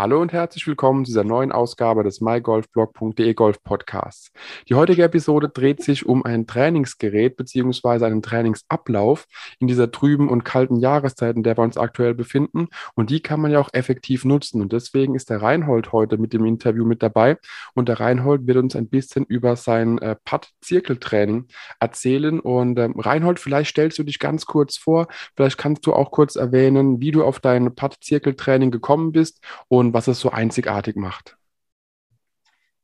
Hallo 0.00 0.18
und 0.18 0.32
herzlich 0.32 0.66
willkommen 0.66 1.04
zu 1.04 1.10
dieser 1.10 1.24
neuen 1.24 1.52
Ausgabe 1.52 2.02
des 2.02 2.22
mygolfblog.de 2.22 3.34
Golf 3.34 3.62
Podcasts. 3.62 4.32
Die 4.66 4.74
heutige 4.74 5.02
Episode 5.02 5.50
dreht 5.50 5.82
sich 5.82 6.06
um 6.06 6.24
ein 6.24 6.46
Trainingsgerät 6.46 7.36
bzw. 7.36 8.06
einen 8.06 8.22
Trainingsablauf 8.22 9.26
in 9.58 9.66
dieser 9.66 9.90
trüben 9.90 10.30
und 10.30 10.42
kalten 10.42 10.76
Jahreszeit, 10.76 11.36
in 11.36 11.42
der 11.42 11.58
wir 11.58 11.64
uns 11.64 11.76
aktuell 11.76 12.14
befinden. 12.14 12.68
Und 12.94 13.10
die 13.10 13.20
kann 13.20 13.42
man 13.42 13.50
ja 13.50 13.60
auch 13.60 13.68
effektiv 13.74 14.24
nutzen. 14.24 14.62
Und 14.62 14.72
deswegen 14.72 15.14
ist 15.14 15.28
der 15.28 15.42
Reinhold 15.42 15.92
heute 15.92 16.16
mit 16.16 16.32
dem 16.32 16.46
Interview 16.46 16.86
mit 16.86 17.02
dabei. 17.02 17.36
Und 17.74 17.90
der 17.90 18.00
Reinhold 18.00 18.46
wird 18.46 18.56
uns 18.56 18.74
ein 18.76 18.88
bisschen 18.88 19.26
über 19.26 19.54
sein 19.54 19.98
äh, 19.98 20.16
Putt-Zirkeltraining 20.24 21.48
erzählen. 21.78 22.40
Und 22.40 22.78
ähm, 22.78 22.98
Reinhold, 22.98 23.38
vielleicht 23.38 23.72
stellst 23.72 23.98
du 23.98 24.04
dich 24.04 24.18
ganz 24.18 24.46
kurz 24.46 24.78
vor. 24.78 25.08
Vielleicht 25.36 25.58
kannst 25.58 25.86
du 25.86 25.92
auch 25.92 26.10
kurz 26.10 26.36
erwähnen, 26.36 27.02
wie 27.02 27.10
du 27.10 27.22
auf 27.22 27.38
dein 27.38 27.74
Putt-Zirkeltraining 27.74 28.70
gekommen 28.70 29.12
bist 29.12 29.44
und 29.68 29.89
was 29.92 30.08
es 30.08 30.20
so 30.20 30.30
einzigartig 30.30 30.96
macht. 30.96 31.36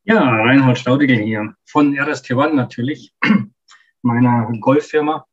Ja, 0.03 0.21
Reinhold 0.21 0.77
Staudigl 0.77 1.17
hier 1.17 1.53
von 1.65 1.99
RST 1.99 2.31
One 2.31 2.55
natürlich, 2.55 3.13
meiner 4.01 4.49
Golffirma. 4.61 5.25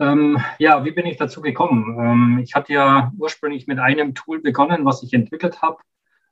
Ähm, 0.00 0.38
ja, 0.58 0.82
wie 0.84 0.92
bin 0.92 1.04
ich 1.04 1.18
dazu 1.18 1.42
gekommen? 1.42 1.98
Ähm, 2.00 2.40
ich 2.42 2.54
hatte 2.54 2.72
ja 2.72 3.12
ursprünglich 3.18 3.66
mit 3.66 3.78
einem 3.78 4.14
Tool 4.14 4.40
begonnen, 4.40 4.86
was 4.86 5.02
ich 5.02 5.12
entwickelt 5.12 5.60
habe, 5.60 5.76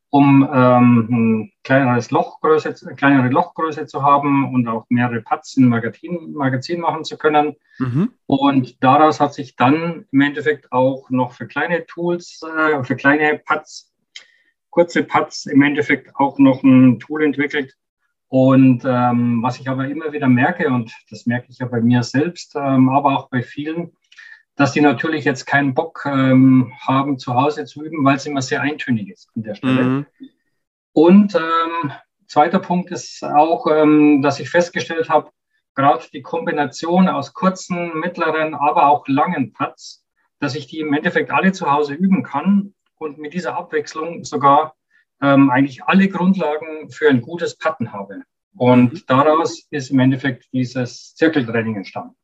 um 0.08 0.48
ähm, 0.50 1.08
ein 1.10 1.52
kleineres 1.62 2.10
Lochgröße, 2.10 2.74
kleinere 2.96 3.28
Lochgröße 3.28 3.84
zu 3.84 4.02
haben 4.02 4.54
und 4.54 4.66
auch 4.66 4.86
mehrere 4.88 5.20
Putts 5.20 5.56
in 5.58 5.68
Magazin, 5.68 6.32
Magazin 6.32 6.80
machen 6.80 7.04
zu 7.04 7.18
können. 7.18 7.56
Mhm. 7.78 8.12
Und 8.24 8.82
daraus 8.82 9.20
hat 9.20 9.34
sich 9.34 9.54
dann 9.54 10.06
im 10.10 10.20
Endeffekt 10.22 10.72
auch 10.72 11.10
noch 11.10 11.32
für 11.32 11.46
kleine 11.46 11.84
Tools, 11.84 12.40
äh, 12.42 12.82
für 12.84 12.96
kleine 12.96 13.38
Putts 13.44 13.89
kurze 14.70 15.02
Putts 15.02 15.46
im 15.46 15.62
Endeffekt 15.62 16.14
auch 16.16 16.38
noch 16.38 16.62
ein 16.62 16.98
Tool 17.00 17.24
entwickelt. 17.24 17.76
Und 18.28 18.84
ähm, 18.84 19.42
was 19.42 19.58
ich 19.58 19.68
aber 19.68 19.88
immer 19.88 20.12
wieder 20.12 20.28
merke, 20.28 20.68
und 20.68 20.92
das 21.10 21.26
merke 21.26 21.46
ich 21.50 21.58
ja 21.58 21.66
bei 21.66 21.80
mir 21.80 22.04
selbst, 22.04 22.54
ähm, 22.54 22.88
aber 22.88 23.18
auch 23.18 23.28
bei 23.28 23.42
vielen, 23.42 23.92
dass 24.54 24.72
die 24.72 24.80
natürlich 24.80 25.24
jetzt 25.24 25.46
keinen 25.46 25.74
Bock 25.74 26.04
ähm, 26.06 26.72
haben, 26.80 27.18
zu 27.18 27.34
Hause 27.34 27.64
zu 27.64 27.84
üben, 27.84 28.04
weil 28.04 28.16
es 28.16 28.26
immer 28.26 28.42
sehr 28.42 28.60
eintönig 28.60 29.10
ist 29.10 29.28
an 29.34 29.42
der 29.42 29.54
Stelle. 29.56 29.82
Mhm. 29.82 30.06
Und 30.92 31.34
ähm, 31.34 31.92
zweiter 32.28 32.60
Punkt 32.60 32.92
ist 32.92 33.24
auch, 33.24 33.66
ähm, 33.66 34.22
dass 34.22 34.38
ich 34.38 34.48
festgestellt 34.48 35.08
habe, 35.08 35.30
gerade 35.74 36.04
die 36.12 36.22
Kombination 36.22 37.08
aus 37.08 37.32
kurzen, 37.32 37.98
mittleren, 37.98 38.54
aber 38.54 38.88
auch 38.88 39.08
langen 39.08 39.52
Putts, 39.52 40.04
dass 40.38 40.54
ich 40.54 40.68
die 40.68 40.78
im 40.78 40.92
Endeffekt 40.92 41.32
alle 41.32 41.50
zu 41.50 41.70
Hause 41.70 41.94
üben 41.94 42.22
kann 42.22 42.74
und 43.00 43.18
mit 43.18 43.34
dieser 43.34 43.56
Abwechslung 43.56 44.24
sogar 44.24 44.74
ähm, 45.22 45.50
eigentlich 45.50 45.82
alle 45.84 46.08
Grundlagen 46.08 46.90
für 46.90 47.08
ein 47.08 47.22
gutes 47.22 47.56
Patten 47.56 47.92
habe. 47.92 48.22
Und 48.56 48.92
mhm. 48.92 49.02
daraus 49.06 49.66
ist 49.70 49.90
im 49.90 49.98
Endeffekt 50.00 50.48
dieses 50.52 51.14
Zirkeltraining 51.14 51.76
entstanden. 51.76 52.16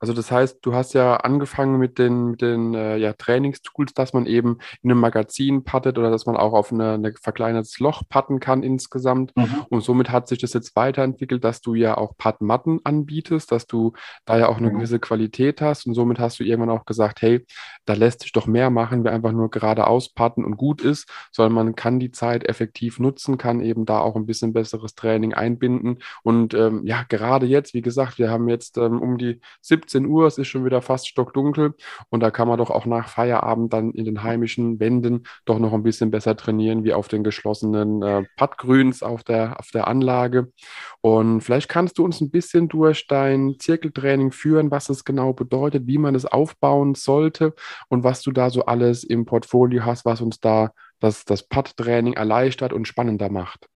Also 0.00 0.14
das 0.14 0.32
heißt, 0.32 0.60
du 0.62 0.74
hast 0.74 0.94
ja 0.94 1.16
angefangen 1.16 1.78
mit 1.78 1.98
den, 1.98 2.30
mit 2.30 2.40
den 2.40 2.72
äh, 2.74 2.96
ja, 2.96 3.12
Trainingstools, 3.12 3.92
dass 3.92 4.14
man 4.14 4.24
eben 4.24 4.58
in 4.82 4.90
einem 4.90 4.98
Magazin 4.98 5.62
pattet 5.62 5.98
oder 5.98 6.10
dass 6.10 6.24
man 6.24 6.36
auch 6.36 6.54
auf 6.54 6.72
eine, 6.72 6.94
eine 6.94 7.12
verkleinertes 7.12 7.78
Loch 7.80 8.02
patten 8.08 8.40
kann 8.40 8.62
insgesamt. 8.62 9.36
Mhm. 9.36 9.66
Und 9.68 9.82
somit 9.82 10.10
hat 10.10 10.26
sich 10.26 10.38
das 10.38 10.54
jetzt 10.54 10.74
weiterentwickelt, 10.74 11.44
dass 11.44 11.60
du 11.60 11.74
ja 11.74 11.98
auch 11.98 12.16
Pattmatten 12.16 12.80
anbietest, 12.82 13.52
dass 13.52 13.66
du 13.66 13.92
da 14.24 14.38
ja 14.38 14.48
auch 14.48 14.56
eine 14.56 14.70
mhm. 14.70 14.76
gewisse 14.76 15.00
Qualität 15.00 15.60
hast. 15.60 15.86
Und 15.86 15.92
somit 15.92 16.18
hast 16.18 16.40
du 16.40 16.44
irgendwann 16.44 16.70
auch 16.70 16.86
gesagt, 16.86 17.20
hey, 17.20 17.44
da 17.84 17.92
lässt 17.92 18.22
sich 18.22 18.32
doch 18.32 18.46
mehr 18.46 18.70
machen, 18.70 19.04
wie 19.04 19.10
einfach 19.10 19.32
nur 19.32 19.50
geradeaus 19.50 20.14
patten 20.14 20.46
und 20.46 20.56
gut 20.56 20.80
ist, 20.80 21.10
sondern 21.30 21.52
man 21.52 21.74
kann 21.74 22.00
die 22.00 22.10
Zeit 22.10 22.48
effektiv 22.48 23.00
nutzen, 23.00 23.36
kann 23.36 23.60
eben 23.60 23.84
da 23.84 24.00
auch 24.00 24.16
ein 24.16 24.24
bisschen 24.24 24.54
besseres 24.54 24.94
Training 24.94 25.34
einbinden. 25.34 25.98
Und 26.22 26.54
ähm, 26.54 26.86
ja, 26.86 27.04
gerade 27.06 27.44
jetzt, 27.44 27.74
wie 27.74 27.82
gesagt, 27.82 28.18
wir 28.18 28.30
haben 28.30 28.48
jetzt 28.48 28.78
ähm, 28.78 29.02
um 29.02 29.18
die 29.18 29.40
70 29.60 29.89
17 29.90 30.06
Uhr, 30.06 30.26
es 30.26 30.38
ist 30.38 30.48
schon 30.48 30.64
wieder 30.64 30.82
fast 30.82 31.08
stockdunkel 31.08 31.74
und 32.10 32.20
da 32.20 32.30
kann 32.30 32.48
man 32.48 32.58
doch 32.58 32.70
auch 32.70 32.86
nach 32.86 33.08
Feierabend 33.08 33.72
dann 33.72 33.90
in 33.90 34.04
den 34.04 34.22
heimischen 34.22 34.78
Wänden 34.78 35.24
doch 35.44 35.58
noch 35.58 35.72
ein 35.72 35.82
bisschen 35.82 36.10
besser 36.10 36.36
trainieren, 36.36 36.84
wie 36.84 36.92
auf 36.92 37.08
den 37.08 37.24
geschlossenen 37.24 38.02
äh, 38.02 38.24
Puttgrüns 38.36 39.02
auf 39.02 39.24
der, 39.24 39.58
auf 39.58 39.70
der 39.72 39.88
Anlage. 39.88 40.52
Und 41.00 41.40
vielleicht 41.40 41.68
kannst 41.68 41.98
du 41.98 42.04
uns 42.04 42.20
ein 42.20 42.30
bisschen 42.30 42.68
durch 42.68 43.06
dein 43.06 43.56
Zirkeltraining 43.58 44.30
führen, 44.32 44.70
was 44.70 44.88
es 44.88 45.04
genau 45.04 45.32
bedeutet, 45.32 45.86
wie 45.86 45.98
man 45.98 46.14
es 46.14 46.26
aufbauen 46.26 46.94
sollte 46.94 47.54
und 47.88 48.04
was 48.04 48.22
du 48.22 48.30
da 48.30 48.50
so 48.50 48.64
alles 48.66 49.04
im 49.04 49.24
Portfolio 49.24 49.84
hast, 49.84 50.04
was 50.04 50.20
uns 50.20 50.40
da 50.40 50.70
das, 51.00 51.24
das 51.24 51.48
Putt-Training 51.48 52.12
erleichtert 52.14 52.72
und 52.72 52.86
spannender 52.86 53.30
macht. 53.30 53.68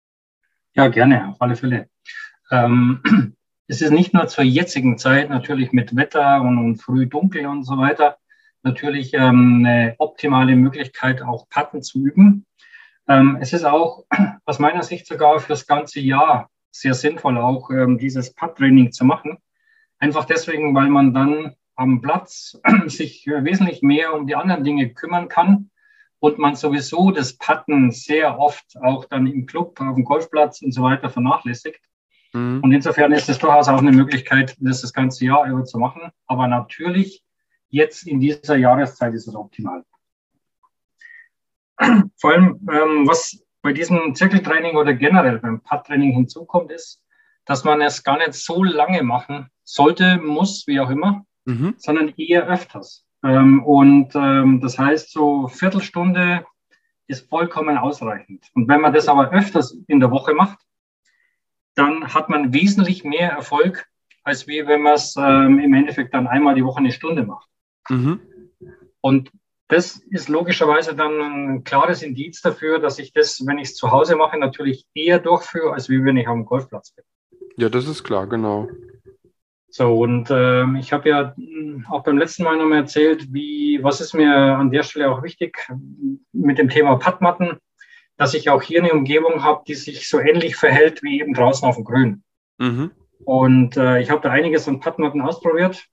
Ja, 0.75 0.89
gerne, 0.89 1.29
auf 1.29 1.41
alle 1.41 1.57
Fälle. 1.57 1.89
Ähm, 2.51 3.01
es 3.67 3.81
ist 3.81 3.91
nicht 3.91 4.15
nur 4.15 4.27
zur 4.29 4.45
jetzigen 4.45 4.99
Zeit 4.99 5.31
natürlich 5.31 5.73
mit 5.73 5.97
Wetter 5.97 6.41
und, 6.43 6.59
und 6.59 6.77
früh 6.77 7.07
dunkel 7.07 7.47
und 7.47 7.65
so 7.65 7.79
weiter 7.79 8.19
natürlich 8.65 9.13
ähm, 9.15 9.65
eine 9.65 9.95
optimale 9.99 10.57
Möglichkeit, 10.57 11.23
auch 11.23 11.49
Patten 11.49 11.83
zu 11.83 12.01
üben. 12.01 12.47
Ähm, 13.07 13.39
es 13.41 13.53
ist 13.53 13.65
auch 13.65 14.05
aus 14.47 14.59
meiner 14.59 14.83
Sicht 14.83 15.07
sogar 15.07 15.39
für 15.39 15.49
das 15.49 15.67
ganze 15.67 16.01
Jahr 16.01 16.51
sehr 16.71 16.95
sinnvoll, 16.95 17.39
auch 17.39 17.71
ähm, 17.71 17.99
dieses 17.99 18.35
Putt-Training 18.35 18.91
zu 18.91 19.05
machen. 19.05 19.39
Einfach 19.99 20.25
deswegen, 20.25 20.75
weil 20.75 20.89
man 20.89 21.15
dann 21.15 21.55
am 21.77 22.01
Platz 22.01 22.59
sich 22.87 23.27
wesentlich 23.27 23.83
mehr 23.83 24.15
um 24.15 24.27
die 24.27 24.35
anderen 24.35 24.65
Dinge 24.65 24.91
kümmern 24.91 25.29
kann 25.29 25.71
und 26.19 26.39
man 26.39 26.57
sowieso 26.57 27.11
das 27.11 27.37
Putten 27.37 27.91
sehr 27.91 28.39
oft 28.39 28.77
auch 28.81 29.05
dann 29.05 29.27
im 29.27 29.45
Club, 29.45 29.79
auf 29.81 29.95
dem 29.95 30.05
Golfplatz 30.05 30.63
und 30.63 30.73
so 30.73 30.83
weiter 30.83 31.11
vernachlässigt. 31.11 31.81
Mhm. 32.35 32.61
Und 32.63 32.73
insofern 32.73 33.13
ist 33.13 33.29
es 33.29 33.39
durchaus 33.39 33.69
auch 33.69 33.79
eine 33.79 33.93
Möglichkeit, 33.93 34.57
das 34.59 34.83
das 34.83 34.93
ganze 34.93 35.25
Jahr 35.25 35.47
über 35.47 35.65
zu 35.65 35.79
machen. 35.79 36.11
Aber 36.27 36.47
natürlich, 36.49 37.25
jetzt 37.71 38.07
in 38.07 38.21
dieser 38.21 38.57
Jahreszeit 38.57 39.15
ist 39.15 39.27
es 39.27 39.35
optimal. 39.35 39.85
Vor 42.21 42.33
allem, 42.33 42.61
ähm, 42.71 43.09
was 43.09 43.43
bei 43.63 43.73
diesem 43.73 44.15
Zirkeltraining 44.15 44.77
oder 44.77 44.93
generell 44.93 45.39
beim 45.39 45.61
Putt-Training 45.61 46.13
hinzukommt, 46.13 46.71
ist, 46.71 47.01
dass 47.47 47.65
man 47.65 47.81
es 47.81 48.03
gar 48.03 48.19
nicht 48.19 48.35
so 48.35 48.63
lange 48.63 49.03
machen 49.03 49.49
sollte, 49.63 50.19
muss, 50.19 50.67
wie 50.67 50.81
auch 50.81 50.91
immer, 50.91 51.25
mhm. 51.45 51.75
sondern 51.79 52.13
eher 52.17 52.47
öfters. 52.47 53.07
Ähm, 53.23 53.65
und 53.65 54.15
ähm, 54.15 54.61
das 54.61 54.79
heißt, 54.79 55.11
so 55.11 55.49
Viertelstunde 55.49 56.45
ist 57.07 57.29
vollkommen 57.29 57.79
ausreichend. 57.79 58.51
Und 58.55 58.69
wenn 58.69 58.81
man 58.81 58.93
das 58.93 59.09
aber 59.09 59.31
öfters 59.31 59.77
in 59.87 60.01
der 60.01 60.11
Woche 60.11 60.35
macht, 60.35 60.59
dann 61.75 62.15
hat 62.15 62.29
man 62.29 62.53
wesentlich 62.53 63.05
mehr 63.05 63.31
Erfolg, 63.31 63.87
als 64.23 64.47
wie 64.47 64.67
wenn 64.67 64.83
man 64.83 64.95
es 64.95 65.17
ähm, 65.17 65.59
im 65.59 65.75
Endeffekt 65.75 66.15
dann 66.15 66.27
einmal 66.27 66.55
die 66.55 66.65
Woche 66.65 66.79
eine 66.79 66.93
Stunde 66.93 67.25
macht. 67.25 67.49
Mhm. 67.89 68.21
Und 69.01 69.31
das 69.69 69.97
ist 70.11 70.29
logischerweise 70.29 70.95
dann 70.95 71.21
ein 71.21 71.65
klares 71.65 72.03
Indiz 72.03 72.41
dafür, 72.41 72.79
dass 72.79 72.99
ich 72.99 73.13
das, 73.13 73.45
wenn 73.47 73.59
ich 73.59 73.69
es 73.69 73.77
zu 73.77 73.91
Hause 73.91 74.17
mache, 74.17 74.39
natürlich 74.39 74.87
eher 74.95 75.19
durchführe, 75.19 75.73
als 75.73 75.89
wie 75.89 76.05
wenn 76.05 76.17
ich 76.17 76.29
auf 76.29 76.35
dem 76.35 76.45
Golfplatz 76.45 76.93
bin. 76.93 77.05
Ja, 77.57 77.69
das 77.69 77.87
ist 77.89 78.05
klar, 78.05 78.27
genau. 78.27 78.69
So, 79.69 79.99
und 80.03 80.31
äh, 80.31 80.65
ich 80.79 80.93
habe 80.93 81.09
ja 81.09 81.35
hm, 81.35 81.87
auch 81.91 82.05
beim 82.05 82.19
letzten 82.19 82.45
Mal 82.45 82.57
nochmal 82.57 82.79
erzählt, 82.79 83.33
wie, 83.33 83.81
was 83.83 84.01
ist 84.01 84.15
mir 84.15 84.33
an 84.33 84.71
der 84.71 84.85
Stelle 84.85 85.11
auch 85.11 85.23
wichtig 85.23 85.59
mit 86.33 86.59
dem 86.59 86.69
Thema 86.69 86.97
Padmatten 86.97 87.59
dass 88.17 88.35
ich 88.35 88.51
auch 88.51 88.63
hier 88.63 88.83
eine 88.83 88.93
Umgebung 88.93 89.43
habe, 89.43 89.65
die 89.67 89.75
sich 89.75 90.09
so 90.09 90.21
ähnlich 90.21 90.57
verhält 90.57 91.03
wie 91.03 91.21
eben 91.21 91.35
draußen 91.35 91.67
auf 91.67 91.77
dem 91.77 91.85
Grün. 91.85 92.23
Mhm. 92.59 92.93
Und 93.25 93.77
äh, 93.77 94.01
ich 94.01 94.11
habe 94.11 94.21
da 94.21 94.31
einiges 94.31 94.69
an 94.69 94.81
Padmatten 94.81 95.21
ausprobiert. 95.21 95.87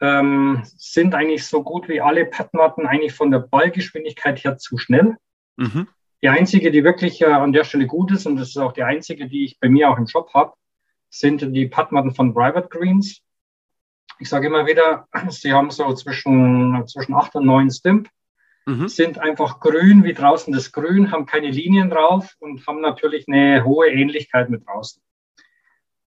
Ähm, 0.00 0.62
sind 0.64 1.14
eigentlich 1.14 1.46
so 1.46 1.62
gut 1.62 1.88
wie 1.88 2.00
alle 2.00 2.24
Padmatten 2.24 2.86
eigentlich 2.86 3.12
von 3.12 3.30
der 3.30 3.40
Ballgeschwindigkeit 3.40 4.42
her 4.44 4.58
zu 4.58 4.78
schnell. 4.78 5.16
Mhm. 5.56 5.88
Die 6.22 6.28
einzige, 6.28 6.70
die 6.70 6.84
wirklich 6.84 7.20
äh, 7.22 7.26
an 7.26 7.52
der 7.52 7.64
Stelle 7.64 7.86
gut 7.86 8.10
ist, 8.12 8.26
und 8.26 8.36
das 8.36 8.48
ist 8.48 8.56
auch 8.58 8.72
die 8.72 8.82
einzige, 8.82 9.28
die 9.28 9.44
ich 9.44 9.60
bei 9.60 9.68
mir 9.68 9.90
auch 9.90 9.98
im 9.98 10.06
Shop 10.06 10.32
habe, 10.34 10.52
sind 11.10 11.40
die 11.54 11.66
Padmatten 11.66 12.14
von 12.14 12.34
Private 12.34 12.68
Greens. 12.68 13.22
Ich 14.18 14.28
sage 14.28 14.46
immer 14.46 14.66
wieder, 14.66 15.08
sie 15.28 15.52
haben 15.52 15.70
so 15.70 15.92
zwischen, 15.94 16.86
zwischen 16.86 17.14
8 17.14 17.36
und 17.36 17.46
9 17.46 17.70
Stimp 17.70 18.08
mhm. 18.66 18.88
sind 18.88 19.18
einfach 19.18 19.60
grün 19.60 20.04
wie 20.04 20.12
draußen 20.12 20.52
das 20.52 20.72
Grün, 20.72 21.12
haben 21.12 21.26
keine 21.26 21.50
Linien 21.50 21.90
drauf 21.90 22.34
und 22.40 22.66
haben 22.66 22.80
natürlich 22.80 23.26
eine 23.28 23.64
hohe 23.64 23.88
Ähnlichkeit 23.88 24.50
mit 24.50 24.66
draußen. 24.66 25.02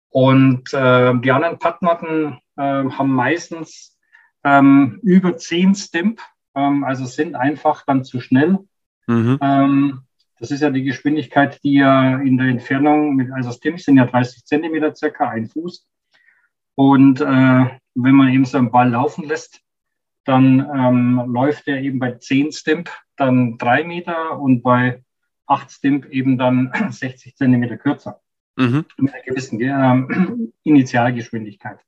Und 0.10 0.74
äh, 0.74 1.14
die 1.20 1.32
anderen 1.32 1.60
Puttmatten 1.60 2.40
äh, 2.56 2.62
haben 2.62 3.14
meistens 3.14 3.98
ähm, 4.44 5.00
über 5.04 5.36
10 5.36 5.76
Stimp, 5.76 6.22
ähm, 6.56 6.84
also 6.84 7.06
sind 7.06 7.36
einfach 7.36 7.84
dann 7.86 8.06
zu 8.06 8.22
schnell. 8.22 8.60
Mhm. 9.08 9.38
Ähm, 9.42 10.02
das 10.40 10.52
ist 10.52 10.62
ja 10.62 10.70
die 10.70 10.84
Geschwindigkeit, 10.84 11.62
die 11.64 11.76
ja 11.76 12.18
in 12.18 12.38
der 12.38 12.48
Entfernung, 12.48 13.16
mit, 13.16 13.32
also 13.32 13.52
Stimps 13.52 13.86
sind 13.86 13.98
ja 13.98 14.06
30 14.06 14.46
Zentimeter 14.46 14.94
circa, 14.96 15.30
ein 15.30 15.48
Fuß. 15.48 15.88
Und 16.76 17.22
äh, 17.22 17.26
wenn 17.96 18.16
man 18.16 18.30
eben 18.30 18.46
so 18.46 18.58
einen 18.58 18.72
Ball 18.72 18.90
laufen 18.90 19.28
lässt, 19.28 19.62
dann 20.26 20.60
ähm, 20.76 21.24
läuft 21.28 21.68
er 21.68 21.80
eben 21.82 22.00
bei 22.00 22.14
10 22.14 22.52
Stimp 22.52 22.90
dann 23.16 23.58
3 23.58 23.84
Meter 23.84 24.40
und 24.40 24.62
bei 24.62 25.04
8 25.48 25.72
Stimp 25.72 26.06
eben 26.08 26.38
dann 26.38 26.72
60 26.90 27.36
Zentimeter 27.36 27.78
kürzer. 27.78 28.22
Mhm. 28.58 28.86
Mit 28.98 29.14
einer 29.14 29.24
gewissen 29.24 29.62
äh, 29.62 30.52
Initialgeschwindigkeit. 30.64 31.80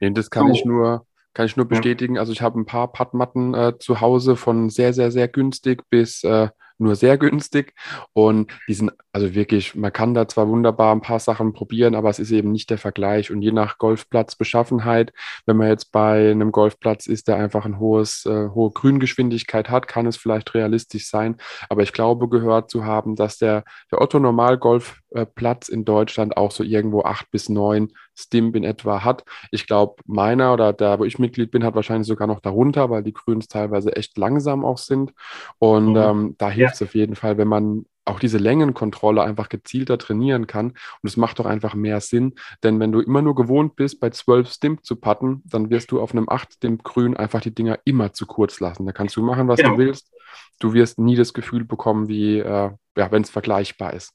Nee, 0.00 0.10
das 0.10 0.30
kann 0.30 0.48
so. 0.48 0.54
ich 0.54 0.64
nur, 0.64 1.06
kann 1.34 1.46
ich 1.46 1.56
nur 1.56 1.66
bestätigen. 1.66 2.18
Also 2.18 2.32
ich 2.32 2.42
habe 2.42 2.58
ein 2.58 2.66
paar 2.66 2.92
Padmatten 2.92 3.54
äh, 3.54 3.78
zu 3.78 4.00
Hause 4.00 4.36
von 4.36 4.70
sehr, 4.70 4.92
sehr, 4.92 5.10
sehr 5.12 5.28
günstig 5.28 5.82
bis 5.88 6.24
äh, 6.24 6.48
nur 6.78 6.96
sehr 6.96 7.18
günstig. 7.18 7.74
Und 8.12 8.52
die 8.68 8.74
sind 8.74 8.92
also 9.18 9.34
wirklich, 9.34 9.74
man 9.74 9.92
kann 9.92 10.14
da 10.14 10.28
zwar 10.28 10.48
wunderbar 10.48 10.94
ein 10.94 11.00
paar 11.00 11.18
Sachen 11.18 11.52
probieren, 11.52 11.96
aber 11.96 12.08
es 12.08 12.20
ist 12.20 12.30
eben 12.30 12.52
nicht 12.52 12.70
der 12.70 12.78
Vergleich. 12.78 13.32
Und 13.32 13.42
je 13.42 13.50
nach 13.50 13.78
Golfplatzbeschaffenheit, 13.78 15.12
wenn 15.44 15.56
man 15.56 15.66
jetzt 15.66 15.90
bei 15.90 16.30
einem 16.30 16.52
Golfplatz 16.52 17.08
ist, 17.08 17.26
der 17.26 17.36
einfach 17.36 17.64
ein 17.64 17.80
hohes, 17.80 18.26
äh, 18.26 18.50
hohe 18.50 18.70
Grüngeschwindigkeit 18.70 19.70
hat, 19.70 19.88
kann 19.88 20.06
es 20.06 20.16
vielleicht 20.16 20.54
realistisch 20.54 21.08
sein. 21.08 21.36
Aber 21.68 21.82
ich 21.82 21.92
glaube, 21.92 22.28
gehört 22.28 22.70
zu 22.70 22.84
haben, 22.84 23.16
dass 23.16 23.38
der, 23.38 23.64
der 23.90 24.00
Otto 24.00 24.20
Normal 24.20 24.56
Golfplatz 24.56 25.68
in 25.68 25.84
Deutschland 25.84 26.36
auch 26.36 26.52
so 26.52 26.62
irgendwo 26.62 27.02
acht 27.02 27.28
bis 27.32 27.48
neun 27.48 27.92
Stimp 28.14 28.54
in 28.54 28.62
etwa 28.62 29.04
hat. 29.04 29.24
Ich 29.50 29.66
glaube, 29.66 29.96
meiner 30.06 30.52
oder 30.52 30.72
da, 30.72 31.00
wo 31.00 31.04
ich 31.04 31.18
Mitglied 31.18 31.50
bin, 31.50 31.64
hat 31.64 31.74
wahrscheinlich 31.74 32.06
sogar 32.06 32.28
noch 32.28 32.40
darunter, 32.40 32.88
weil 32.88 33.02
die 33.02 33.12
Grüns 33.12 33.48
teilweise 33.48 33.96
echt 33.96 34.16
langsam 34.16 34.64
auch 34.64 34.78
sind. 34.78 35.12
Und 35.58 35.90
mhm. 35.90 35.96
ähm, 35.96 36.34
da 36.38 36.50
hilft 36.50 36.74
es 36.74 36.80
ja. 36.80 36.86
auf 36.86 36.94
jeden 36.94 37.16
Fall, 37.16 37.36
wenn 37.36 37.48
man 37.48 37.84
auch 38.08 38.20
diese 38.20 38.38
Längenkontrolle 38.38 39.22
einfach 39.22 39.48
gezielter 39.48 39.98
trainieren 39.98 40.46
kann. 40.46 40.68
Und 40.68 41.04
es 41.04 41.16
macht 41.16 41.38
doch 41.38 41.46
einfach 41.46 41.74
mehr 41.74 42.00
Sinn, 42.00 42.34
denn 42.62 42.80
wenn 42.80 42.92
du 42.92 43.00
immer 43.00 43.22
nur 43.22 43.34
gewohnt 43.34 43.76
bist, 43.76 44.00
bei 44.00 44.10
12 44.10 44.50
Stimp 44.50 44.84
zu 44.84 44.96
putten, 44.96 45.42
dann 45.44 45.70
wirst 45.70 45.90
du 45.90 46.00
auf 46.00 46.12
einem 46.12 46.28
8 46.28 46.54
Stimp 46.54 46.84
Grün 46.84 47.16
einfach 47.16 47.40
die 47.40 47.54
Dinger 47.54 47.78
immer 47.84 48.12
zu 48.12 48.26
kurz 48.26 48.60
lassen. 48.60 48.86
Da 48.86 48.92
kannst 48.92 49.16
du 49.16 49.22
machen, 49.22 49.48
was 49.48 49.58
genau. 49.58 49.72
du 49.72 49.78
willst. 49.78 50.12
Du 50.58 50.72
wirst 50.72 50.98
nie 50.98 51.16
das 51.16 51.32
Gefühl 51.32 51.64
bekommen, 51.64 52.08
wie 52.08 52.38
äh, 52.38 52.70
ja, 52.96 53.12
wenn 53.12 53.22
es 53.22 53.30
vergleichbar 53.30 53.94
ist. 53.94 54.12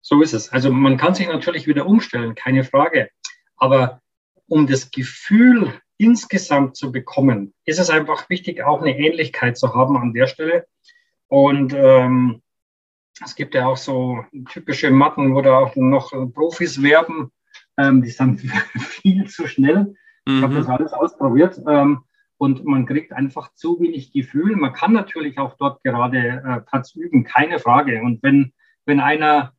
So 0.00 0.22
ist 0.22 0.32
es. 0.32 0.50
Also 0.50 0.70
man 0.72 0.96
kann 0.96 1.14
sich 1.14 1.26
natürlich 1.26 1.66
wieder 1.66 1.86
umstellen, 1.86 2.34
keine 2.34 2.64
Frage. 2.64 3.10
Aber 3.56 4.00
um 4.46 4.66
das 4.66 4.90
Gefühl 4.90 5.72
insgesamt 5.98 6.76
zu 6.76 6.92
bekommen, 6.92 7.54
ist 7.64 7.78
es 7.78 7.90
einfach 7.90 8.30
wichtig, 8.30 8.62
auch 8.62 8.80
eine 8.80 8.96
Ähnlichkeit 8.96 9.58
zu 9.58 9.74
haben 9.74 9.96
an 9.96 10.14
der 10.14 10.26
Stelle. 10.26 10.66
Und 11.26 11.74
ähm, 11.74 12.42
es 13.24 13.34
gibt 13.34 13.54
ja 13.54 13.66
auch 13.66 13.76
so 13.76 14.24
typische 14.50 14.90
Matten, 14.90 15.34
wo 15.34 15.42
da 15.42 15.58
auch 15.58 15.76
noch 15.76 16.12
Profis 16.32 16.82
werben. 16.82 17.32
Ähm, 17.76 18.02
die 18.02 18.10
sind 18.10 18.40
viel 18.78 19.28
zu 19.28 19.46
schnell. 19.46 19.94
Mhm. 20.26 20.36
Ich 20.36 20.42
habe 20.42 20.54
das 20.54 20.68
alles 20.68 20.92
ausprobiert. 20.92 21.60
Ähm, 21.66 22.04
und 22.38 22.64
man 22.64 22.86
kriegt 22.86 23.12
einfach 23.12 23.52
zu 23.54 23.80
wenig 23.80 24.12
Gefühl. 24.12 24.54
Man 24.54 24.72
kann 24.72 24.92
natürlich 24.92 25.38
auch 25.38 25.56
dort 25.56 25.82
gerade 25.82 26.42
äh, 26.46 26.60
Platz 26.60 26.94
üben, 26.94 27.24
keine 27.24 27.58
Frage. 27.58 28.00
Und 28.02 28.22
wenn, 28.22 28.52
wenn 28.84 29.00
einer 29.00 29.52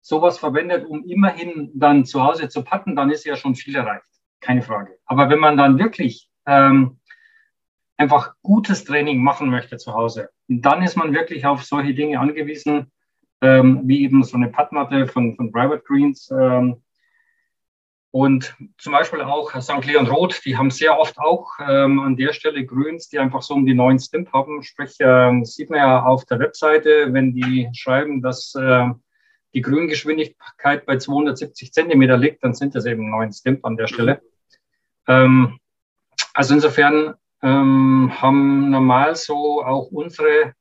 sowas 0.00 0.38
verwendet, 0.38 0.86
um 0.86 1.04
immerhin 1.04 1.70
dann 1.74 2.04
zu 2.04 2.22
Hause 2.22 2.48
zu 2.48 2.62
patten, 2.62 2.94
dann 2.94 3.10
ist 3.10 3.24
ja 3.24 3.34
schon 3.34 3.56
viel 3.56 3.74
erreicht. 3.74 4.04
Keine 4.40 4.62
Frage. 4.62 4.96
Aber 5.06 5.28
wenn 5.28 5.40
man 5.40 5.56
dann 5.56 5.78
wirklich 5.78 6.30
ähm, 6.46 7.00
einfach 7.96 8.34
gutes 8.42 8.84
Training 8.84 9.22
machen 9.22 9.50
möchte 9.50 9.76
zu 9.76 9.92
Hause, 9.92 10.30
dann 10.46 10.82
ist 10.82 10.96
man 10.96 11.12
wirklich 11.12 11.44
auf 11.46 11.64
solche 11.64 11.94
Dinge 11.94 12.20
angewiesen, 12.20 12.92
ähm, 13.40 13.82
wie 13.84 14.02
eben 14.02 14.22
so 14.22 14.36
eine 14.36 14.48
Puttmatte 14.48 15.06
von, 15.06 15.34
von 15.36 15.52
Private 15.52 15.82
Greens. 15.86 16.30
Ähm, 16.30 16.82
und 18.12 18.56
zum 18.76 18.92
Beispiel 18.92 19.20
auch 19.20 19.54
St. 19.60 19.84
Leon 19.84 20.08
Roth, 20.08 20.44
die 20.44 20.56
haben 20.56 20.70
sehr 20.70 20.98
oft 20.98 21.16
auch 21.18 21.52
ähm, 21.60 22.00
an 22.00 22.16
der 22.16 22.32
Stelle 22.32 22.66
Grüns, 22.66 23.08
die 23.08 23.20
einfach 23.20 23.42
so 23.42 23.54
um 23.54 23.64
die 23.64 23.74
neuen 23.74 24.00
Stimp 24.00 24.32
haben. 24.32 24.64
Sprich, 24.64 24.98
äh, 25.00 25.44
sieht 25.44 25.70
man 25.70 25.78
ja 25.78 26.02
auf 26.04 26.24
der 26.24 26.40
Webseite, 26.40 27.12
wenn 27.12 27.32
die 27.32 27.68
schreiben, 27.72 28.20
dass 28.20 28.54
äh, 28.56 28.88
die 29.54 29.62
Grüngeschwindigkeit 29.62 30.86
bei 30.86 30.96
270 30.96 31.72
Zentimeter 31.72 32.16
liegt, 32.16 32.42
dann 32.42 32.54
sind 32.54 32.74
das 32.74 32.86
eben 32.86 33.10
neun 33.10 33.32
Stimp 33.32 33.64
an 33.64 33.76
der 33.76 33.86
Stelle. 33.86 34.20
Ähm, 35.06 35.58
also 36.34 36.54
insofern 36.54 37.14
ähm, 37.42 38.12
haben 38.20 38.70
normal 38.70 39.16
so 39.16 39.64
auch 39.64 39.86
unsere 39.90 40.54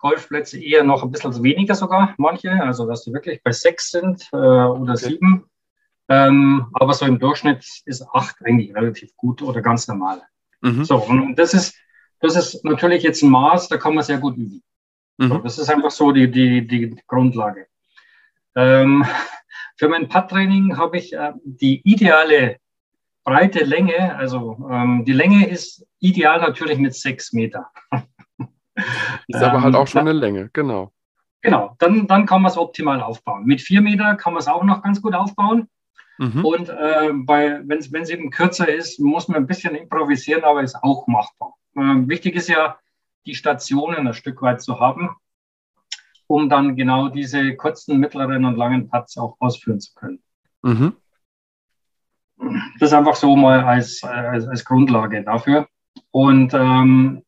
Golfplätze 0.00 0.62
eher 0.62 0.82
noch 0.82 1.02
ein 1.02 1.10
bisschen 1.10 1.42
weniger 1.42 1.74
sogar, 1.74 2.14
manche, 2.18 2.50
also 2.52 2.86
dass 2.86 3.04
die 3.04 3.12
wirklich 3.12 3.42
bei 3.42 3.52
sechs 3.52 3.90
sind 3.90 4.28
äh, 4.32 4.36
oder 4.36 4.94
okay. 4.94 4.96
sieben. 4.96 5.44
Ähm, 6.08 6.66
aber 6.72 6.92
so 6.94 7.06
im 7.06 7.18
Durchschnitt 7.18 7.64
ist 7.84 8.04
acht 8.12 8.36
eigentlich 8.44 8.74
relativ 8.74 9.16
gut 9.16 9.42
oder 9.42 9.60
ganz 9.60 9.86
normal. 9.86 10.22
Mhm. 10.60 10.84
So, 10.84 10.96
und 10.96 11.36
das 11.36 11.54
ist, 11.54 11.76
das 12.20 12.34
ist 12.34 12.64
natürlich 12.64 13.02
jetzt 13.02 13.22
ein 13.22 13.30
Maß, 13.30 13.68
da 13.68 13.76
kann 13.76 13.94
man 13.94 14.02
sehr 14.02 14.18
gut 14.18 14.36
üben. 14.36 14.62
Mhm. 15.18 15.28
So, 15.28 15.38
das 15.38 15.58
ist 15.58 15.70
einfach 15.70 15.90
so 15.90 16.10
die, 16.10 16.30
die, 16.30 16.66
die 16.66 16.96
Grundlage. 17.06 17.66
Ähm, 18.56 19.06
für 19.76 19.88
mein 19.88 20.08
Putt-Training 20.08 20.76
habe 20.76 20.98
ich 20.98 21.12
äh, 21.12 21.32
die 21.44 21.80
ideale 21.84 22.56
breite 23.22 23.64
Länge, 23.64 24.16
also 24.16 24.68
ähm, 24.70 25.04
die 25.04 25.12
Länge 25.12 25.46
ist 25.46 25.86
ideal 26.00 26.40
natürlich 26.40 26.78
mit 26.78 26.94
sechs 26.94 27.32
Meter. 27.32 27.70
Ist 29.28 29.42
aber 29.42 29.62
halt 29.62 29.74
auch 29.74 29.80
ähm, 29.80 29.86
schon 29.86 30.00
eine 30.02 30.12
Länge, 30.12 30.50
genau. 30.52 30.92
Genau, 31.42 31.74
dann, 31.78 32.06
dann 32.06 32.26
kann 32.26 32.42
man 32.42 32.50
es 32.50 32.58
optimal 32.58 33.00
aufbauen. 33.02 33.44
Mit 33.44 33.60
vier 33.60 33.80
Meter 33.80 34.14
kann 34.16 34.34
man 34.34 34.40
es 34.40 34.48
auch 34.48 34.62
noch 34.62 34.82
ganz 34.82 35.00
gut 35.00 35.14
aufbauen. 35.14 35.68
Mhm. 36.18 36.44
Und 36.44 36.68
äh, 36.68 37.10
wenn 37.12 38.02
es 38.02 38.10
eben 38.10 38.30
kürzer 38.30 38.68
ist, 38.68 39.00
muss 39.00 39.28
man 39.28 39.38
ein 39.38 39.46
bisschen 39.46 39.74
improvisieren, 39.74 40.44
aber 40.44 40.62
ist 40.62 40.76
auch 40.82 41.06
machbar. 41.06 41.54
Äh, 41.76 42.08
wichtig 42.08 42.36
ist 42.36 42.48
ja, 42.48 42.78
die 43.26 43.34
Stationen 43.34 44.06
ein 44.06 44.14
Stück 44.14 44.42
weit 44.42 44.60
zu 44.60 44.80
haben, 44.80 45.10
um 46.26 46.48
dann 46.48 46.76
genau 46.76 47.08
diese 47.08 47.54
kurzen, 47.56 47.98
mittleren 47.98 48.44
und 48.44 48.56
langen 48.56 48.88
Putts 48.88 49.16
auch 49.18 49.36
ausführen 49.40 49.80
zu 49.80 49.94
können. 49.94 50.22
Mhm. 50.62 50.96
Das 52.78 52.90
ist 52.90 52.92
einfach 52.92 53.16
so 53.16 53.36
mal 53.36 53.62
als, 53.62 54.02
als, 54.02 54.46
als 54.46 54.64
Grundlage 54.64 55.22
dafür. 55.22 55.68
Und 56.10 56.54
ähm, 56.54 57.22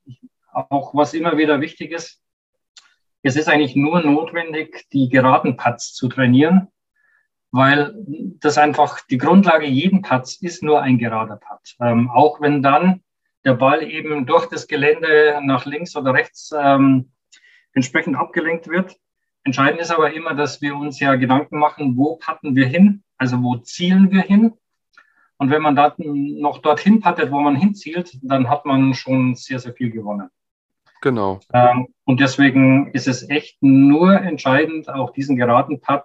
auch 0.53 0.95
was 0.95 1.15
immer 1.15 1.37
wieder 1.37 1.61
wichtig 1.61 1.93
ist, 1.93 2.23
es 3.23 3.37
ist 3.37 3.49
eigentlich 3.49 3.77
nur 3.77 4.03
notwendig, 4.03 4.87
die 4.93 5.09
geraden 5.09 5.57
Putts 5.57 5.95
zu 5.95 6.09
trainieren, 6.09 6.69
weil 7.53 7.95
das 8.41 8.59
einfach 8.59 9.01
die 9.07 9.19
Grundlage 9.19 9.67
jeden 9.67 10.03
Putts 10.03 10.43
ist 10.43 10.63
nur 10.63 10.83
ein 10.83 10.99
gerader 10.99 11.37
Putt. 11.37 11.77
Ähm, 11.81 12.11
auch 12.11 12.41
wenn 12.41 12.63
dann 12.63 13.03
der 13.45 13.55
Ball 13.55 13.83
eben 13.83 14.27
durch 14.27 14.47
das 14.47 14.67
Gelände 14.67 15.41
nach 15.43 15.67
links 15.67 15.97
oder 15.97 16.15
rechts 16.15 16.53
ähm, 16.57 17.13
entsprechend 17.75 18.17
abgelenkt 18.17 18.69
wird. 18.69 18.97
Entscheidend 19.45 19.81
ist 19.81 19.91
aber 19.91 20.13
immer, 20.13 20.35
dass 20.35 20.61
wir 20.61 20.77
uns 20.77 21.01
ja 21.01 21.15
Gedanken 21.17 21.59
machen, 21.59 21.97
wo 21.97 22.17
patten 22.17 22.55
wir 22.55 22.67
hin, 22.67 23.03
also 23.19 23.43
wo 23.43 23.57
zielen 23.57 24.11
wir 24.11 24.23
hin. 24.23 24.53
Und 25.39 25.51
wenn 25.51 25.63
man 25.63 25.75
dann 25.75 25.95
noch 25.97 26.59
dorthin 26.59 27.01
pattet, 27.01 27.33
wo 27.33 27.41
man 27.41 27.57
hinzielt, 27.57 28.17
dann 28.23 28.49
hat 28.49 28.65
man 28.65 28.95
schon 28.95 29.35
sehr, 29.35 29.59
sehr 29.59 29.73
viel 29.73 29.91
gewonnen. 29.91 30.31
Genau. 31.03 31.41
Ähm, 31.53 31.89
und 32.05 32.21
deswegen 32.21 32.93
ist 32.93 33.09
es 33.09 33.29
echt 33.29 33.61
nur 33.61 34.15
entscheidend, 34.15 34.89
auch 34.89 35.11
diesen 35.11 35.37
geraden 35.37 35.81
Putt 35.81 36.05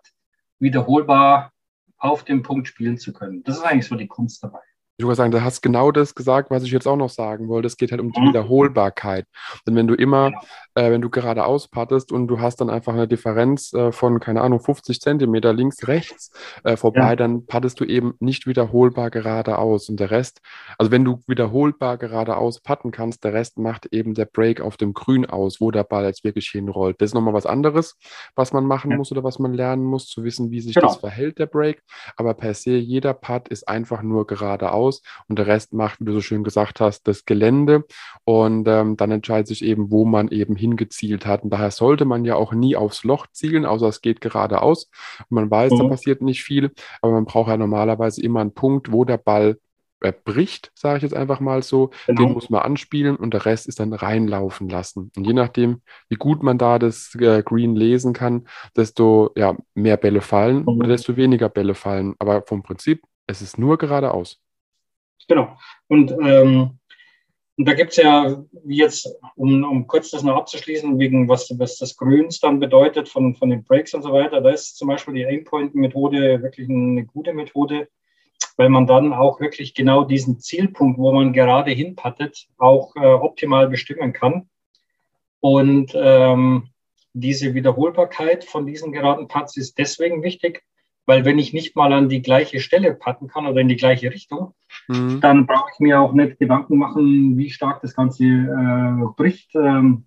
wiederholbar 0.60 1.54
auf 1.98 2.24
dem 2.24 2.44
Punkt 2.44 2.68
spielen 2.68 2.98
zu 2.98 3.14
können. 3.14 3.44
Das 3.44 3.58
ist 3.58 3.64
eigentlich 3.64 3.88
so 3.88 3.96
die 3.96 4.08
Kunst 4.08 4.44
dabei. 4.44 4.60
Ich 5.00 5.06
würde 5.06 5.16
sagen, 5.16 5.32
du 5.32 5.44
hast 5.44 5.62
genau 5.62 5.92
das 5.92 6.16
gesagt, 6.16 6.50
was 6.50 6.64
ich 6.64 6.72
jetzt 6.72 6.88
auch 6.88 6.96
noch 6.96 7.12
sagen 7.12 7.48
wollte. 7.48 7.68
Es 7.68 7.78
geht 7.78 7.92
halt 7.92 8.02
um 8.02 8.12
die 8.12 8.20
mhm. 8.20 8.30
Wiederholbarkeit. 8.30 9.26
Denn 9.68 9.76
wenn 9.76 9.86
du 9.86 9.94
immer, 9.94 10.32
genau. 10.32 10.42
Äh, 10.78 10.92
wenn 10.92 11.02
du 11.02 11.10
geradeaus 11.10 11.68
pattest 11.68 12.12
und 12.12 12.28
du 12.28 12.40
hast 12.40 12.62
dann 12.62 12.70
einfach 12.70 12.94
eine 12.94 13.08
Differenz 13.08 13.74
äh, 13.74 13.92
von, 13.92 14.20
keine 14.20 14.42
Ahnung, 14.42 14.60
50 14.60 15.00
Zentimeter 15.00 15.54
links, 15.54 15.88
rechts 15.88 16.32
äh, 16.64 16.78
vorbei, 16.78 17.10
ja. 17.10 17.16
dann 17.16 17.46
pattest 17.46 17.80
du 17.80 17.86
eben 17.86 18.16
nicht 18.20 18.48
wiederholbar 18.48 19.10
geradeaus. 19.12 19.90
Und 19.90 20.00
der 20.00 20.12
Rest, 20.12 20.42
also 20.78 20.92
wenn 20.92 21.06
du 21.06 21.20
wiederholbar 21.28 21.98
geradeaus 21.98 22.60
patten 22.62 22.92
kannst, 22.92 23.24
der 23.24 23.34
Rest 23.34 23.60
macht 23.60 23.88
eben 23.88 24.14
der 24.14 24.26
Break 24.26 24.62
auf 24.62 24.78
dem 24.78 24.94
Grün 24.94 25.26
aus, 25.26 25.62
wo 25.62 25.72
der 25.72 25.84
Ball 25.84 26.06
jetzt 26.06 26.24
wirklich 26.24 26.48
hinrollt. 26.48 27.02
Das 27.02 27.10
ist 27.10 27.14
nochmal 27.14 27.34
was 27.34 27.46
anderes, 27.46 27.98
was 28.36 28.54
man 28.54 28.66
machen 28.66 28.92
ja. 28.92 28.98
muss 28.98 29.12
oder 29.12 29.24
was 29.24 29.40
man 29.40 29.54
lernen 29.54 29.84
muss, 29.84 30.08
zu 30.08 30.24
wissen, 30.24 30.52
wie 30.52 30.62
sich 30.62 30.76
genau. 30.76 30.88
das 30.88 30.98
verhält, 30.98 31.40
der 31.40 31.48
Break. 31.48 31.84
Aber 32.16 32.34
per 32.34 32.54
se, 32.54 32.78
jeder 32.78 33.14
Putt 33.14 33.48
ist 33.50 33.68
einfach 33.68 34.02
nur 34.02 34.26
geradeaus 34.26 34.88
aus 34.88 35.02
und 35.28 35.40
der 35.40 35.48
Rest 35.48 35.74
macht, 35.74 36.00
wie 36.00 36.06
du 36.06 36.14
so 36.14 36.22
schön 36.22 36.44
gesagt 36.44 36.80
hast, 36.80 37.08
das 37.08 37.26
Gelände 37.26 37.84
und 38.24 38.68
ähm, 38.68 38.96
dann 38.96 39.12
entscheidet 39.12 39.48
sich 39.48 39.64
eben, 39.64 39.92
wo 39.92 40.06
man 40.06 40.30
eben 40.30 40.56
hingezielt 40.70 41.26
hat. 41.26 41.44
Und 41.44 41.52
daher 41.52 41.72
sollte 41.72 42.06
man 42.06 42.26
ja 42.26 42.36
auch 42.36 42.54
nie 42.54 42.76
aufs 42.76 43.04
Loch 43.04 43.28
zielen, 43.32 43.66
außer 43.66 43.88
es 43.88 44.02
geht 44.02 44.22
geradeaus. 44.22 44.90
Und 45.30 45.36
man 45.36 45.52
weiß, 45.52 45.74
mhm. 45.74 45.78
da 45.80 45.88
passiert 45.88 46.22
nicht 46.22 46.44
viel, 46.44 46.72
aber 47.02 47.14
man 47.14 47.26
braucht 47.26 47.50
ja 47.50 47.58
normalerweise 47.58 48.22
immer 48.22 48.42
einen 48.42 48.54
Punkt, 48.54 48.92
wo 48.92 49.06
der 49.06 49.18
Ball 49.18 49.58
bricht, 50.24 50.72
sage 50.76 50.98
ich 50.98 51.04
jetzt 51.04 51.16
einfach 51.16 51.40
mal 51.40 51.64
so. 51.64 51.90
Genau. 52.06 52.22
Den 52.22 52.34
muss 52.34 52.50
man 52.50 52.62
anspielen 52.62 53.16
und 53.16 53.34
der 53.34 53.46
Rest 53.46 53.68
ist 53.68 53.80
dann 53.80 53.94
reinlaufen 53.94 54.70
lassen. 54.70 55.12
Und 55.16 55.26
je 55.26 55.34
nachdem, 55.34 55.82
wie 56.10 56.16
gut 56.16 56.44
man 56.44 56.58
da 56.58 56.80
das 56.80 57.16
äh, 57.16 57.42
Green 57.44 57.76
lesen 57.76 58.14
kann, 58.14 58.48
desto 58.76 59.32
ja, 59.36 59.56
mehr 59.74 59.98
Bälle 59.98 60.22
fallen 60.22 60.62
mhm. 60.62 60.68
oder 60.68 60.88
desto 60.90 61.18
weniger 61.18 61.50
Bälle 61.50 61.74
fallen. 61.74 62.16
Aber 62.20 62.44
vom 62.44 62.64
Prinzip, 62.64 63.04
es 63.26 63.42
ist 63.42 63.58
nur 63.58 63.78
geradeaus. 63.78 64.40
Genau. 65.28 65.58
Und, 65.88 66.12
ähm, 66.12 66.80
und 67.58 67.68
da 67.68 67.74
gibt 67.74 67.92
es 67.92 67.98
ja, 67.98 68.44
wie 68.64 68.78
jetzt, 68.78 69.10
um, 69.36 69.64
um 69.64 69.88
kurz 69.88 70.12
das 70.12 70.22
noch 70.22 70.36
abzuschließen, 70.36 71.00
wegen 71.00 71.28
was, 71.28 71.52
was 71.58 71.78
das 71.78 71.98
Grüns 71.98 72.40
dann 72.40 72.60
bedeutet 72.60 73.10
von, 73.10 73.34
von 73.34 73.50
den 73.50 73.64
Breaks 73.64 73.96
und 73.96 74.04
so 74.04 74.14
weiter, 74.14 74.42
da 74.42 74.52
ist 74.52 74.78
zum 74.78 74.90
Beispiel 74.90 75.16
die 75.16 75.26
Aimpoint-Methode 75.26 76.44
wirklich 76.44 76.70
eine 76.70 77.06
gute 77.06 77.34
Methode, 77.34 77.90
weil 78.58 78.70
man 78.70 78.86
dann 78.86 79.12
auch 79.12 79.40
wirklich 79.40 79.74
genau 79.74 80.04
diesen 80.04 80.40
Zielpunkt, 80.40 81.00
wo 81.00 81.12
man 81.12 81.34
gerade 81.34 81.72
hinpattet, 81.72 82.48
auch 82.60 82.96
äh, 82.96 83.00
optimal 83.00 83.68
bestimmen 83.70 84.14
kann. 84.14 84.48
Und 85.40 85.94
ähm, 85.96 86.70
diese 87.14 87.56
Wiederholbarkeit 87.56 88.44
von 88.44 88.68
diesen 88.68 88.92
geraden 88.92 89.28
Putts 89.28 89.58
ist 89.58 89.80
deswegen 89.80 90.22
wichtig, 90.22 90.64
weil 91.08 91.24
wenn 91.26 91.40
ich 91.40 91.54
nicht 91.54 91.76
mal 91.76 91.94
an 91.94 92.10
die 92.10 92.22
gleiche 92.22 92.60
Stelle 92.60 92.94
patten 92.94 93.28
kann 93.28 93.48
oder 93.48 93.62
in 93.62 93.70
die 93.70 93.78
gleiche 93.78 94.12
Richtung, 94.12 94.54
mhm. 94.90 95.22
dann 95.22 95.48
brauche 95.48 95.72
ich 95.74 95.80
mir 95.80 96.00
auch 96.00 96.14
nicht 96.14 96.38
Gedanken 96.38 96.78
machen, 96.78 97.38
wie 97.38 97.50
stark 97.50 97.82
das 97.82 97.96
Ganze 97.96 98.26
äh, 98.26 99.06
bricht, 99.16 99.56
ähm, 99.56 100.06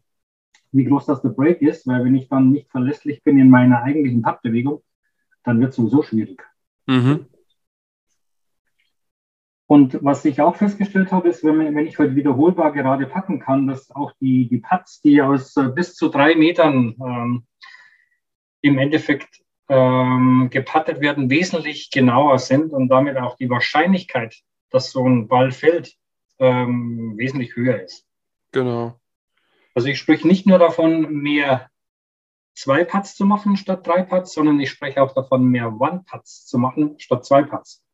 wie 0.72 0.84
groß 0.84 1.06
das 1.06 1.22
der 1.22 1.30
Break 1.30 1.62
ist, 1.62 1.86
weil 1.86 2.04
wenn 2.04 2.14
ich 2.14 2.28
dann 2.28 2.52
nicht 2.52 2.70
verlässlich 2.70 3.24
bin 3.24 3.38
in 3.38 3.50
meiner 3.50 3.82
eigentlichen 3.82 4.22
Puttbewegung, 4.22 4.82
dann 5.42 5.58
wird 5.58 5.70
es 5.70 5.76
sowieso 5.76 6.02
schwierig. 6.02 6.46
Mhm. 6.86 7.26
Und 9.66 10.04
was 10.04 10.24
ich 10.24 10.40
auch 10.40 10.56
festgestellt 10.56 11.12
habe, 11.12 11.28
ist, 11.28 11.44
wenn, 11.44 11.58
wenn 11.58 11.86
ich 11.86 11.98
heute 11.98 12.14
wiederholbar 12.14 12.72
gerade 12.72 13.06
packen 13.06 13.40
kann, 13.40 13.68
dass 13.68 13.90
auch 13.90 14.12
die, 14.20 14.48
die 14.48 14.58
Putts, 14.58 15.00
die 15.00 15.22
aus 15.22 15.56
äh, 15.56 15.68
bis 15.68 15.94
zu 15.94 16.08
drei 16.08 16.34
Metern 16.34 16.94
ähm, 17.00 17.46
im 18.60 18.78
Endeffekt 18.78 19.40
ähm, 19.70 20.48
gepattet 20.50 21.00
werden, 21.00 21.30
wesentlich 21.30 21.90
genauer 21.90 22.40
sind 22.40 22.72
und 22.72 22.88
damit 22.88 23.16
auch 23.16 23.36
die 23.36 23.48
Wahrscheinlichkeit, 23.48 24.34
dass 24.70 24.90
so 24.90 25.06
ein 25.06 25.28
Ball 25.28 25.52
fällt, 25.52 25.96
ähm, 26.40 27.14
wesentlich 27.16 27.54
höher 27.54 27.80
ist. 27.80 28.04
Genau. 28.50 28.98
Also 29.74 29.86
ich 29.86 29.98
spreche 29.98 30.26
nicht 30.26 30.44
nur 30.44 30.58
davon, 30.58 31.12
mehr 31.12 31.70
zwei 32.54 32.84
Putts 32.84 33.14
zu 33.14 33.24
machen 33.24 33.56
statt 33.56 33.86
drei 33.86 34.02
Putts, 34.02 34.34
sondern 34.34 34.58
ich 34.58 34.70
spreche 34.70 35.00
auch 35.00 35.14
davon, 35.14 35.44
mehr 35.44 35.72
One-Putts 35.80 36.46
zu 36.46 36.58
machen 36.58 36.96
statt 36.98 37.24
zwei 37.24 37.44
Putts. 37.44 37.84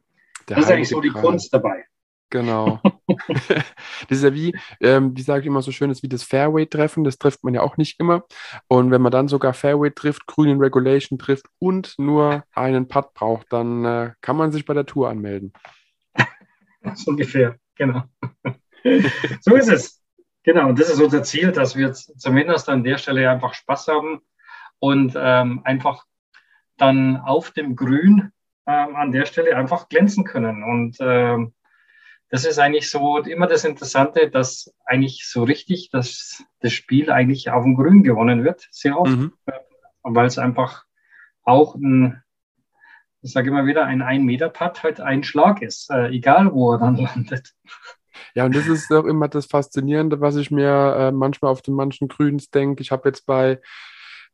Der 0.48 0.56
das 0.56 0.64
ist 0.64 0.70
eigentlich 0.70 0.88
so 0.88 1.02
die. 1.02 1.10
Kunst 1.10 1.52
dabei. 1.52 1.84
Genau. 2.30 2.80
Das 3.06 4.18
ist 4.18 4.24
ja 4.24 4.34
wie, 4.34 4.56
ähm, 4.80 5.16
wie 5.16 5.22
sage 5.22 5.40
ich 5.40 5.46
immer 5.46 5.62
so 5.62 5.70
schön, 5.70 5.90
ist 5.90 6.02
wie 6.02 6.08
das 6.08 6.24
Fairway-Treffen. 6.24 7.04
Das 7.04 7.18
trifft 7.18 7.44
man 7.44 7.54
ja 7.54 7.62
auch 7.62 7.76
nicht 7.76 8.00
immer. 8.00 8.24
Und 8.68 8.90
wenn 8.90 9.02
man 9.02 9.12
dann 9.12 9.28
sogar 9.28 9.54
Fairway 9.54 9.90
trifft, 9.90 10.26
grünen 10.26 10.60
Regulation 10.60 11.18
trifft 11.18 11.46
und 11.58 11.94
nur 11.98 12.44
einen 12.52 12.88
Putt 12.88 13.14
braucht, 13.14 13.52
dann 13.52 13.84
äh, 13.84 14.12
kann 14.20 14.36
man 14.36 14.52
sich 14.52 14.64
bei 14.64 14.74
der 14.74 14.86
Tour 14.86 15.08
anmelden. 15.08 15.52
so 16.94 17.12
ungefähr, 17.12 17.56
genau. 17.76 18.02
so 19.40 19.54
ist 19.54 19.68
es. 19.68 20.02
Genau, 20.42 20.68
und 20.68 20.78
das 20.78 20.90
ist 20.90 21.00
unser 21.00 21.24
Ziel, 21.24 21.50
dass 21.50 21.74
wir 21.74 21.92
zumindest 21.92 22.68
an 22.68 22.84
der 22.84 22.98
Stelle 22.98 23.28
einfach 23.28 23.54
Spaß 23.54 23.88
haben 23.88 24.20
und 24.78 25.14
ähm, 25.16 25.62
einfach 25.64 26.04
dann 26.76 27.16
auf 27.16 27.50
dem 27.50 27.74
Grün 27.74 28.30
ähm, 28.66 28.96
an 28.96 29.10
der 29.10 29.26
Stelle 29.26 29.56
einfach 29.56 29.88
glänzen 29.88 30.24
können. 30.24 30.62
Und 30.62 30.98
ähm, 31.00 31.52
das 32.28 32.44
ist 32.44 32.58
eigentlich 32.58 32.90
so 32.90 33.18
immer 33.18 33.46
das 33.46 33.64
Interessante, 33.64 34.30
dass 34.30 34.74
eigentlich 34.84 35.28
so 35.28 35.44
richtig 35.44 35.90
das, 35.90 36.42
das 36.60 36.72
Spiel 36.72 37.10
eigentlich 37.10 37.50
auf 37.50 37.62
dem 37.62 37.76
Grün 37.76 38.02
gewonnen 38.02 38.44
wird, 38.44 38.66
sehr 38.70 38.98
oft, 38.98 39.16
mhm. 39.16 39.32
äh, 39.46 39.52
weil 40.02 40.26
es 40.26 40.38
einfach 40.38 40.84
auch 41.42 41.76
ein, 41.76 42.22
ich 43.22 43.32
sage 43.32 43.50
immer 43.50 43.66
wieder, 43.66 43.84
ein 43.84 44.02
Ein-Meter-Putt 44.02 44.82
halt 44.82 45.00
ein 45.00 45.22
Schlag 45.22 45.62
ist, 45.62 45.90
äh, 45.90 46.08
egal 46.08 46.52
wo 46.52 46.72
er 46.72 46.78
dann 46.78 46.96
landet. 46.96 47.54
Ja, 48.34 48.44
und 48.44 48.54
das 48.54 48.66
ist 48.66 48.90
auch 48.92 49.04
immer 49.04 49.28
das 49.28 49.46
Faszinierende, 49.46 50.20
was 50.20 50.36
ich 50.36 50.50
mir 50.50 50.96
äh, 50.98 51.12
manchmal 51.12 51.50
auf 51.50 51.62
den 51.62 51.74
manchen 51.74 52.08
Grüns 52.08 52.50
denke. 52.50 52.82
Ich 52.82 52.90
habe 52.90 53.08
jetzt 53.08 53.26
bei 53.26 53.60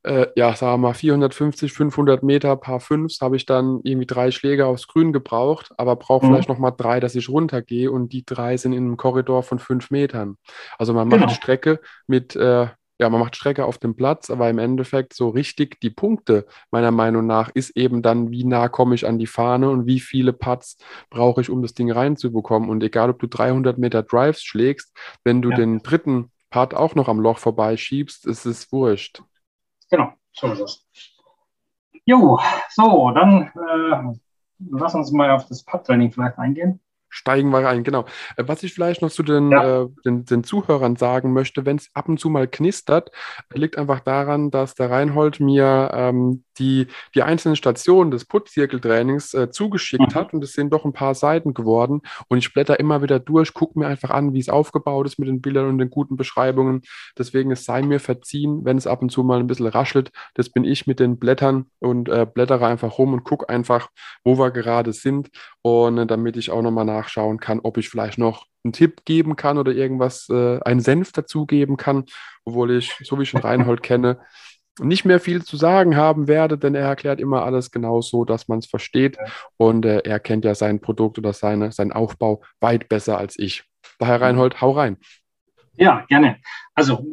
äh, 0.05 0.27
ja, 0.37 0.55
sagen 0.55 0.73
wir 0.75 0.89
mal 0.89 0.95
450, 0.95 1.73
500 1.73 2.23
Meter, 2.23 2.57
paar 2.57 2.81
Fünfs, 2.81 3.21
habe 3.21 3.37
ich 3.37 3.47
dann 3.47 3.81
irgendwie 3.85 4.07
drei 4.07 4.31
Schläge 4.31 4.67
aufs 4.67 4.89
Grün 4.89 5.13
gebraucht, 5.13 5.71
aber 5.77 5.97
brauche 5.97 6.27
mhm. 6.27 6.31
vielleicht 6.31 6.49
noch 6.49 6.59
mal 6.59 6.73
drei, 6.73 7.01
dass 7.01 7.15
ich 7.15 7.29
runtergehe 7.29 7.91
und 7.91 8.13
die 8.13 8.25
drei 8.25 8.57
sind 8.57 8.73
in 8.73 8.85
einem 8.85 8.97
Korridor 8.97 9.43
von 9.43 9.59
fünf 9.59 9.91
Metern. 9.91 10.37
Also 10.79 10.93
man 10.93 11.09
macht 11.09 11.21
genau. 11.21 11.33
Strecke 11.33 11.81
mit, 12.07 12.35
äh, 12.35 12.67
ja, 12.99 13.11
man 13.11 13.21
macht 13.21 13.37
Strecke 13.37 13.65
auf 13.65 13.79
dem 13.79 13.95
Platz, 13.95 14.31
aber 14.31 14.51
im 14.51 14.59
Endeffekt 14.59 15.15
so 15.15 15.29
richtig 15.29 15.81
die 15.81 15.91
Punkte, 15.91 16.47
meiner 16.71 16.91
Meinung 16.91 17.27
nach, 17.27 17.51
ist 17.51 17.77
eben 17.77 18.03
dann, 18.03 18.31
wie 18.31 18.45
nah 18.45 18.69
komme 18.69 18.95
ich 18.95 19.07
an 19.07 19.19
die 19.19 19.27
Fahne 19.27 19.71
und 19.71 19.87
wie 19.87 20.01
viele 20.01 20.33
Putts 20.33 20.79
brauche 21.11 21.41
ich, 21.41 21.51
um 21.51 21.63
das 21.63 21.75
Ding 21.75 21.91
reinzubekommen. 21.91 22.69
Und 22.69 22.83
egal, 22.83 23.11
ob 23.11 23.19
du 23.21 23.27
300 23.29 23.79
Meter 23.79 24.03
Drives 24.03 24.43
schlägst, 24.43 24.93
wenn 25.25 25.43
du 25.43 25.51
ja. 25.51 25.57
den 25.57 25.83
dritten 25.83 26.31
Part 26.51 26.75
auch 26.75 26.95
noch 26.95 27.09
am 27.09 27.21
Loch 27.21 27.39
vorbeischiebst, 27.39 28.27
ist 28.27 28.47
es 28.47 28.71
wurscht. 28.71 29.23
Genau, 29.93 30.15
so 30.33 30.47
ist 30.53 30.61
es. 30.61 30.87
Jo, 32.07 32.41
so, 32.71 33.11
dann 33.11 33.53
äh, 33.55 34.19
lass 34.71 34.95
uns 34.95 35.13
mal 35.13 35.31
auf 35.31 35.45
das 35.47 35.63
Pad-Training 35.63 36.11
vielleicht 36.11 36.39
eingehen 36.39 36.81
steigen 37.13 37.51
wir 37.51 37.65
rein, 37.65 37.85
genau. 37.85 38.07
Äh, 38.37 38.45
was 38.47 38.63
ich 38.63 38.75
vielleicht 38.75 39.03
noch 39.03 39.11
zu 39.11 39.23
den, 39.23 39.53
ja. 39.53 39.83
äh, 39.83 39.89
den, 40.05 40.25
den, 40.25 40.43
Zuhörern 40.43 40.97
sagen 40.97 41.33
möchte, 41.33 41.65
wenn 41.65 41.77
es 41.77 41.91
ab 41.95 42.09
und 42.09 42.19
zu 42.19 42.31
mal 42.31 42.49
knistert, 42.49 43.11
liegt 43.53 43.79
einfach 43.79 44.01
daran, 44.01 44.51
dass 44.51 44.75
der 44.75 44.91
Reinhold 44.91 45.39
mir 45.39 45.91
ähm, 45.93 46.45
die, 46.59 46.87
die 47.15 47.23
einzelnen 47.23 47.57
Stationen 47.57 48.11
des 48.11 48.25
Putzzirkeltrainings 48.25 49.35
äh, 49.35 49.51
zugeschickt 49.51 50.15
mhm. 50.15 50.15
hat 50.15 50.35
und 50.35 50.43
es 50.43 50.53
sind 50.53 50.73
doch 50.73 50.85
ein 50.85 50.93
paar 50.93 51.15
Seiten 51.15 51.55
geworden 51.55 52.01
und 52.29 52.39
ich 52.39 52.53
blätter 52.53 52.81
immer 52.81 53.03
wieder 53.03 53.19
durch, 53.21 53.55
gucke 53.55 53.79
mir 53.79 53.87
einfach 53.87 54.11
an, 54.11 54.33
wie 54.33 54.41
es 54.41 54.49
aufgebaut 54.49 55.07
ist 55.07 55.19
mit 55.19 55.29
den 55.29 55.41
Bildern 55.41 55.69
und 55.69 55.79
den 55.79 55.91
guten 55.91 56.17
Beschreibungen. 56.17 56.83
Deswegen 57.17 57.51
es 57.51 57.65
sei 57.65 57.83
mir 57.83 58.01
verziehen, 58.01 58.65
wenn 58.65 58.79
es 58.79 58.87
ab 58.87 59.03
und 59.03 59.11
zu 59.11 59.23
mal 59.23 59.39
ein 59.39 59.47
bisschen 59.47 59.67
raschelt. 59.67 60.11
Das 60.35 60.51
bin 60.51 60.65
ich 60.65 60.87
mit 60.87 60.99
den 60.99 61.19
Blättern 61.19 61.67
und 61.79 62.09
äh, 62.09 62.27
blättere 62.27 62.67
einfach 62.67 62.99
rum 62.99 63.13
und 63.13 63.25
gucke 63.25 63.49
einfach, 63.49 63.89
wo 64.25 64.39
wir 64.39 64.51
gerade 64.51 64.93
sind 64.93 65.31
und 65.63 65.99
äh, 65.99 66.07
damit 66.07 66.37
ich 66.37 66.51
auch 66.51 66.63
nochmal 66.63 66.85
nachschauen 67.03 67.39
kann, 67.39 67.61
ob 67.61 67.79
ich 67.79 67.89
vielleicht 67.89 68.19
noch 68.19 68.47
einen 68.65 68.73
Tipp 68.73 69.05
geben 69.05 69.37
kann 69.37 69.59
oder 69.59 69.73
irgendwas, 69.73 70.29
äh, 70.29 70.61
einen 70.61 70.81
Senf 70.81 71.13
dazugeben 71.13 71.77
kann, 71.77 72.05
obwohl 72.45 72.77
ich, 72.77 72.95
so 73.03 73.19
wie 73.19 73.25
ich 73.25 73.31
schon 73.31 73.41
Reinhold 73.41 73.83
kenne, 73.83 74.21
nicht 74.81 75.05
mehr 75.05 75.21
viel 75.21 75.45
zu 75.45 75.57
sagen 75.57 75.97
haben 75.97 76.29
werde, 76.29 76.57
denn 76.57 76.75
er 76.75 76.87
erklärt 76.87 77.21
immer 77.21 77.45
alles 77.45 77.71
genau 77.71 78.01
so, 78.01 78.25
dass 78.25 78.49
man 78.49 78.61
es 78.61 78.67
versteht. 78.67 79.19
Und 79.59 79.85
äh, 79.85 79.99
er 80.05 80.19
kennt 80.19 80.47
ja 80.47 80.55
sein 80.55 80.81
Produkt 80.81 81.19
oder 81.19 81.35
seine, 81.35 81.73
seinen 81.73 81.93
Aufbau 81.93 82.43
weit 82.61 82.89
besser 82.89 83.19
als 83.19 83.39
ich. 83.39 83.65
Daher 83.99 84.23
Reinhold, 84.23 84.63
hau 84.63 84.71
rein. 84.71 84.97
Ja, 85.75 86.05
gerne. 86.09 86.37
Also 86.75 87.05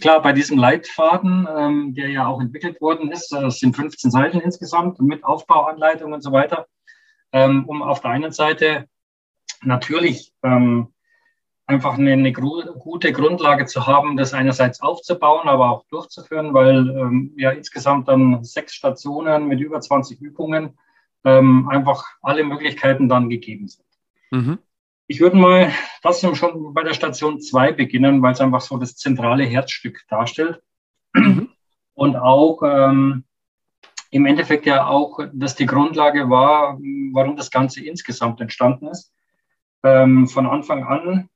klar, 0.00 0.22
bei 0.22 0.32
diesem 0.32 0.58
Leitfaden, 0.58 1.48
ähm, 1.56 1.94
der 1.94 2.08
ja 2.08 2.26
auch 2.26 2.40
entwickelt 2.40 2.80
worden 2.80 3.10
ist, 3.10 3.32
das 3.32 3.56
äh, 3.56 3.58
sind 3.58 3.76
15 3.76 4.10
Seiten 4.10 4.40
insgesamt 4.40 5.00
mit 5.00 5.24
Aufbauanleitung 5.24 6.12
und 6.12 6.22
so 6.22 6.30
weiter, 6.30 6.66
ähm, 7.32 7.64
um 7.66 7.82
auf 7.82 8.00
der 8.00 8.10
einen 8.10 8.32
Seite 8.32 8.86
natürlich 9.62 10.32
ähm, 10.42 10.88
einfach 11.66 11.98
eine, 11.98 12.12
eine 12.12 12.32
gute 12.32 13.12
Grundlage 13.12 13.66
zu 13.66 13.86
haben, 13.86 14.16
das 14.16 14.32
einerseits 14.32 14.80
aufzubauen, 14.80 15.48
aber 15.48 15.70
auch 15.70 15.84
durchzuführen, 15.90 16.54
weil 16.54 16.88
ähm, 16.88 17.34
ja 17.36 17.50
insgesamt 17.50 18.08
dann 18.08 18.42
sechs 18.42 18.74
Stationen 18.74 19.48
mit 19.48 19.60
über 19.60 19.80
20 19.80 20.20
Übungen 20.20 20.78
ähm, 21.24 21.68
einfach 21.68 22.06
alle 22.22 22.42
Möglichkeiten 22.44 23.08
dann 23.08 23.28
gegeben 23.28 23.68
sind. 23.68 23.86
Mhm. 24.30 24.58
Ich 25.08 25.20
würde 25.20 25.36
mal 25.36 25.72
das 26.02 26.20
schon 26.36 26.74
bei 26.74 26.82
der 26.82 26.94
Station 26.94 27.40
2 27.40 27.72
beginnen, 27.72 28.22
weil 28.22 28.32
es 28.32 28.40
einfach 28.40 28.60
so 28.60 28.78
das 28.78 28.96
zentrale 28.96 29.44
Herzstück 29.44 30.04
darstellt. 30.08 30.62
Mhm. 31.14 31.50
Und 31.94 32.16
auch 32.16 32.62
ähm, 32.62 33.24
im 34.10 34.26
Endeffekt 34.26 34.64
ja 34.66 34.86
auch, 34.86 35.18
dass 35.32 35.54
die 35.54 35.66
Grundlage 35.66 36.30
war, 36.30 36.78
warum 37.12 37.36
das 37.36 37.50
Ganze 37.50 37.84
insgesamt 37.84 38.40
entstanden 38.40 38.88
ist. 38.88 39.12
Ähm, 39.82 40.26
von 40.26 40.46
Anfang 40.46 40.84
an 40.84 41.28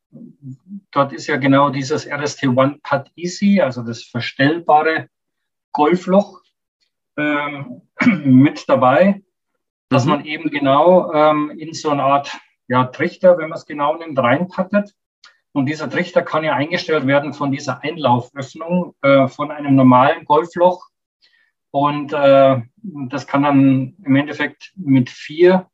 dort 0.91 1.13
ist 1.13 1.27
ja 1.27 1.37
genau 1.37 1.71
dieses 1.71 2.07
RST 2.07 2.47
One 2.49 2.79
Pad 2.83 3.11
Easy, 3.17 3.61
also 3.61 3.83
das 3.83 4.03
verstellbare 4.03 5.09
Golfloch 5.73 6.41
ähm, 7.17 7.83
mit 8.25 8.69
dabei, 8.69 9.23
dass 9.89 10.05
mhm. 10.05 10.11
man 10.11 10.25
eben 10.25 10.51
genau 10.51 11.13
ähm, 11.13 11.51
in 11.51 11.73
so 11.73 11.91
eine 11.91 12.03
Art 12.03 12.39
ja, 12.69 12.85
Trichter, 12.85 13.39
wenn 13.39 13.49
man 13.49 13.59
es 13.59 13.67
genau 13.67 13.97
nimmt, 13.97 14.19
reinpackt. 14.19 14.95
Und 15.55 15.67
dieser 15.67 15.91
Trichter 15.91 16.23
kann 16.23 16.45
ja 16.45 16.55
eingestellt 16.55 17.07
werden 17.07 17.35
von 17.35 17.53
dieser 17.53 17.83
Einlauföffnung 17.83 18.95
äh, 19.03 19.29
von 19.29 19.51
einem 19.51 19.75
normalen 19.75 20.25
Golfloch. 20.25 20.89
Und 21.71 22.13
äh, 22.15 22.63
das 23.09 23.27
kann 23.27 23.43
dann 23.43 23.97
im 24.03 24.17
Endeffekt 24.17 24.73
mit 24.77 25.11
vier 25.11 25.71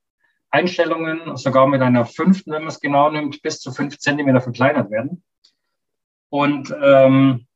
Einstellungen, 0.50 1.36
sogar 1.36 1.66
mit 1.66 1.82
einer 1.82 2.06
fünften, 2.06 2.52
wenn 2.52 2.62
man 2.62 2.68
es 2.68 2.80
genau 2.80 3.10
nimmt, 3.10 3.42
bis 3.42 3.60
zu 3.60 3.72
fünf 3.72 3.98
Zentimeter 3.98 4.40
verkleinert 4.40 4.90
werden. 4.90 5.22
Und, 6.30 6.74
ähm, 6.82 7.46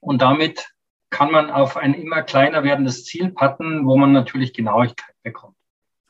und 0.00 0.22
damit 0.22 0.68
kann 1.10 1.30
man 1.30 1.50
auf 1.50 1.76
ein 1.76 1.94
immer 1.94 2.22
kleiner 2.22 2.62
werdendes 2.64 3.04
Ziel 3.04 3.30
patten, 3.30 3.86
wo 3.86 3.96
man 3.96 4.12
natürlich 4.12 4.52
Genauigkeit 4.52 5.14
bekommt. 5.22 5.56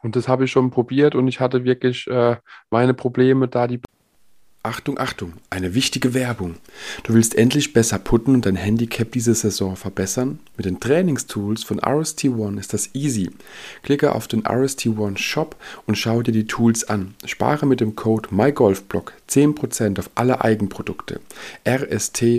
Und 0.02 0.16
das 0.16 0.28
habe 0.28 0.44
ich 0.44 0.50
schon 0.50 0.70
probiert 0.70 1.14
und 1.14 1.26
ich 1.28 1.40
hatte 1.40 1.64
wirklich 1.64 2.06
äh, 2.06 2.36
meine 2.70 2.94
Probleme, 2.94 3.48
da 3.48 3.66
die 3.66 3.80
Achtung, 4.66 4.98
Achtung, 4.98 5.34
eine 5.48 5.74
wichtige 5.74 6.12
Werbung. 6.12 6.56
Du 7.04 7.14
willst 7.14 7.36
endlich 7.36 7.72
besser 7.72 8.00
putten 8.00 8.34
und 8.34 8.46
dein 8.46 8.56
Handicap 8.56 9.12
diese 9.12 9.32
Saison 9.32 9.76
verbessern? 9.76 10.40
Mit 10.56 10.66
den 10.66 10.80
Trainingstools 10.80 11.62
von 11.62 11.78
RST 11.78 12.24
One 12.24 12.58
ist 12.58 12.74
das 12.74 12.92
easy. 12.92 13.30
Klicke 13.84 14.12
auf 14.12 14.26
den 14.26 14.44
RST 14.44 14.86
One 14.88 15.18
Shop 15.18 15.54
und 15.86 15.96
schau 15.96 16.20
dir 16.20 16.32
die 16.32 16.48
Tools 16.48 16.82
an. 16.82 17.14
Spare 17.24 17.64
mit 17.64 17.80
dem 17.80 17.94
Code 17.94 18.30
MyGolfBlock 18.32 19.12
10% 19.30 20.00
auf 20.00 20.10
alle 20.16 20.40
Eigenprodukte. 20.42 21.20
rst-one.shop 21.64 22.34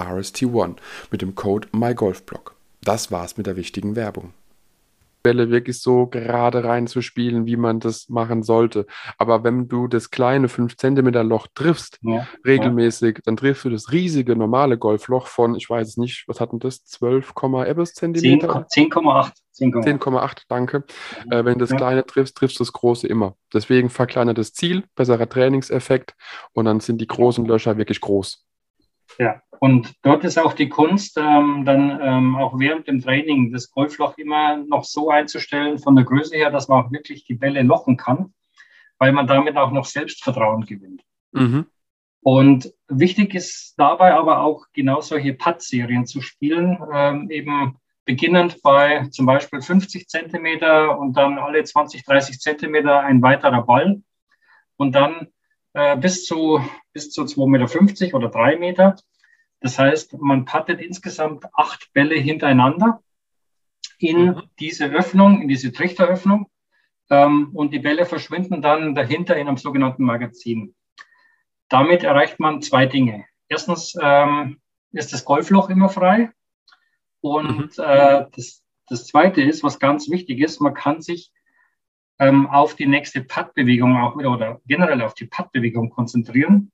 RST 0.00 0.42
One 0.44 0.76
mit 1.10 1.22
dem 1.22 1.34
Code 1.34 1.66
MyGolfBlock. 1.72 2.54
Das 2.84 3.10
war's 3.10 3.36
mit 3.36 3.48
der 3.48 3.56
wichtigen 3.56 3.96
Werbung. 3.96 4.32
Bälle 5.22 5.50
wirklich 5.50 5.80
so 5.80 6.06
gerade 6.06 6.64
reinzuspielen, 6.64 7.46
wie 7.46 7.56
man 7.56 7.80
das 7.80 8.08
machen 8.08 8.42
sollte. 8.42 8.86
Aber 9.18 9.44
wenn 9.44 9.68
du 9.68 9.88
das 9.88 10.10
kleine 10.10 10.48
5 10.48 10.76
cm 10.76 11.08
Loch 11.26 11.46
triffst, 11.54 11.98
ja, 12.02 12.26
regelmäßig, 12.44 13.16
ja. 13.16 13.22
dann 13.24 13.36
triffst 13.36 13.64
du 13.64 13.70
das 13.70 13.92
riesige 13.92 14.36
normale 14.36 14.78
Golfloch 14.78 15.26
von, 15.26 15.54
ich 15.54 15.68
weiß 15.68 15.88
es 15.88 15.96
nicht, 15.96 16.24
was 16.26 16.40
hat 16.40 16.52
denn 16.52 16.58
das, 16.58 16.84
12, 16.84 17.32
etwas 17.66 17.94
Zentimeter? 17.94 18.66
10,8. 18.70 19.32
10,8, 19.58 20.42
danke. 20.48 20.84
Mhm. 21.26 21.32
Äh, 21.32 21.44
wenn 21.44 21.54
du 21.54 21.66
das 21.66 21.76
kleine 21.76 22.04
triffst, 22.06 22.36
triffst 22.36 22.58
du 22.58 22.64
das 22.64 22.72
große 22.72 23.06
immer. 23.06 23.36
Deswegen 23.52 23.90
verkleinertes 23.90 24.54
Ziel, 24.54 24.84
besserer 24.94 25.28
Trainingseffekt 25.28 26.14
und 26.52 26.64
dann 26.64 26.80
sind 26.80 27.00
die 27.00 27.06
großen 27.06 27.44
Löcher 27.44 27.76
wirklich 27.76 28.00
groß. 28.00 28.44
Ja, 29.18 29.42
und 29.62 29.94
dort 30.02 30.24
ist 30.24 30.38
auch 30.38 30.54
die 30.54 30.68
Kunst, 30.68 31.16
ähm, 31.18 31.64
dann 31.64 32.00
ähm, 32.02 32.36
auch 32.36 32.58
während 32.58 32.88
dem 32.88 33.00
Training 33.00 33.52
das 33.52 33.70
Golfloch 33.70 34.18
immer 34.18 34.56
noch 34.56 34.82
so 34.82 35.10
einzustellen, 35.10 35.78
von 35.78 35.94
der 35.94 36.04
Größe 36.04 36.34
her, 36.34 36.50
dass 36.50 36.66
man 36.66 36.84
auch 36.84 36.90
wirklich 36.90 37.24
die 37.24 37.34
Bälle 37.34 37.62
lochen 37.62 37.96
kann, 37.96 38.34
weil 38.98 39.12
man 39.12 39.28
damit 39.28 39.56
auch 39.56 39.70
noch 39.70 39.84
Selbstvertrauen 39.84 40.66
gewinnt. 40.66 41.02
Mhm. 41.30 41.66
Und 42.22 42.72
wichtig 42.88 43.34
ist 43.34 43.74
dabei 43.76 44.14
aber 44.14 44.40
auch 44.40 44.66
genau 44.72 45.00
solche 45.00 45.34
Putt-Serien 45.34 46.06
zu 46.06 46.22
spielen, 46.22 46.78
ähm, 46.92 47.30
eben 47.30 47.76
beginnend 48.04 48.62
bei 48.62 49.06
zum 49.10 49.26
Beispiel 49.26 49.60
50 49.60 50.08
Zentimeter 50.08 50.98
und 50.98 51.16
dann 51.16 51.38
alle 51.38 51.62
20, 51.62 52.04
30 52.04 52.40
Zentimeter 52.40 53.00
ein 53.00 53.22
weiterer 53.22 53.62
Ball 53.62 54.02
und 54.76 54.94
dann 54.94 55.28
äh, 55.74 55.96
bis 55.96 56.24
zu, 56.24 56.60
bis 56.92 57.10
zu 57.10 57.22
2,50 57.22 58.04
Meter 58.04 58.16
oder 58.16 58.28
3 58.28 58.56
Meter. 58.56 58.96
Das 59.60 59.78
heißt, 59.78 60.20
man 60.20 60.44
pattet 60.44 60.80
insgesamt 60.80 61.46
acht 61.54 61.92
Bälle 61.92 62.16
hintereinander 62.16 63.00
in 63.98 64.26
mhm. 64.26 64.42
diese 64.58 64.86
Öffnung, 64.86 65.40
in 65.40 65.48
diese 65.48 65.72
Trichteröffnung. 65.72 66.50
Ähm, 67.10 67.50
und 67.54 67.72
die 67.72 67.78
Bälle 67.78 68.06
verschwinden 68.06 68.60
dann 68.60 68.94
dahinter 68.94 69.36
in 69.36 69.48
einem 69.48 69.56
sogenannten 69.56 70.04
Magazin. 70.04 70.74
Damit 71.68 72.02
erreicht 72.02 72.40
man 72.40 72.60
zwei 72.60 72.86
Dinge. 72.86 73.24
Erstens 73.48 73.96
ähm, 74.00 74.60
ist 74.92 75.12
das 75.12 75.24
Golfloch 75.24 75.70
immer 75.70 75.88
frei. 75.88 76.30
Und 77.20 77.78
mhm. 77.78 77.84
äh, 77.84 78.26
das, 78.34 78.64
das 78.88 79.06
Zweite 79.06 79.42
ist, 79.42 79.62
was 79.62 79.78
ganz 79.78 80.10
wichtig 80.10 80.40
ist, 80.40 80.60
man 80.60 80.74
kann 80.74 81.00
sich 81.00 81.32
ähm, 82.22 82.46
auf 82.46 82.76
die 82.76 82.86
nächste 82.86 83.20
Puttbewegung 83.20 83.96
auch 83.96 84.16
wieder 84.16 84.30
oder 84.30 84.60
generell 84.66 85.02
auf 85.02 85.14
die 85.14 85.26
Puttbewegung 85.26 85.90
konzentrieren. 85.90 86.70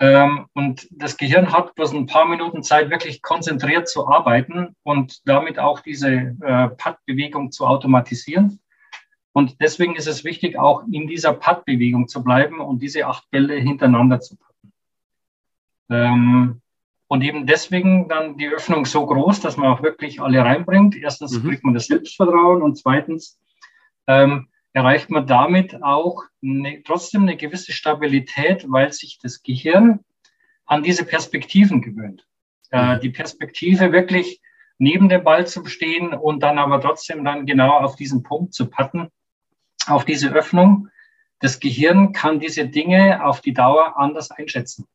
Ähm, 0.00 0.46
und 0.54 0.88
das 0.90 1.18
Gehirn 1.18 1.52
hat 1.52 1.74
bloß 1.74 1.92
ein 1.92 2.06
paar 2.06 2.26
Minuten 2.26 2.62
Zeit, 2.62 2.88
wirklich 2.88 3.20
konzentriert 3.20 3.86
zu 3.88 4.08
arbeiten 4.08 4.74
und 4.84 5.28
damit 5.28 5.58
auch 5.58 5.80
diese 5.80 6.36
äh, 6.40 6.68
Puttbewegung 6.68 7.52
zu 7.52 7.66
automatisieren. 7.66 8.60
Und 9.32 9.60
deswegen 9.60 9.94
ist 9.94 10.06
es 10.06 10.24
wichtig, 10.24 10.58
auch 10.58 10.84
in 10.90 11.06
dieser 11.06 11.34
Puttbewegung 11.34 12.08
zu 12.08 12.24
bleiben 12.24 12.58
und 12.60 12.80
diese 12.80 13.06
acht 13.06 13.30
Bälle 13.30 13.56
hintereinander 13.56 14.20
zu 14.20 14.36
packen. 14.36 14.72
Ähm, 15.90 16.62
und 17.08 17.22
eben 17.22 17.46
deswegen 17.46 18.08
dann 18.08 18.38
die 18.38 18.48
Öffnung 18.48 18.86
so 18.86 19.04
groß, 19.04 19.40
dass 19.40 19.58
man 19.58 19.68
auch 19.68 19.82
wirklich 19.82 20.20
alle 20.22 20.42
reinbringt. 20.42 20.96
Erstens 20.96 21.32
mhm. 21.32 21.48
kriegt 21.48 21.64
man 21.64 21.74
das 21.74 21.86
Selbstvertrauen 21.88 22.62
und 22.62 22.78
zweitens 22.78 23.38
ähm, 24.06 24.48
erreicht 24.78 25.10
man 25.10 25.26
damit 25.26 25.82
auch 25.82 26.22
eine, 26.40 26.84
trotzdem 26.84 27.22
eine 27.22 27.36
gewisse 27.36 27.72
Stabilität, 27.72 28.64
weil 28.68 28.92
sich 28.92 29.18
das 29.20 29.42
Gehirn 29.42 30.04
an 30.66 30.84
diese 30.84 31.04
Perspektiven 31.04 31.82
gewöhnt. 31.82 32.24
Äh, 32.70 33.00
die 33.00 33.10
Perspektive 33.10 33.90
wirklich 33.90 34.40
neben 34.78 35.08
dem 35.08 35.24
Ball 35.24 35.48
zu 35.48 35.64
stehen 35.64 36.14
und 36.14 36.44
dann 36.44 36.60
aber 36.60 36.80
trotzdem 36.80 37.24
dann 37.24 37.44
genau 37.44 37.78
auf 37.78 37.96
diesen 37.96 38.22
Punkt 38.22 38.54
zu 38.54 38.70
patten, 38.70 39.08
auf 39.88 40.04
diese 40.04 40.30
Öffnung. 40.30 40.88
Das 41.40 41.58
Gehirn 41.58 42.12
kann 42.12 42.38
diese 42.38 42.68
Dinge 42.68 43.24
auf 43.24 43.40
die 43.40 43.54
Dauer 43.54 43.98
anders 43.98 44.30
einschätzen. 44.30 44.86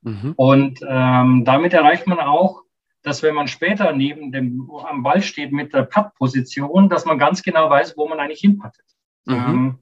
Mhm. 0.00 0.32
Und 0.36 0.80
ähm, 0.88 1.44
damit 1.44 1.74
erreicht 1.74 2.06
man 2.06 2.18
auch 2.18 2.62
dass 3.02 3.22
wenn 3.22 3.34
man 3.34 3.48
später 3.48 3.92
neben 3.92 4.32
dem 4.32 4.70
am 4.86 5.02
Ball 5.02 5.22
steht 5.22 5.52
mit 5.52 5.72
der 5.72 5.82
Putt-Position, 5.82 6.88
dass 6.88 7.04
man 7.04 7.18
ganz 7.18 7.42
genau 7.42 7.70
weiß, 7.70 7.96
wo 7.96 8.08
man 8.08 8.20
eigentlich 8.20 8.40
hinpattet. 8.40 8.84
Mhm. 9.24 9.34
Ähm, 9.34 9.78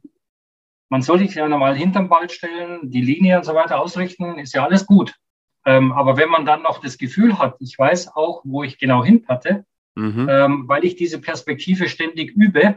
man 0.89 1.03
soll 1.03 1.19
sich 1.19 1.35
ja 1.35 1.49
normal 1.49 1.77
hinterm 1.77 2.09
Ball 2.09 2.31
stellen, 2.31 2.91
die 2.91 3.03
Linie 3.03 3.39
und 3.39 3.45
so 3.45 3.55
weiter 3.55 3.81
ausrichten, 3.81 4.39
ist 4.39 4.55
ja 4.55 4.65
alles 4.65 4.87
gut. 4.87 5.15
Ähm, 5.67 5.93
aber 5.93 6.17
wenn 6.17 6.31
man 6.31 6.47
dann 6.47 6.63
noch 6.63 6.81
das 6.81 6.97
Gefühl 6.97 7.39
hat, 7.39 7.57
ich 7.61 7.79
weiß 7.79 8.15
auch, 8.15 8.43
wo 8.45 8.63
ich 8.63 8.79
genau 8.79 9.05
hinpatte, 9.05 9.67
mhm. 9.97 10.29
ähm, 10.31 10.65
weil 10.69 10.85
ich 10.85 10.97
diese 10.97 11.21
Perspektive 11.21 11.89
ständig 11.89 12.31
übe, 12.31 12.77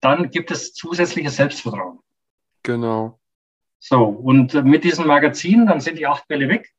dann 0.00 0.30
gibt 0.30 0.50
es 0.50 0.72
zusätzliches 0.72 1.36
Selbstvertrauen. 1.36 1.98
Genau. 2.62 3.18
So, 3.78 4.04
und 4.04 4.54
mit 4.64 4.84
diesem 4.84 5.06
Magazin, 5.06 5.66
dann 5.66 5.80
sind 5.80 5.98
die 5.98 6.06
acht 6.06 6.28
Bälle 6.28 6.48
weg. 6.48 6.72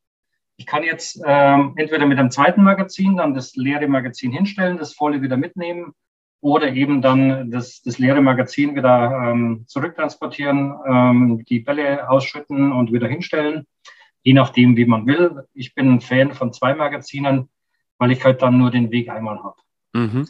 Ich 0.57 0.65
kann 0.65 0.83
jetzt 0.83 1.21
ähm, 1.25 1.73
entweder 1.77 2.05
mit 2.05 2.19
einem 2.19 2.31
zweiten 2.31 2.63
Magazin 2.63 3.17
dann 3.17 3.33
das 3.33 3.55
leere 3.55 3.87
Magazin 3.87 4.31
hinstellen, 4.31 4.77
das 4.77 4.93
volle 4.93 5.21
wieder 5.21 5.37
mitnehmen 5.37 5.93
oder 6.41 6.73
eben 6.73 7.01
dann 7.01 7.49
das, 7.51 7.81
das 7.81 7.99
leere 7.99 8.21
Magazin 8.21 8.75
wieder 8.75 9.31
ähm, 9.31 9.63
zurücktransportieren, 9.65 10.73
ähm, 10.85 11.45
die 11.45 11.59
Bälle 11.59 12.09
ausschütten 12.09 12.71
und 12.71 12.91
wieder 12.91 13.07
hinstellen, 13.07 13.65
je 14.23 14.33
nachdem, 14.33 14.75
wie 14.77 14.85
man 14.85 15.07
will. 15.07 15.43
Ich 15.53 15.73
bin 15.73 15.89
ein 15.89 16.01
Fan 16.01 16.33
von 16.33 16.53
zwei 16.53 16.75
Magazinen, 16.75 17.49
weil 17.97 18.11
ich 18.11 18.23
halt 18.23 18.41
dann 18.41 18.57
nur 18.57 18.71
den 18.71 18.91
Weg 18.91 19.09
einmal 19.09 19.41
habe. 19.41 19.55
Mhm. 19.93 20.27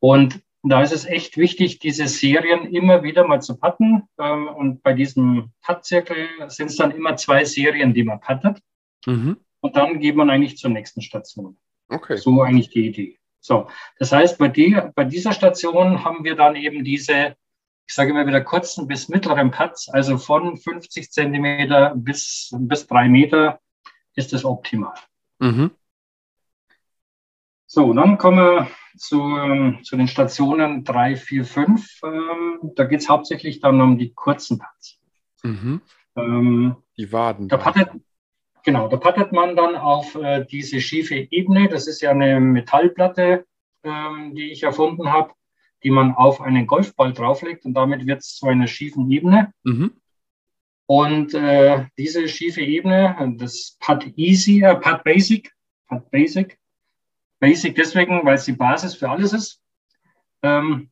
Und 0.00 0.40
da 0.62 0.82
ist 0.82 0.92
es 0.92 1.04
echt 1.04 1.36
wichtig, 1.36 1.78
diese 1.78 2.06
Serien 2.06 2.66
immer 2.66 3.02
wieder 3.02 3.26
mal 3.26 3.42
zu 3.42 3.58
patten. 3.58 4.04
Ähm, 4.18 4.48
und 4.48 4.82
bei 4.82 4.92
diesem 4.92 5.50
Putt-Zirkel 5.62 6.28
sind 6.46 6.66
es 6.66 6.76
dann 6.76 6.90
immer 6.90 7.16
zwei 7.16 7.44
Serien, 7.44 7.94
die 7.94 8.04
man 8.04 8.20
pattet. 8.20 8.60
Mhm. 9.06 9.36
Und 9.60 9.76
dann 9.76 10.00
geht 10.00 10.16
man 10.16 10.30
eigentlich 10.30 10.56
zur 10.56 10.70
nächsten 10.70 11.02
Station. 11.02 11.58
Okay. 11.88 12.16
So 12.16 12.42
eigentlich 12.42 12.70
die 12.70 12.86
Idee. 12.86 13.18
So, 13.40 13.68
das 13.98 14.12
heißt, 14.12 14.38
bei, 14.38 14.48
die, 14.48 14.76
bei 14.94 15.04
dieser 15.04 15.32
Station 15.32 16.04
haben 16.04 16.24
wir 16.24 16.36
dann 16.36 16.56
eben 16.56 16.84
diese, 16.84 17.36
ich 17.86 17.94
sage 17.94 18.10
immer 18.10 18.26
wieder 18.26 18.40
kurzen 18.40 18.86
bis 18.86 19.08
mittleren 19.08 19.50
Cuts, 19.50 19.88
also 19.88 20.18
von 20.18 20.56
50 20.56 21.10
Zentimeter 21.10 21.94
bis, 21.96 22.50
bis 22.58 22.86
drei 22.86 23.08
Meter 23.08 23.60
ist 24.14 24.32
das 24.32 24.44
optimal. 24.44 24.94
Mhm. 25.38 25.70
So, 27.66 27.92
dann 27.92 28.18
kommen 28.18 28.38
wir 28.38 28.68
zu, 28.96 29.20
ähm, 29.20 29.80
zu 29.82 29.96
den 29.96 30.08
Stationen 30.08 30.84
3, 30.84 31.16
4, 31.16 31.44
5. 31.44 32.00
Ähm, 32.02 32.72
da 32.74 32.84
geht 32.84 33.00
es 33.00 33.08
hauptsächlich 33.08 33.60
dann 33.60 33.80
um 33.80 33.98
die 33.98 34.12
kurzen 34.14 34.58
Cuts. 34.58 35.00
Mhm. 35.42 35.82
Ähm, 36.16 36.76
die 36.96 37.12
Waden. 37.12 37.48
Da 37.48 37.58
pattet, 37.58 37.90
Genau, 38.64 38.88
da 38.88 38.96
pattet 38.96 39.32
man 39.32 39.56
dann 39.56 39.76
auf 39.76 40.14
äh, 40.14 40.44
diese 40.44 40.80
schiefe 40.80 41.14
Ebene. 41.30 41.68
Das 41.68 41.86
ist 41.86 42.00
ja 42.00 42.10
eine 42.10 42.40
Metallplatte, 42.40 43.46
ähm, 43.84 44.34
die 44.34 44.50
ich 44.50 44.62
erfunden 44.62 45.12
habe, 45.12 45.32
die 45.84 45.90
man 45.90 46.14
auf 46.14 46.40
einen 46.40 46.66
Golfball 46.66 47.12
drauflegt 47.12 47.64
und 47.64 47.74
damit 47.74 48.06
wird 48.06 48.20
es 48.20 48.36
zu 48.36 48.46
einer 48.46 48.66
schiefen 48.66 49.10
Ebene. 49.10 49.52
Mhm. 49.62 49.92
Und 50.86 51.34
äh, 51.34 51.86
diese 51.98 52.28
schiefe 52.28 52.62
Ebene, 52.62 53.34
das 53.38 53.76
Putt 53.78 54.06
Easy, 54.16 54.62
äh, 54.62 54.74
Putt 54.74 55.04
Basic, 55.04 55.52
Putt 55.86 56.10
Basic, 56.10 56.58
Basic 57.40 57.74
deswegen, 57.74 58.24
weil 58.24 58.34
es 58.34 58.46
die 58.46 58.52
Basis 58.52 58.94
für 58.94 59.10
alles 59.10 59.32
ist. 59.32 59.60
Ähm, 60.42 60.90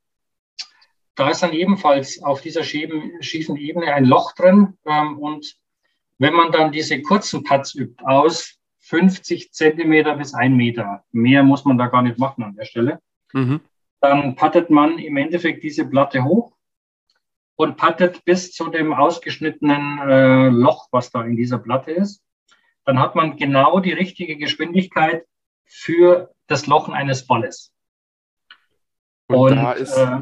da 1.15 1.31
ist 1.31 1.43
dann 1.43 1.53
ebenfalls 1.53 2.23
auf 2.23 2.43
dieser 2.43 2.63
schiefen, 2.63 3.23
schiefen 3.23 3.57
Ebene 3.57 3.93
ein 3.93 4.05
Loch 4.05 4.33
drin 4.33 4.77
ähm, 4.85 5.19
und 5.19 5.57
wenn 6.19 6.35
man 6.35 6.53
dann 6.53 6.73
diese 6.73 7.01
kurzen 7.03 7.43
Putts 7.45 7.75
übt 7.75 8.05
aus 8.05 8.59
50 8.81 9.53
Zentimeter 9.53 10.17
bis 10.17 10.35
ein 10.35 10.57
Meter, 10.57 11.05
mehr 11.13 11.43
muss 11.43 11.65
man 11.65 11.79
da 11.79 11.87
gar 11.87 12.03
nicht 12.03 12.19
machen 12.19 12.45
an 12.45 12.55
der 12.55 12.65
Stelle, 12.65 13.01
mhm. 13.33 13.61
dann 14.01 14.37
puttet 14.37 14.71
man 14.71 14.99
im 14.99 15.17
Endeffekt 15.17 15.63
diese 15.65 15.87
Platte 15.87 16.25
hoch 16.25 16.53
und 17.57 17.77
puttet 17.77 18.25
bis 18.25 18.53
zu 18.53 18.69
dem 18.69 18.95
ausgeschnittenen 18.95 19.99
äh, 20.09 20.49
Loch, 20.49 20.89
was 20.93 21.11
da 21.11 21.23
in 21.25 21.37
dieser 21.37 21.59
Platte 21.59 21.91
ist. 21.91 22.23
Dann 22.85 23.01
hat 23.01 23.17
man 23.17 23.37
genau 23.37 23.81
die 23.81 23.93
richtige 23.93 24.37
Geschwindigkeit 24.37 25.25
für 25.65 26.31
das 26.47 26.67
Lochen 26.67 26.95
eines 26.95 27.27
Balles. 27.27 27.73
Und, 29.27 29.51
und 29.51 29.57
da 29.57 29.73
ist, 29.73 29.97
äh, 29.97 30.21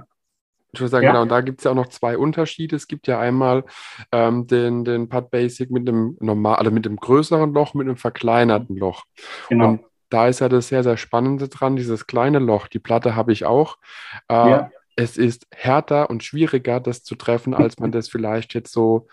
ich 0.76 0.80
würde 0.80 0.90
sagen, 0.90 1.04
ja. 1.04 1.12
genau, 1.12 1.22
und 1.22 1.28
da 1.28 1.40
gibt 1.40 1.60
es 1.60 1.64
ja 1.64 1.70
auch 1.70 1.76
noch 1.76 1.88
zwei 1.88 2.16
Unterschiede. 2.18 2.76
Es 2.76 2.87
gibt 2.87 3.06
ja 3.06 3.18
einmal 3.18 3.64
ähm, 4.12 4.46
den, 4.46 4.84
den 4.84 5.08
Putt 5.08 5.30
Basic 5.30 5.70
mit 5.70 5.87
dem 5.88 6.16
normal, 6.20 6.56
also 6.56 6.70
mit 6.70 6.84
dem 6.84 6.96
größeren 6.96 7.52
Loch, 7.52 7.74
mit 7.74 7.87
einem 7.87 7.96
verkleinerten 7.96 8.76
Loch. 8.76 9.04
Genau. 9.48 9.68
Und 9.68 9.80
da 10.10 10.28
ist 10.28 10.40
ja 10.40 10.48
das 10.48 10.68
sehr, 10.68 10.82
sehr 10.82 10.96
Spannende 10.96 11.48
dran, 11.48 11.76
dieses 11.76 12.06
kleine 12.06 12.38
Loch. 12.38 12.68
Die 12.68 12.78
Platte 12.78 13.16
habe 13.16 13.32
ich 13.32 13.44
auch. 13.44 13.78
Äh, 14.28 14.34
ja. 14.34 14.70
Es 14.96 15.16
ist 15.16 15.46
härter 15.50 16.08
und 16.08 16.22
schwieriger, 16.22 16.78
das 16.78 17.02
zu 17.02 17.16
treffen, 17.16 17.52
als 17.52 17.80
man 17.80 17.90
das 17.90 18.08
vielleicht 18.08 18.54
jetzt 18.54 18.72
so 18.72 19.08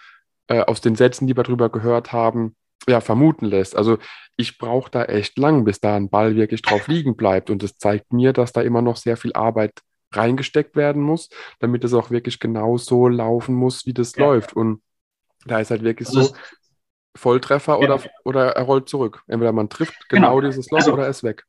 äh, 0.47 0.61
aus 0.61 0.79
den 0.79 0.95
Sätzen, 0.95 1.25
die 1.25 1.35
wir 1.35 1.43
drüber 1.43 1.69
gehört 1.69 2.11
haben, 2.11 2.55
ja, 2.87 3.01
vermuten 3.01 3.45
lässt. 3.45 3.75
Also 3.75 3.97
ich 4.37 4.57
brauche 4.57 4.91
da 4.91 5.05
echt 5.05 5.37
lang, 5.37 5.63
bis 5.63 5.79
da 5.79 5.95
ein 5.95 6.09
Ball 6.09 6.35
wirklich 6.35 6.61
drauf 6.61 6.87
liegen 6.87 7.15
bleibt. 7.15 7.49
Und 7.49 7.63
das 7.63 7.77
zeigt 7.77 8.13
mir, 8.13 8.33
dass 8.33 8.51
da 8.53 8.61
immer 8.61 8.81
noch 8.81 8.97
sehr 8.97 9.17
viel 9.17 9.33
Arbeit 9.33 9.81
reingesteckt 10.13 10.75
werden 10.75 11.01
muss, 11.01 11.29
damit 11.59 11.83
es 11.83 11.93
auch 11.93 12.11
wirklich 12.11 12.39
genau 12.39 12.77
so 12.77 13.07
laufen 13.07 13.55
muss, 13.55 13.85
wie 13.85 13.93
das 13.93 14.15
ja. 14.15 14.25
läuft. 14.25 14.53
Und 14.53 14.81
da 15.45 15.59
ist 15.59 15.71
halt 15.71 15.83
wirklich 15.83 16.07
also 16.09 16.23
so 16.23 16.35
Volltreffer 17.15 17.73
ja. 17.73 17.77
oder, 17.79 18.01
oder 18.23 18.51
er 18.55 18.63
rollt 18.63 18.89
zurück. 18.89 19.23
Entweder 19.27 19.51
man 19.51 19.69
trifft 19.69 20.09
genau, 20.09 20.35
genau 20.35 20.47
dieses 20.47 20.69
Loch 20.71 20.79
also, 20.79 20.93
oder 20.93 21.03
er 21.03 21.09
ist 21.09 21.23
weg. 21.23 21.45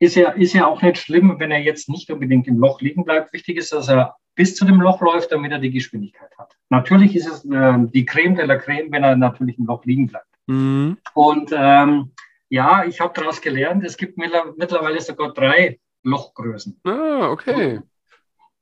Ist 0.00 0.14
ja, 0.14 0.30
ist 0.30 0.52
ja 0.52 0.66
auch 0.66 0.80
nicht 0.80 0.98
schlimm, 0.98 1.36
wenn 1.38 1.50
er 1.50 1.60
jetzt 1.60 1.88
nicht 1.88 2.10
unbedingt 2.10 2.46
im 2.46 2.58
Loch 2.58 2.80
liegen 2.80 3.04
bleibt. 3.04 3.32
Wichtig 3.32 3.56
ist, 3.56 3.72
dass 3.72 3.88
er 3.88 4.16
bis 4.36 4.54
zu 4.54 4.64
dem 4.64 4.80
Loch 4.80 5.00
läuft, 5.00 5.32
damit 5.32 5.50
er 5.50 5.58
die 5.58 5.72
Geschwindigkeit 5.72 6.30
hat. 6.38 6.54
Natürlich 6.70 7.16
ist 7.16 7.26
es 7.26 7.44
äh, 7.44 7.78
die 7.92 8.04
Creme 8.04 8.36
de 8.36 8.46
la 8.46 8.56
Creme, 8.56 8.92
wenn 8.92 9.02
er 9.02 9.16
natürlich 9.16 9.58
im 9.58 9.66
Loch 9.66 9.84
liegen 9.84 10.06
bleibt. 10.06 10.28
Mhm. 10.46 10.98
Und 11.14 11.50
ähm, 11.52 12.12
ja, 12.48 12.84
ich 12.84 13.00
habe 13.00 13.12
daraus 13.14 13.40
gelernt, 13.40 13.84
es 13.84 13.96
gibt 13.96 14.16
mittlerweile 14.16 15.00
sogar 15.00 15.34
drei 15.34 15.80
Lochgrößen. 16.02 16.80
Ah, 16.84 17.30
okay. 17.30 17.80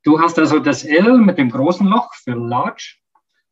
Du 0.03 0.19
hast 0.19 0.39
also 0.39 0.59
das 0.59 0.83
L 0.83 1.17
mit 1.17 1.37
dem 1.37 1.49
großen 1.49 1.85
Loch 1.85 2.13
für 2.13 2.33
Large 2.33 2.95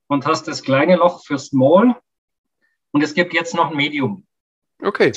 und 0.08 0.26
hast 0.26 0.48
das 0.48 0.64
kleine 0.64 0.96
Loch 0.96 1.24
für 1.26 1.38
Small 1.38 1.96
und 2.92 3.02
es 3.02 3.14
gibt 3.14 3.34
jetzt 3.34 3.56
noch 3.56 3.72
ein 3.72 3.78
Medium. 3.78 4.26
Okay. 4.82 5.12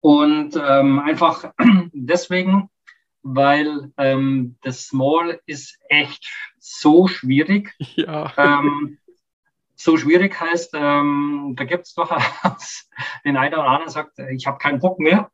Und 0.00 0.56
ähm, 0.56 0.98
einfach 0.98 1.52
deswegen, 1.92 2.70
weil 3.22 3.92
ähm, 3.96 4.56
das 4.62 4.86
Small 4.86 5.40
ist 5.46 5.78
echt 5.88 6.28
so 6.58 7.06
schwierig. 7.06 7.72
Ja. 7.96 8.32
Ähm, 8.36 8.98
so 9.76 9.96
schwierig 9.96 10.40
heißt, 10.40 10.72
ähm, 10.74 11.54
da 11.56 11.64
gibt 11.64 11.86
es 11.86 11.94
durchaus 11.94 12.88
den 13.24 13.36
einen 13.36 13.54
oder 13.54 13.64
anderen, 13.64 13.84
der 13.84 13.92
sagt, 13.92 14.18
ich 14.18 14.46
habe 14.46 14.58
keinen 14.58 14.80
Bock 14.80 14.98
mehr. 14.98 15.30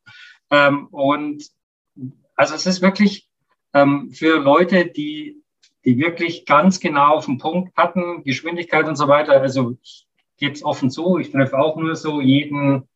Ähm, 0.51 0.87
und 0.89 1.45
also 2.41 2.55
es 2.55 2.65
ist 2.65 2.81
wirklich 2.81 3.29
ähm, 3.75 4.11
für 4.13 4.39
Leute, 4.39 4.87
die, 4.87 5.43
die 5.85 5.99
wirklich 5.99 6.47
ganz 6.47 6.81
genau 6.81 7.17
auf 7.17 7.27
den 7.27 7.37
Punkt 7.37 7.77
hatten, 7.77 8.25
Geschwindigkeit 8.25 8.89
und 8.89 8.97
so 8.97 9.09
weiter. 9.09 9.39
Also 9.43 9.77
ich 9.83 10.07
gebe 10.39 10.55
es 10.55 10.65
offen 10.65 10.91
zu, 10.91 11.19
ich 11.19 11.31
treffe 11.31 11.59
auch 11.59 11.77
nur 11.77 11.95
so 11.97 12.23
jeden 12.23 12.89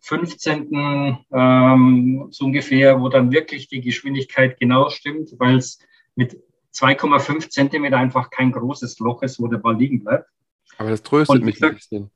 15. 0.00 1.18
Ähm, 1.30 2.28
so 2.30 2.46
ungefähr, 2.46 2.98
wo 2.98 3.10
dann 3.10 3.32
wirklich 3.32 3.68
die 3.68 3.82
Geschwindigkeit 3.82 4.58
genau 4.58 4.88
stimmt, 4.88 5.34
weil 5.38 5.56
es 5.56 5.78
mit 6.14 6.38
2,5 6.74 7.50
Zentimeter 7.50 7.98
einfach 7.98 8.30
kein 8.30 8.50
großes 8.50 8.98
Loch 9.00 9.22
ist, 9.22 9.38
wo 9.40 9.46
der 9.46 9.58
Ball 9.58 9.76
liegen 9.76 10.04
bleibt. 10.04 10.30
Aber 10.78 10.88
das 10.88 11.02
tröstet 11.02 11.42
mich 11.42 11.62
ein 11.62 11.74
bisschen. 11.74 12.10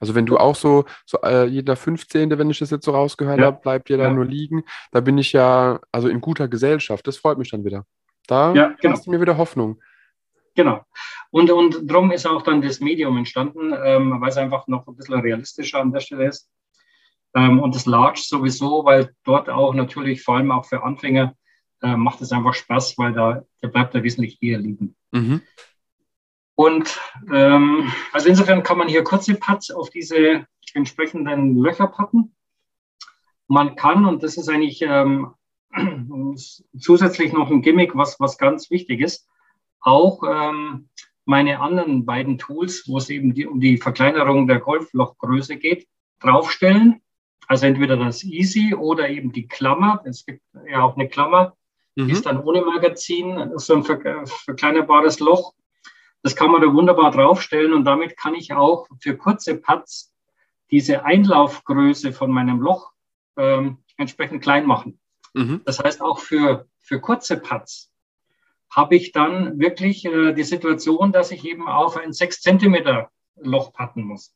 Also 0.00 0.14
wenn 0.14 0.26
du 0.26 0.38
auch 0.38 0.56
so, 0.56 0.86
so 1.06 1.18
äh, 1.22 1.46
jeder 1.46 1.76
15., 1.76 2.36
wenn 2.36 2.50
ich 2.50 2.58
das 2.58 2.70
jetzt 2.70 2.84
so 2.84 2.92
rausgehört 2.92 3.38
ja. 3.38 3.46
habe, 3.46 3.60
bleibt 3.60 3.88
dir 3.88 3.98
da 3.98 4.04
ja. 4.04 4.12
nur 4.12 4.24
liegen, 4.24 4.64
da 4.92 5.00
bin 5.00 5.18
ich 5.18 5.32
ja 5.32 5.78
also 5.92 6.08
in 6.08 6.20
guter 6.20 6.48
Gesellschaft. 6.48 7.06
Das 7.06 7.18
freut 7.18 7.38
mich 7.38 7.50
dann 7.50 7.64
wieder. 7.64 7.84
Da 8.26 8.54
ja, 8.54 8.74
genau. 8.80 8.94
hast 8.94 9.06
du 9.06 9.10
mir 9.10 9.20
wieder 9.20 9.36
Hoffnung. 9.36 9.80
Genau. 10.54 10.84
Und, 11.30 11.50
und 11.50 11.90
darum 11.90 12.10
ist 12.10 12.26
auch 12.26 12.42
dann 12.42 12.62
das 12.62 12.80
Medium 12.80 13.16
entstanden, 13.16 13.72
ähm, 13.84 14.20
weil 14.20 14.30
es 14.30 14.36
einfach 14.36 14.66
noch 14.66 14.86
ein 14.88 14.96
bisschen 14.96 15.20
realistischer 15.20 15.80
an 15.80 15.92
der 15.92 16.00
Stelle 16.00 16.28
ist. 16.28 16.50
Ähm, 17.34 17.60
und 17.60 17.74
das 17.74 17.86
Large 17.86 18.22
sowieso, 18.24 18.84
weil 18.84 19.14
dort 19.24 19.48
auch 19.48 19.74
natürlich, 19.74 20.22
vor 20.22 20.36
allem 20.36 20.50
auch 20.50 20.64
für 20.64 20.82
Anfänger, 20.82 21.34
äh, 21.82 21.96
macht 21.96 22.20
es 22.20 22.32
einfach 22.32 22.54
Spaß, 22.54 22.98
weil 22.98 23.12
da 23.12 23.42
der 23.62 23.68
bleibt 23.68 23.94
da 23.94 24.02
wesentlich 24.02 24.42
eher 24.42 24.58
liegen. 24.58 24.96
Mhm. 25.12 25.42
Und 26.60 27.00
ähm, 27.32 27.90
also 28.12 28.28
insofern 28.28 28.62
kann 28.62 28.76
man 28.76 28.86
hier 28.86 29.02
kurze 29.02 29.34
Putts 29.34 29.70
auf 29.70 29.88
diese 29.88 30.46
entsprechenden 30.74 31.56
Löcher 31.56 31.86
packen. 31.86 32.34
Man 33.48 33.76
kann, 33.76 34.04
und 34.04 34.22
das 34.22 34.36
ist 34.36 34.50
eigentlich 34.50 34.82
ähm, 34.82 35.32
zusätzlich 36.78 37.32
noch 37.32 37.50
ein 37.50 37.62
Gimmick, 37.62 37.96
was, 37.96 38.20
was 38.20 38.36
ganz 38.36 38.70
wichtig 38.70 39.00
ist, 39.00 39.26
auch 39.80 40.22
ähm, 40.22 40.90
meine 41.24 41.60
anderen 41.60 42.04
beiden 42.04 42.36
Tools, 42.36 42.84
wo 42.86 42.98
es 42.98 43.08
eben 43.08 43.32
die, 43.32 43.46
um 43.46 43.58
die 43.58 43.78
Verkleinerung 43.78 44.46
der 44.46 44.60
Golflochgröße 44.60 45.56
geht, 45.56 45.88
draufstellen. 46.20 47.00
Also 47.46 47.64
entweder 47.64 47.96
das 47.96 48.22
Easy 48.22 48.74
oder 48.74 49.08
eben 49.08 49.32
die 49.32 49.48
Klammer. 49.48 50.02
Es 50.04 50.26
gibt 50.26 50.42
ja 50.68 50.82
auch 50.82 50.98
eine 50.98 51.08
Klammer, 51.08 51.54
mhm. 51.96 52.08
die 52.08 52.12
ist 52.12 52.26
dann 52.26 52.44
ohne 52.44 52.60
Magazin, 52.60 53.52
so 53.54 53.76
ein 53.76 53.82
verkleinerbares 53.82 55.20
Loch. 55.20 55.54
Das 56.22 56.36
kann 56.36 56.50
man 56.50 56.60
da 56.60 56.72
wunderbar 56.72 57.10
draufstellen 57.10 57.72
und 57.72 57.84
damit 57.84 58.16
kann 58.16 58.34
ich 58.34 58.52
auch 58.52 58.86
für 59.00 59.16
kurze 59.16 59.56
Putts 59.56 60.14
diese 60.70 61.04
Einlaufgröße 61.04 62.12
von 62.12 62.30
meinem 62.30 62.60
Loch 62.60 62.92
ähm, 63.36 63.78
entsprechend 63.96 64.42
klein 64.42 64.66
machen. 64.66 65.00
Mhm. 65.34 65.62
Das 65.64 65.78
heißt, 65.78 66.02
auch 66.02 66.18
für, 66.18 66.66
für 66.78 67.00
kurze 67.00 67.38
Putts 67.38 67.90
habe 68.70 68.96
ich 68.96 69.12
dann 69.12 69.58
wirklich 69.58 70.04
äh, 70.04 70.32
die 70.32 70.44
Situation, 70.44 71.12
dass 71.12 71.30
ich 71.30 71.44
eben 71.44 71.68
auf 71.68 71.96
ein 71.96 72.12
6 72.12 72.40
Zentimeter 72.40 73.10
Loch 73.36 73.72
putten 73.72 74.04
muss. 74.04 74.34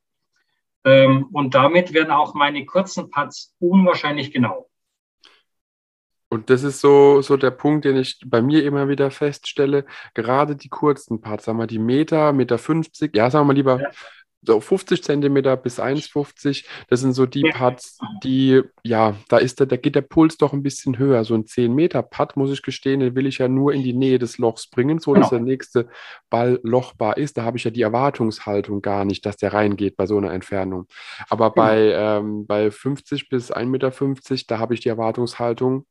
Ähm, 0.84 1.28
und 1.32 1.54
damit 1.54 1.92
werden 1.92 2.10
auch 2.10 2.34
meine 2.34 2.64
kurzen 2.66 3.10
Putts 3.10 3.54
unwahrscheinlich 3.58 4.32
genau. 4.32 4.68
Und 6.34 6.50
das 6.50 6.64
ist 6.64 6.80
so, 6.80 7.22
so 7.22 7.36
der 7.36 7.52
Punkt, 7.52 7.84
den 7.84 7.96
ich 7.96 8.18
bei 8.26 8.42
mir 8.42 8.64
immer 8.64 8.88
wieder 8.88 9.12
feststelle. 9.12 9.84
Gerade 10.14 10.56
die 10.56 10.68
kurzen 10.68 11.20
Parts, 11.20 11.44
sagen 11.44 11.58
wir 11.58 11.68
die 11.68 11.78
Meter, 11.78 12.32
Meter 12.32 12.58
50, 12.58 13.14
ja, 13.14 13.30
sagen 13.30 13.44
wir 13.44 13.52
mal 13.52 13.56
lieber 13.56 13.80
ja. 13.80 13.90
so 14.42 14.58
50 14.58 15.04
Zentimeter 15.04 15.56
bis 15.56 15.78
1,50. 15.78 16.64
Das 16.88 17.02
sind 17.02 17.12
so 17.12 17.26
die 17.26 17.46
ja. 17.46 17.52
Parts, 17.52 17.98
die, 18.24 18.62
ja, 18.82 19.14
da 19.28 19.38
ist 19.38 19.60
der, 19.60 19.68
da 19.68 19.76
geht 19.76 19.94
der 19.94 20.00
Puls 20.00 20.36
doch 20.36 20.52
ein 20.52 20.64
bisschen 20.64 20.98
höher. 20.98 21.22
So 21.22 21.34
ein 21.36 21.46
10 21.46 21.72
Meter 21.72 22.02
Putt, 22.02 22.36
muss 22.36 22.50
ich 22.50 22.62
gestehen, 22.62 22.98
den 22.98 23.14
will 23.14 23.28
ich 23.28 23.38
ja 23.38 23.46
nur 23.46 23.72
in 23.72 23.84
die 23.84 23.94
Nähe 23.94 24.18
des 24.18 24.36
Lochs 24.38 24.68
bringen, 24.68 24.98
so 24.98 25.12
genau. 25.12 25.22
dass 25.22 25.30
der 25.30 25.38
nächste 25.38 25.86
Ball 26.30 26.58
lochbar 26.64 27.16
ist. 27.16 27.38
Da 27.38 27.44
habe 27.44 27.58
ich 27.58 27.62
ja 27.62 27.70
die 27.70 27.82
Erwartungshaltung 27.82 28.82
gar 28.82 29.04
nicht, 29.04 29.24
dass 29.24 29.36
der 29.36 29.52
reingeht 29.52 29.96
bei 29.96 30.06
so 30.06 30.16
einer 30.16 30.32
Entfernung. 30.32 30.88
Aber 31.30 31.52
genau. 31.52 31.64
bei, 31.64 31.92
ähm, 31.92 32.44
bei 32.44 32.72
50 32.72 33.28
bis 33.28 33.52
1,50 33.52 33.66
Meter, 33.66 33.92
da 34.48 34.58
habe 34.58 34.74
ich 34.74 34.80
die 34.80 34.88
Erwartungshaltung, 34.88 35.86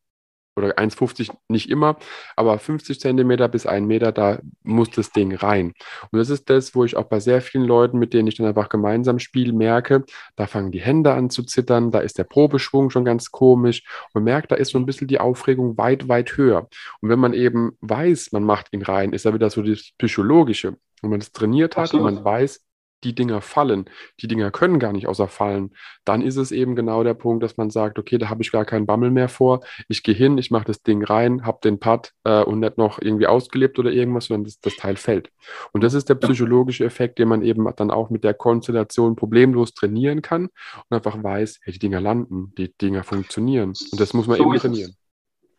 oder 0.56 0.78
1,50 0.78 1.32
nicht 1.48 1.70
immer, 1.70 1.98
aber 2.36 2.58
50 2.58 3.00
Zentimeter 3.00 3.48
bis 3.48 3.66
1 3.66 3.88
Meter, 3.88 4.12
da 4.12 4.40
muss 4.64 4.90
das 4.92 5.12
Ding 5.12 5.36
rein. 5.36 5.74
Und 6.12 6.20
das 6.20 6.30
ist 6.30 6.50
das, 6.50 6.76
wo 6.76 6.84
ich 6.86 6.96
auch 6.96 7.06
bei 7.06 7.20
sehr 7.20 7.42
vielen 7.42 7.66
Leuten, 7.66 8.00
mit 8.00 8.14
denen 8.14 8.28
ich 8.28 8.36
dann 8.36 8.48
einfach 8.48 8.70
gemeinsam 8.70 9.20
spiele, 9.20 9.54
merke, 9.54 10.04
da 10.36 10.48
fangen 10.48 10.72
die 10.72 10.82
Hände 10.82 11.14
an 11.14 11.30
zu 11.30 11.44
zittern, 11.44 11.92
da 11.92 12.00
ist 12.00 12.18
der 12.18 12.24
Probeschwung 12.24 12.90
schon 12.90 13.06
ganz 13.06 13.32
komisch 13.32 13.84
und 14.14 14.24
merkt, 14.24 14.52
da 14.52 14.56
ist 14.56 14.72
so 14.72 14.78
ein 14.78 14.86
bisschen 14.86 15.08
die 15.08 15.20
Aufregung 15.20 15.78
weit, 15.78 16.08
weit 16.08 16.38
höher. 16.38 16.68
Und 17.02 17.10
wenn 17.10 17.20
man 17.20 17.34
eben 17.34 17.78
weiß, 17.82 18.32
man 18.32 18.44
macht 18.44 18.68
ihn 18.72 18.82
rein, 18.82 19.14
ist 19.14 19.26
da 19.26 19.34
wieder 19.34 19.50
so 19.50 19.62
das 19.62 19.92
Psychologische. 19.98 20.78
Wenn 21.02 21.10
man 21.10 21.20
das 21.20 21.32
trainiert 21.32 21.76
hat 21.76 21.94
und 21.94 22.02
man 22.02 22.24
weiß, 22.24 22.62
die 23.04 23.16
Dinger 23.16 23.42
fallen, 23.42 23.90
die 24.20 24.28
Dinger 24.28 24.52
können 24.52 24.80
gar 24.80 24.94
nicht 24.94 25.08
außer 25.08 25.28
fallen, 25.28 25.72
dann 26.06 26.22
ist 26.22 26.38
es 26.38 26.52
eben 26.52 26.76
genau 26.76 27.04
der 27.04 27.14
Punkt, 27.14 27.44
dass 27.44 27.58
man 27.58 27.70
sagt, 27.70 28.00
okay, 28.00 28.18
da 28.18 28.30
habe 28.30 28.42
ich 28.42 28.52
gar 28.52 28.66
keinen 28.66 28.86
Bammel 28.86 29.12
mehr 29.12 29.30
vor. 29.30 29.62
Ich 29.88 30.04
gehe 30.04 30.16
hin, 30.16 30.38
ich 30.38 30.52
mache 30.52 30.66
das 30.66 30.84
Ding 30.84 31.04
rein, 31.04 31.46
habe 31.46 31.60
den 31.64 31.80
Putt 31.80 32.14
äh, 32.24 32.44
und 32.44 32.60
nicht 32.60 32.78
noch 32.78 33.02
irgendwie 33.02 33.28
ausgelebt 33.28 33.80
oder 33.80 33.92
irgendwas, 33.92 34.26
sondern 34.26 34.46
das, 34.46 34.60
das, 34.60 34.76
Teil 34.76 34.96
fällt. 34.96 35.30
Und 35.72 35.84
das 35.84 35.94
ist 35.94 36.10
der 36.10 36.16
psychologische 36.16 36.86
Effekt, 36.86 37.20
den 37.20 37.28
man 37.28 37.42
eben 37.42 37.68
dann 37.76 37.92
auch 37.92 38.10
mit 38.10 38.24
der 38.24 38.34
Konstellation 38.34 39.16
problemlos 39.16 39.74
trainieren 39.74 40.22
kann 40.22 40.46
und 40.46 40.96
einfach 40.96 41.22
weiß, 41.22 41.60
hey, 41.64 41.74
die 41.74 41.80
Dinger 41.80 42.02
landen, 42.02 42.54
die 42.58 42.74
Dinger 42.76 43.04
funktionieren. 43.04 43.74
Und 43.92 44.00
das 44.00 44.14
muss 44.14 44.28
man 44.28 44.38
so 44.38 44.44
eben 44.44 44.60
trainieren. 44.60 44.96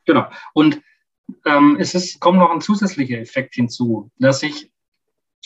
Genau. 0.05 0.27
Und 0.53 0.81
ähm, 1.47 1.77
es 1.79 1.95
ist, 1.95 2.21
kommt 2.21 2.39
noch 2.39 2.51
ein 2.51 2.61
zusätzlicher 2.61 3.19
Effekt 3.19 3.55
hinzu, 3.55 4.11
dass 4.19 4.43
ich 4.43 4.71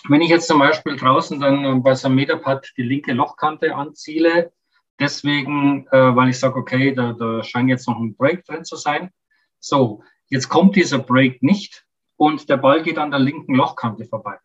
wenn 0.08 0.20
ich 0.20 0.28
jetzt 0.28 0.46
zum 0.46 0.58
Beispiel 0.58 0.96
draußen 0.96 1.40
dann 1.40 1.64
äh, 1.64 1.74
bei 1.80 1.94
so 1.94 2.06
einem 2.06 2.16
Meterpad 2.16 2.72
die 2.76 2.82
linke 2.82 3.12
Lochkante 3.12 3.74
anziele, 3.74 4.52
deswegen, 4.98 5.86
äh, 5.90 6.14
weil 6.14 6.30
ich 6.30 6.38
sage, 6.38 6.56
okay, 6.56 6.94
da, 6.94 7.12
da 7.12 7.42
scheint 7.42 7.68
jetzt 7.68 7.88
noch 7.88 7.98
ein 7.98 8.14
Break 8.14 8.44
drin 8.44 8.64
zu 8.64 8.76
sein. 8.76 9.10
So, 9.58 10.02
jetzt 10.28 10.48
kommt 10.48 10.76
dieser 10.76 10.98
Break 10.98 11.42
nicht 11.42 11.86
und 12.16 12.48
der 12.48 12.58
Ball 12.58 12.82
geht 12.82 12.98
an 12.98 13.10
der 13.10 13.20
linken 13.20 13.54
Lochkante 13.54 14.04
vorbei. 14.04 14.38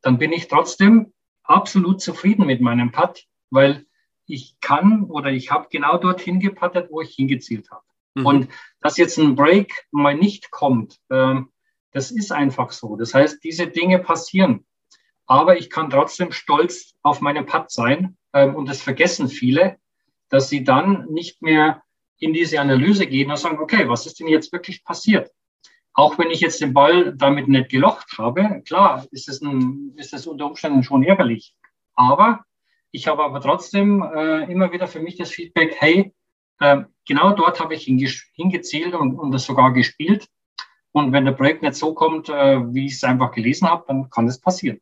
Dann 0.00 0.18
bin 0.18 0.32
ich 0.32 0.48
trotzdem 0.48 1.12
absolut 1.44 2.00
zufrieden 2.00 2.46
mit 2.46 2.60
meinem 2.60 2.92
Putt, 2.92 3.26
weil 3.50 3.86
ich 4.26 4.56
kann 4.60 5.04
oder 5.04 5.30
ich 5.30 5.50
habe 5.50 5.68
genau 5.70 5.98
dorthin 5.98 6.40
gepattet, 6.40 6.88
wo 6.90 7.00
ich 7.00 7.14
hingezielt 7.14 7.70
habe. 7.70 7.84
Mhm. 8.14 8.26
Und 8.26 8.48
dass 8.80 8.96
jetzt 8.96 9.18
ein 9.18 9.34
Break 9.36 9.86
mal 9.90 10.14
nicht 10.14 10.50
kommt, 10.50 10.98
ähm, 11.10 11.51
Das 11.92 12.10
ist 12.10 12.32
einfach 12.32 12.72
so. 12.72 12.96
Das 12.96 13.14
heißt, 13.14 13.42
diese 13.44 13.66
Dinge 13.66 13.98
passieren. 13.98 14.64
Aber 15.26 15.56
ich 15.56 15.70
kann 15.70 15.90
trotzdem 15.90 16.32
stolz 16.32 16.94
auf 17.02 17.20
meinen 17.20 17.46
Putt 17.46 17.70
sein. 17.70 18.16
Ähm, 18.32 18.54
und 18.54 18.68
das 18.68 18.82
vergessen 18.82 19.28
viele, 19.28 19.78
dass 20.28 20.48
sie 20.48 20.64
dann 20.64 21.06
nicht 21.10 21.42
mehr 21.42 21.82
in 22.18 22.32
diese 22.32 22.60
Analyse 22.60 23.06
gehen 23.06 23.30
und 23.30 23.36
sagen, 23.36 23.58
okay, 23.58 23.88
was 23.88 24.06
ist 24.06 24.20
denn 24.20 24.28
jetzt 24.28 24.52
wirklich 24.52 24.84
passiert? 24.84 25.30
Auch 25.94 26.18
wenn 26.18 26.30
ich 26.30 26.40
jetzt 26.40 26.60
den 26.60 26.72
Ball 26.72 27.14
damit 27.14 27.48
nicht 27.48 27.68
gelocht 27.68 28.16
habe, 28.16 28.62
klar, 28.66 29.06
ist 29.10 29.28
es, 29.28 29.42
ein, 29.42 29.92
ist 29.96 30.14
es 30.14 30.26
unter 30.26 30.46
Umständen 30.46 30.82
schon 30.82 31.02
ärgerlich. 31.02 31.54
Aber 31.94 32.44
ich 32.90 33.08
habe 33.08 33.24
aber 33.24 33.40
trotzdem 33.40 34.02
äh, 34.02 34.50
immer 34.50 34.72
wieder 34.72 34.86
für 34.86 35.00
mich 35.00 35.16
das 35.16 35.30
Feedback, 35.30 35.76
hey, 35.78 36.14
äh, 36.60 36.82
genau 37.06 37.32
dort 37.34 37.60
habe 37.60 37.74
ich 37.74 37.84
hingezielt 37.84 38.94
und, 38.94 39.18
und 39.18 39.32
das 39.32 39.44
sogar 39.44 39.72
gespielt. 39.72 40.28
Und 40.92 41.12
wenn 41.12 41.24
der 41.24 41.32
Break 41.32 41.62
nicht 41.62 41.74
so 41.74 41.94
kommt, 41.94 42.28
äh, 42.28 42.60
wie 42.74 42.86
ich 42.86 42.94
es 42.94 43.04
einfach 43.04 43.32
gelesen 43.32 43.68
habe, 43.68 43.84
dann 43.88 44.10
kann 44.10 44.26
das 44.26 44.40
passieren. 44.40 44.78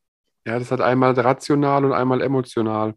Ja, 0.47 0.59
das 0.59 0.71
hat 0.71 0.81
einmal 0.81 1.13
rational 1.19 1.85
und 1.85 1.93
einmal 1.93 2.23
emotional. 2.23 2.95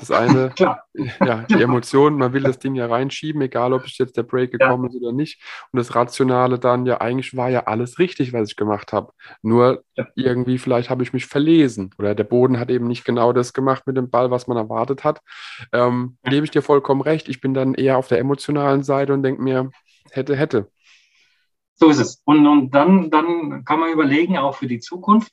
Das 0.00 0.10
eine, 0.10 0.50
ja, 1.20 1.44
die 1.50 1.60
Emotionen, 1.62 2.16
man 2.16 2.32
will 2.32 2.42
das 2.42 2.58
Ding 2.58 2.74
ja 2.74 2.86
reinschieben, 2.86 3.42
egal 3.42 3.74
ob 3.74 3.84
es 3.84 3.98
jetzt 3.98 4.16
der 4.16 4.22
Break 4.22 4.50
gekommen 4.52 4.84
ja. 4.84 4.88
ist 4.88 5.02
oder 5.02 5.12
nicht. 5.12 5.42
Und 5.72 5.76
das 5.76 5.94
Rationale 5.94 6.58
dann, 6.58 6.86
ja, 6.86 7.02
eigentlich 7.02 7.36
war 7.36 7.50
ja 7.50 7.64
alles 7.64 7.98
richtig, 7.98 8.32
was 8.32 8.48
ich 8.48 8.56
gemacht 8.56 8.94
habe. 8.94 9.12
Nur 9.42 9.84
ja. 9.96 10.06
irgendwie, 10.14 10.56
vielleicht 10.56 10.88
habe 10.88 11.02
ich 11.02 11.12
mich 11.12 11.26
verlesen 11.26 11.90
oder 11.98 12.14
der 12.14 12.24
Boden 12.24 12.58
hat 12.58 12.70
eben 12.70 12.88
nicht 12.88 13.04
genau 13.04 13.34
das 13.34 13.52
gemacht 13.52 13.86
mit 13.86 13.98
dem 13.98 14.08
Ball, 14.08 14.30
was 14.30 14.46
man 14.46 14.56
erwartet 14.56 15.04
hat. 15.04 15.20
Ähm, 15.72 16.16
ja. 16.24 16.30
Gebe 16.30 16.44
ich 16.44 16.50
dir 16.50 16.62
vollkommen 16.62 17.02
recht. 17.02 17.28
Ich 17.28 17.42
bin 17.42 17.52
dann 17.52 17.74
eher 17.74 17.98
auf 17.98 18.08
der 18.08 18.20
emotionalen 18.20 18.82
Seite 18.82 19.12
und 19.12 19.22
denke 19.22 19.42
mir, 19.42 19.70
hätte, 20.10 20.34
hätte. 20.34 20.70
So 21.80 21.88
ist 21.88 21.98
es. 21.98 22.22
Und, 22.24 22.46
und 22.46 22.72
dann, 22.72 23.10
dann 23.10 23.64
kann 23.64 23.80
man 23.80 23.90
überlegen, 23.90 24.36
auch 24.36 24.56
für 24.56 24.66
die 24.66 24.80
Zukunft, 24.80 25.32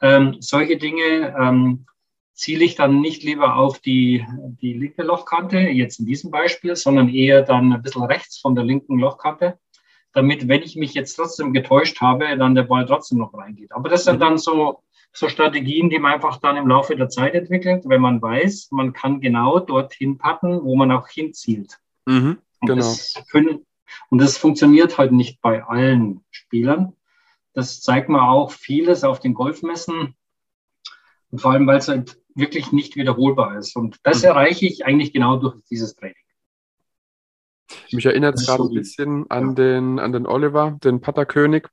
ähm, 0.00 0.36
solche 0.38 0.76
Dinge, 0.76 1.34
ähm, 1.38 1.86
ziele 2.32 2.64
ich 2.64 2.74
dann 2.74 3.00
nicht 3.00 3.22
lieber 3.22 3.56
auf 3.56 3.80
die, 3.80 4.24
die 4.62 4.72
linke 4.72 5.02
Lochkante, 5.02 5.58
jetzt 5.58 6.00
in 6.00 6.06
diesem 6.06 6.30
Beispiel, 6.30 6.74
sondern 6.74 7.10
eher 7.10 7.42
dann 7.42 7.70
ein 7.72 7.82
bisschen 7.82 8.04
rechts 8.04 8.38
von 8.38 8.54
der 8.54 8.64
linken 8.64 8.98
Lochkante, 8.98 9.58
damit, 10.12 10.48
wenn 10.48 10.62
ich 10.62 10.74
mich 10.74 10.94
jetzt 10.94 11.16
trotzdem 11.16 11.52
getäuscht 11.52 12.00
habe, 12.00 12.38
dann 12.38 12.54
der 12.54 12.62
Ball 12.62 12.86
trotzdem 12.86 13.18
noch 13.18 13.34
reingeht. 13.34 13.72
Aber 13.72 13.90
das 13.90 14.04
sind 14.04 14.16
mhm. 14.16 14.20
dann 14.20 14.38
so, 14.38 14.82
so 15.12 15.28
Strategien, 15.28 15.90
die 15.90 15.98
man 15.98 16.14
einfach 16.14 16.38
dann 16.38 16.56
im 16.56 16.66
Laufe 16.66 16.96
der 16.96 17.10
Zeit 17.10 17.34
entwickelt, 17.34 17.82
wenn 17.86 18.00
man 18.00 18.22
weiß, 18.22 18.68
man 18.70 18.94
kann 18.94 19.20
genau 19.20 19.58
dorthin 19.58 20.16
patten, 20.16 20.62
wo 20.62 20.76
man 20.76 20.92
auch 20.92 21.08
hinzielt. 21.08 21.78
Mhm, 22.06 22.38
genau. 22.62 22.72
Und 22.72 22.78
das, 22.78 23.22
können, 23.30 23.66
und 24.08 24.20
das 24.20 24.36
funktioniert 24.36 24.98
halt 24.98 25.12
nicht 25.12 25.40
bei 25.40 25.64
allen 25.64 26.24
Spielern. 26.30 26.94
Das 27.52 27.80
zeigt 27.80 28.08
man 28.08 28.20
auch 28.20 28.52
vieles 28.52 29.04
auf 29.04 29.20
den 29.20 29.34
Golfmessen. 29.34 30.14
Und 31.30 31.40
vor 31.40 31.52
allem, 31.52 31.66
weil 31.66 31.78
es 31.78 31.88
halt 31.88 32.20
wirklich 32.34 32.72
nicht 32.72 32.96
wiederholbar 32.96 33.58
ist. 33.58 33.76
Und 33.76 33.98
das 34.02 34.22
mhm. 34.22 34.28
erreiche 34.28 34.66
ich 34.66 34.84
eigentlich 34.84 35.12
genau 35.12 35.36
durch 35.36 35.56
dieses 35.70 35.94
Training. 35.96 36.14
Mich 37.92 38.06
erinnert 38.06 38.36
es 38.36 38.46
gerade 38.46 38.62
so 38.64 38.68
ein 38.68 38.74
bisschen 38.74 39.30
an, 39.30 39.48
ja. 39.48 39.54
den, 39.54 39.98
an 39.98 40.12
den 40.12 40.26
Oliver, 40.26 40.76
den 40.82 41.00
Patterkönig, 41.00 41.66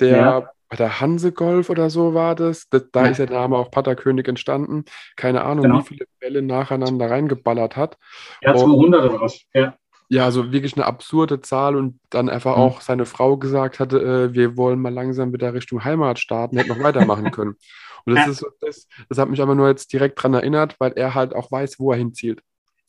der 0.00 0.16
ja. 0.16 0.50
bei 0.68 0.76
der 0.76 1.00
Hansegolf 1.00 1.70
oder 1.70 1.90
so 1.90 2.14
war 2.14 2.34
das. 2.34 2.68
das 2.68 2.90
da 2.92 3.04
ja. 3.04 3.10
ist 3.10 3.18
der 3.18 3.30
Name 3.30 3.56
auch 3.56 3.70
Patterkönig 3.70 4.28
entstanden. 4.28 4.84
Keine 5.16 5.44
Ahnung, 5.44 5.64
genau. 5.64 5.78
wie 5.80 5.84
viele 5.84 6.06
Bälle 6.20 6.42
nacheinander 6.42 7.10
reingeballert 7.10 7.76
hat. 7.76 7.96
Ja, 8.42 8.54
200 8.54 9.10
oder 9.10 9.20
was. 9.20 9.40
Ja. 9.54 9.74
Ja, 10.10 10.24
also 10.24 10.52
wirklich 10.52 10.74
eine 10.74 10.86
absurde 10.86 11.42
Zahl 11.42 11.76
und 11.76 12.00
dann 12.08 12.30
einfach 12.30 12.56
mhm. 12.56 12.62
auch 12.62 12.80
seine 12.80 13.04
Frau 13.04 13.36
gesagt 13.36 13.78
hatte, 13.78 13.98
äh, 13.98 14.34
wir 14.34 14.56
wollen 14.56 14.80
mal 14.80 14.92
langsam 14.92 15.32
wieder 15.32 15.52
Richtung 15.52 15.84
Heimat 15.84 16.18
starten, 16.18 16.56
hätte 16.56 16.70
noch 16.70 16.82
weitermachen 16.82 17.30
können. 17.30 17.56
Und 18.06 18.14
das, 18.14 18.24
ja. 18.24 18.30
ist, 18.30 18.46
das, 18.60 18.88
das 19.10 19.18
hat 19.18 19.28
mich 19.28 19.42
aber 19.42 19.54
nur 19.54 19.68
jetzt 19.68 19.92
direkt 19.92 20.18
daran 20.18 20.34
erinnert, 20.34 20.76
weil 20.78 20.92
er 20.92 21.14
halt 21.14 21.34
auch 21.34 21.50
weiß, 21.50 21.78
wo 21.78 21.92
er 21.92 21.98
hinzielt. 21.98 22.42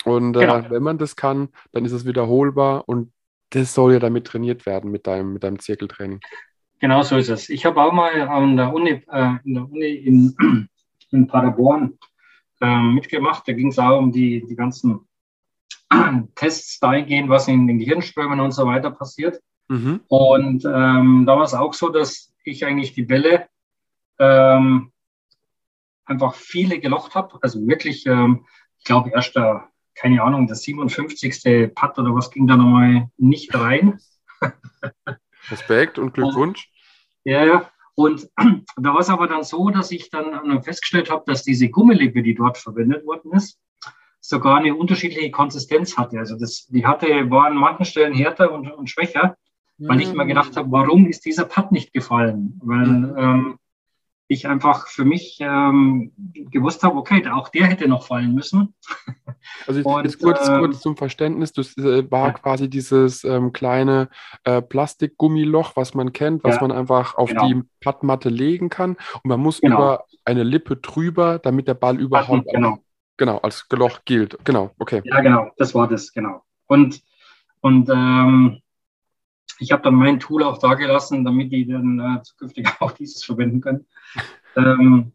Und 0.06 0.38
äh, 0.38 0.40
genau. 0.40 0.70
wenn 0.70 0.84
man 0.84 0.98
das 0.98 1.18
kann, 1.18 1.50
dann 1.74 1.84
ist 1.84 1.92
es 1.92 2.06
wiederholbar 2.06 2.88
und 2.88 3.12
das 3.50 3.74
soll 3.74 3.94
ja 3.94 4.00
damit 4.00 4.28
trainiert 4.28 4.66
werden 4.66 4.92
mit 4.92 5.08
deinem, 5.08 5.34
mit 5.34 5.44
deinem 5.44 5.60
Zirkeltraining. 5.60 6.20
Genau 6.80 7.02
so 7.02 7.18
ist 7.18 7.30
es. 7.30 7.50
Ich 7.50 7.66
habe 7.66 7.82
auch 7.82 7.92
mal 7.92 8.22
an 8.22 8.56
der 8.56 8.74
Uni, 8.74 9.04
äh, 9.12 9.34
in 9.44 9.54
der 9.56 9.64
Uni 9.64 9.90
in, 9.90 10.36
in 11.12 11.28
Paderborn 11.28 11.98
äh, 12.62 12.82
mitgemacht. 12.82 13.48
Da 13.48 13.54
ging 13.54 13.68
es 13.68 13.80
auch 13.80 14.00
um 14.00 14.12
die, 14.12 14.46
die 14.48 14.56
ganzen 14.56 15.02
Tests 16.36 16.80
dahingehend, 16.80 17.30
was 17.30 17.48
in 17.48 17.68
den 17.68 17.80
Gehirnströmen 17.80 18.40
und 18.40 18.52
so 18.52 18.66
weiter 18.66 18.92
passiert. 18.92 19.42
Mhm. 19.68 20.02
Und 20.08 20.66
ähm, 20.66 21.26
da 21.26 21.38
war 21.38 21.44
es 21.44 21.54
auch 21.54 21.74
so, 21.74 21.90
dass 21.90 22.34
ich 22.44 22.66
eigentlich 22.66 22.94
die 22.94 23.04
Bälle 23.04 23.48
ähm, 24.20 24.92
einfach 26.06 26.34
viele 26.34 26.80
gelocht 26.80 27.16
habe. 27.16 27.38
Also 27.42 27.66
wirklich, 27.68 28.06
ähm, 28.06 28.46
ich 28.78 28.84
glaube, 28.84 29.12
erst 29.12 29.36
der, 29.36 29.70
keine 29.96 30.24
Ahnung, 30.24 30.48
der 30.48 30.56
57. 30.56 31.74
Putt 31.76 31.98
oder 31.98 32.14
was 32.16 32.32
ging 32.32 32.48
da 32.48 32.58
nochmal 32.58 33.10
nicht 33.18 33.54
rein. 33.54 34.00
Respekt 35.50 36.00
und 36.00 36.14
Glückwunsch. 36.14 36.70
Und, 37.24 37.32
ja, 37.32 37.46
ja. 37.46 37.72
Und 37.96 38.30
da 38.78 38.94
war 38.94 39.00
es 39.00 39.10
aber 39.10 39.28
dann 39.28 39.44
so, 39.44 39.70
dass 39.70 39.92
ich 39.92 40.10
dann 40.10 40.64
festgestellt 40.64 41.10
habe, 41.12 41.24
dass 41.28 41.44
diese 41.44 41.70
Gummilippe, 41.70 42.24
die 42.24 42.36
dort 42.36 42.58
verwendet 42.58 43.06
worden 43.06 43.34
ist, 43.34 43.60
sogar 44.20 44.58
eine 44.58 44.76
unterschiedliche 44.76 45.32
Konsistenz 45.32 45.98
hatte. 45.98 46.20
Also 46.20 46.38
das, 46.38 46.68
die 46.68 46.86
hatte, 46.86 47.08
war 47.30 47.46
an 47.48 47.56
manchen 47.56 47.86
Stellen 47.86 48.14
härter 48.14 48.52
und, 48.52 48.72
und 48.72 48.90
schwächer, 48.90 49.38
weil 49.78 50.02
ich 50.02 50.14
mir 50.14 50.26
gedacht 50.26 50.58
habe, 50.58 50.72
warum 50.72 51.08
ist 51.08 51.26
dieser 51.26 51.46
Putt 51.46 51.72
nicht 51.72 51.94
gefallen? 51.94 52.60
Weil 52.64 52.88
mhm. 52.88 53.18
ähm, 53.18 53.60
ich 54.32 54.48
einfach 54.48 54.88
für 54.88 55.06
mich 55.06 55.40
ähm, 55.40 56.12
gewusst 56.52 56.84
habe, 56.84 56.96
okay, 56.98 57.28
auch 57.30 57.50
der 57.50 57.66
hätte 57.66 57.88
noch 57.88 58.06
fallen 58.06 58.34
müssen. 58.34 58.74
Also 59.66 59.82
und, 59.82 60.04
jetzt 60.04 60.22
kurz, 60.22 60.48
äh, 60.48 60.60
kurz 60.60 60.82
zum 60.82 60.98
Verständnis, 60.98 61.54
das 61.54 61.76
äh, 61.78 62.10
war 62.12 62.28
ja. 62.28 62.34
quasi 62.34 62.70
dieses 62.70 63.24
ähm, 63.24 63.54
kleine 63.54 64.10
äh, 64.44 64.62
Plastikgummiloch, 64.62 65.76
was 65.76 65.94
man 65.94 66.12
kennt, 66.14 66.44
was 66.44 66.56
ja, 66.56 66.62
man 66.62 66.72
einfach 66.72 67.16
auf 67.16 67.30
genau. 67.30 67.48
die 67.48 67.64
Pattmatte 67.80 68.30
legen 68.30 68.70
kann 68.70 68.98
und 69.24 69.26
man 69.26 69.40
muss 69.40 69.62
genau. 69.62 69.76
über 69.76 70.06
eine 70.26 70.44
Lippe 70.44 70.76
drüber, 70.76 71.40
damit 71.40 71.68
der 71.68 71.74
Ball 71.74 72.00
überhaupt 72.00 72.48
genau. 72.52 72.80
Genau 73.20 73.38
als 73.38 73.68
Loch 73.70 74.00
gilt. 74.06 74.44
Genau, 74.44 74.74
okay. 74.80 75.02
Ja, 75.04 75.22
genau, 75.22 75.52
das 75.58 75.76
war 75.76 75.88
das, 75.88 76.12
genau. 76.12 76.44
Und, 76.66 77.04
und 77.62 77.88
ähm, 77.90 78.62
ich 79.60 79.72
habe 79.72 79.84
dann 79.84 79.94
mein 79.94 80.20
Tool 80.20 80.42
auch 80.42 80.58
da 80.58 80.74
gelassen, 80.74 81.24
damit 81.24 81.52
die 81.52 81.68
dann 81.68 82.00
äh, 82.00 82.24
zukünftig 82.24 82.68
auch 82.80 82.94
dieses 82.94 83.24
verwenden 83.24 83.62
können. 83.62 83.86
ähm, 84.56 85.12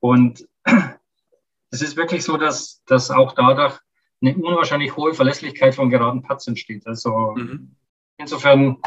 und 0.00 0.48
es 1.70 1.82
ist 1.82 1.96
wirklich 1.96 2.24
so, 2.24 2.38
dass, 2.38 2.82
dass 2.86 3.10
auch 3.10 3.32
dadurch 3.32 3.78
eine 4.22 4.36
unwahrscheinlich 4.36 4.96
hohe 4.96 5.12
Verlässlichkeit 5.12 5.74
von 5.74 5.90
geraden 5.90 6.22
Putts 6.22 6.46
entsteht. 6.46 6.86
Also 6.86 7.34
mhm. 7.36 7.74
insofern 8.16 8.78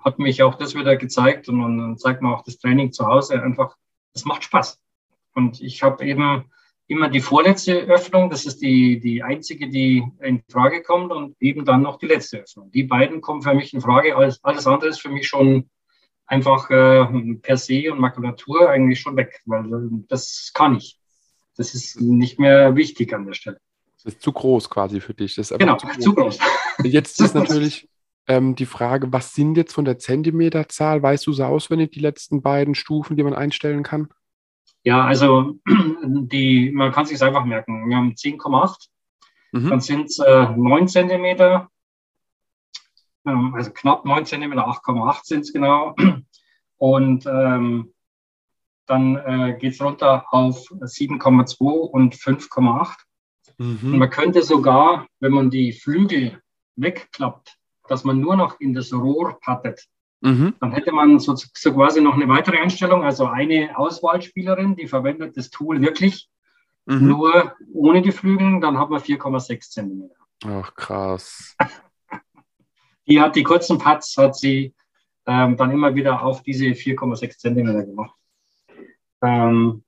hat 0.00 0.18
mich 0.18 0.42
auch 0.42 0.56
das 0.56 0.74
wieder 0.74 0.96
gezeigt 0.96 1.48
und 1.48 1.60
dann 1.60 1.98
zeigt 1.98 2.22
man 2.22 2.34
auch 2.34 2.42
das 2.42 2.58
Training 2.58 2.92
zu 2.92 3.06
Hause 3.06 3.40
einfach, 3.40 3.76
es 4.14 4.24
macht 4.24 4.44
Spaß. 4.44 4.80
Und 5.34 5.60
ich 5.60 5.84
habe 5.84 6.04
eben 6.04 6.50
immer 6.90 7.08
die 7.08 7.20
vorletzte 7.20 7.82
Öffnung, 7.82 8.30
das 8.30 8.46
ist 8.46 8.60
die, 8.60 8.98
die 8.98 9.22
einzige, 9.22 9.68
die 9.68 10.02
in 10.20 10.42
Frage 10.50 10.82
kommt 10.82 11.12
und 11.12 11.36
eben 11.40 11.64
dann 11.64 11.82
noch 11.82 11.98
die 11.98 12.06
letzte 12.06 12.38
Öffnung. 12.38 12.72
Die 12.72 12.82
beiden 12.82 13.20
kommen 13.20 13.42
für 13.42 13.54
mich 13.54 13.72
in 13.72 13.80
Frage, 13.80 14.16
alles, 14.16 14.42
alles 14.42 14.66
andere 14.66 14.90
ist 14.90 15.00
für 15.00 15.08
mich 15.08 15.28
schon 15.28 15.70
einfach 16.26 16.68
äh, 16.70 17.06
per 17.42 17.56
se 17.56 17.92
und 17.92 18.00
Makulatur 18.00 18.68
eigentlich 18.68 18.98
schon 18.98 19.16
weg, 19.16 19.40
weil 19.46 19.64
das 20.08 20.50
kann 20.52 20.76
ich. 20.76 20.98
Das 21.56 21.74
ist 21.74 22.00
nicht 22.00 22.40
mehr 22.40 22.74
wichtig 22.74 23.14
an 23.14 23.24
der 23.24 23.34
Stelle. 23.34 23.60
Das 24.02 24.14
ist 24.14 24.22
zu 24.22 24.32
groß 24.32 24.68
quasi 24.68 25.00
für 25.00 25.14
dich. 25.14 25.36
Genau, 25.36 25.76
zu 25.76 25.86
groß. 25.86 25.98
Zu 25.98 26.14
groß. 26.14 26.38
Jetzt 26.82 27.20
ist 27.20 27.34
natürlich 27.36 27.88
ähm, 28.26 28.56
die 28.56 28.66
Frage, 28.66 29.12
was 29.12 29.32
sind 29.34 29.56
jetzt 29.56 29.74
von 29.74 29.84
der 29.84 29.98
Zentimeterzahl? 29.98 31.02
Weißt 31.02 31.24
du 31.28 31.32
so 31.32 31.44
auswendig 31.44 31.92
die 31.92 32.00
letzten 32.00 32.42
beiden 32.42 32.74
Stufen, 32.74 33.16
die 33.16 33.22
man 33.22 33.34
einstellen 33.34 33.84
kann? 33.84 34.08
Ja, 34.82 35.04
also 35.04 35.58
die, 36.02 36.70
man 36.72 36.92
kann 36.92 37.06
sich 37.06 37.22
einfach 37.22 37.44
merken. 37.44 37.88
Wir 37.88 37.96
haben 37.96 38.12
10,8, 38.12 38.88
mhm. 39.52 39.70
dann 39.70 39.80
sind 39.80 40.06
es 40.06 40.18
äh, 40.18 40.48
9 40.56 40.88
Zentimeter, 40.88 41.68
ähm, 43.26 43.54
also 43.54 43.70
knapp 43.72 44.04
9 44.04 44.24
Zentimeter, 44.26 44.66
8,8 44.66 45.20
sind 45.24 45.40
es 45.40 45.52
genau. 45.52 45.94
Und 46.78 47.26
ähm, 47.26 47.92
dann 48.86 49.16
äh, 49.16 49.56
geht 49.58 49.74
es 49.74 49.82
runter 49.82 50.24
auf 50.30 50.56
7,2 50.70 51.62
und 51.62 52.16
5,8. 52.16 52.96
Mhm. 53.58 53.98
Man 53.98 54.10
könnte 54.10 54.42
sogar, 54.42 55.06
wenn 55.20 55.32
man 55.32 55.50
die 55.50 55.72
Flügel 55.72 56.40
wegklappt, 56.76 57.58
dass 57.86 58.04
man 58.04 58.18
nur 58.18 58.36
noch 58.36 58.58
in 58.58 58.72
das 58.72 58.92
Rohr 58.92 59.38
pattet, 59.40 59.86
Mhm. 60.20 60.54
Dann 60.60 60.72
hätte 60.72 60.92
man 60.92 61.18
so, 61.18 61.34
so, 61.34 61.72
quasi 61.72 62.00
noch 62.00 62.14
eine 62.14 62.28
weitere 62.28 62.58
Einstellung, 62.58 63.04
also 63.04 63.26
eine 63.26 63.76
Auswahlspielerin, 63.78 64.76
die 64.76 64.86
verwendet 64.86 65.36
das 65.36 65.50
Tool 65.50 65.80
wirklich 65.80 66.28
mhm. 66.86 67.08
nur 67.08 67.56
ohne 67.72 68.02
die 68.02 68.12
Flügel, 68.12 68.60
dann 68.60 68.78
hat 68.78 68.90
man 68.90 69.00
4,6 69.00 69.70
Zentimeter. 69.70 70.16
Ach, 70.44 70.74
krass. 70.74 71.56
die 73.06 73.20
hat 73.20 73.36
die 73.36 73.42
kurzen 73.42 73.78
Putts, 73.78 74.16
hat 74.16 74.36
sie 74.36 74.74
ähm, 75.26 75.56
dann 75.56 75.70
immer 75.70 75.94
wieder 75.94 76.22
auf 76.22 76.42
diese 76.42 76.66
4,6 76.66 77.38
Zentimeter 77.38 77.84
gemacht. 77.84 78.14
Ähm, 79.22 79.84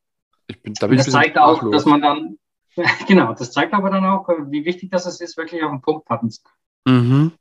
bin, 0.62 0.74
da 0.74 0.88
das 0.88 1.10
zeigt 1.10 1.38
auch, 1.38 1.70
dass 1.70 1.84
man 1.84 2.00
dann, 2.00 2.38
genau, 3.06 3.34
das 3.34 3.52
zeigt 3.52 3.74
aber 3.74 3.90
dann 3.90 4.04
auch, 4.04 4.28
wie 4.48 4.64
wichtig 4.64 4.90
das 4.90 5.06
ist, 5.06 5.36
wirklich 5.36 5.62
auf 5.62 5.70
den 5.70 5.80
Punkt 5.80 6.06
patten 6.06 6.30
zu 6.30 6.42
Mhm. 6.84 7.32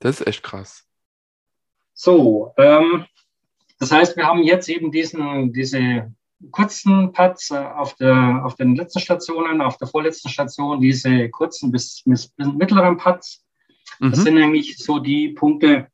Das 0.00 0.20
ist 0.20 0.26
echt 0.26 0.42
krass. 0.42 0.86
So, 2.02 2.54
ähm, 2.56 3.04
das 3.78 3.92
heißt, 3.92 4.16
wir 4.16 4.24
haben 4.26 4.42
jetzt 4.42 4.70
eben 4.70 4.90
diesen, 4.90 5.52
diese 5.52 6.10
kurzen 6.50 7.12
Pads 7.12 7.50
äh, 7.50 7.58
auf, 7.58 7.94
der, 7.96 8.40
auf 8.42 8.54
den 8.54 8.74
letzten 8.74 9.00
Stationen, 9.00 9.60
auf 9.60 9.76
der 9.76 9.86
vorletzten 9.86 10.30
Station 10.30 10.80
diese 10.80 11.28
kurzen 11.28 11.70
bis, 11.70 12.02
bis, 12.06 12.32
mittleren 12.38 12.96
Pads. 12.96 13.44
Das 13.98 14.18
mhm. 14.18 14.22
sind 14.22 14.38
eigentlich 14.38 14.78
so 14.78 14.98
die 14.98 15.28
Punkte, 15.28 15.88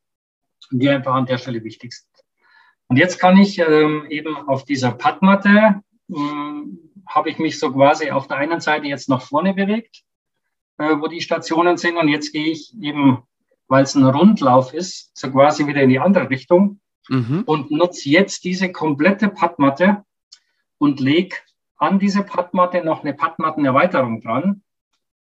die 0.71 0.87
einfach 0.87 1.13
an 1.13 1.25
der 1.25 1.39
Stelle 1.39 1.61
wichtig 1.65 1.91
sind. 1.91 2.07
Und 2.87 2.95
jetzt 2.95 3.19
kann 3.19 3.35
ich 3.35 3.59
ähm, 3.59 4.05
eben 4.09 4.33
auf 4.47 4.63
dieser 4.63 4.93
Padmatte, 4.93 5.81
habe 7.05 7.29
ich 7.29 7.37
mich 7.37 7.59
so 7.59 7.69
quasi 7.73 8.11
auf 8.11 8.29
der 8.29 8.37
einen 8.37 8.61
Seite 8.61 8.87
jetzt 8.87 9.09
nach 9.09 9.23
vorne 9.23 9.53
bewegt, 9.53 10.03
äh, 10.77 10.95
wo 11.01 11.07
die 11.07 11.19
Stationen 11.19 11.75
sind. 11.75 11.97
Und 11.97 12.07
jetzt 12.07 12.31
gehe 12.31 12.47
ich 12.47 12.73
eben, 12.81 13.23
weil 13.67 13.83
es 13.83 13.95
ein 13.95 14.05
Rundlauf 14.05 14.73
ist, 14.73 15.11
so 15.17 15.31
quasi 15.31 15.67
wieder 15.67 15.81
in 15.81 15.89
die 15.89 15.99
andere 15.99 16.29
Richtung 16.29 16.79
mhm. 17.09 17.43
und 17.45 17.71
nutze 17.71 18.09
jetzt 18.09 18.43
diese 18.43 18.71
komplette 18.71 19.29
Padmatte 19.29 20.03
und 20.77 20.99
lege 20.99 21.35
an 21.77 21.99
diese 21.99 22.23
Padmatte 22.23 22.83
noch 22.83 23.03
eine 23.03 23.13
Padmattenerweiterung 23.13 24.21
dran, 24.21 24.63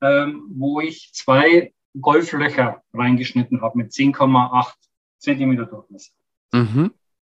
ähm, 0.01 0.43
wo 0.49 0.79
ich 0.79 1.11
zwei 1.13 1.73
Golflöcher 1.99 2.83
reingeschnitten 2.93 3.61
habe 3.61 3.77
mit 3.77 3.91
10,8 3.91 4.73
Zentimeter 5.17 5.65
Durchmesser. 5.65 6.11
Mhm. 6.53 6.91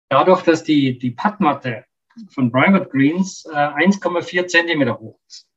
Dadurch, 0.09 0.43
dass 0.43 0.62
die, 0.62 0.99
die 0.99 1.11
Padmatte 1.11 1.85
von 2.31 2.53
Private 2.53 2.88
Greens 2.88 3.45
äh, 3.47 3.57
1,4 3.57 4.47
Zentimeter 4.47 4.99
hoch 4.99 5.19
ist, 5.27 5.49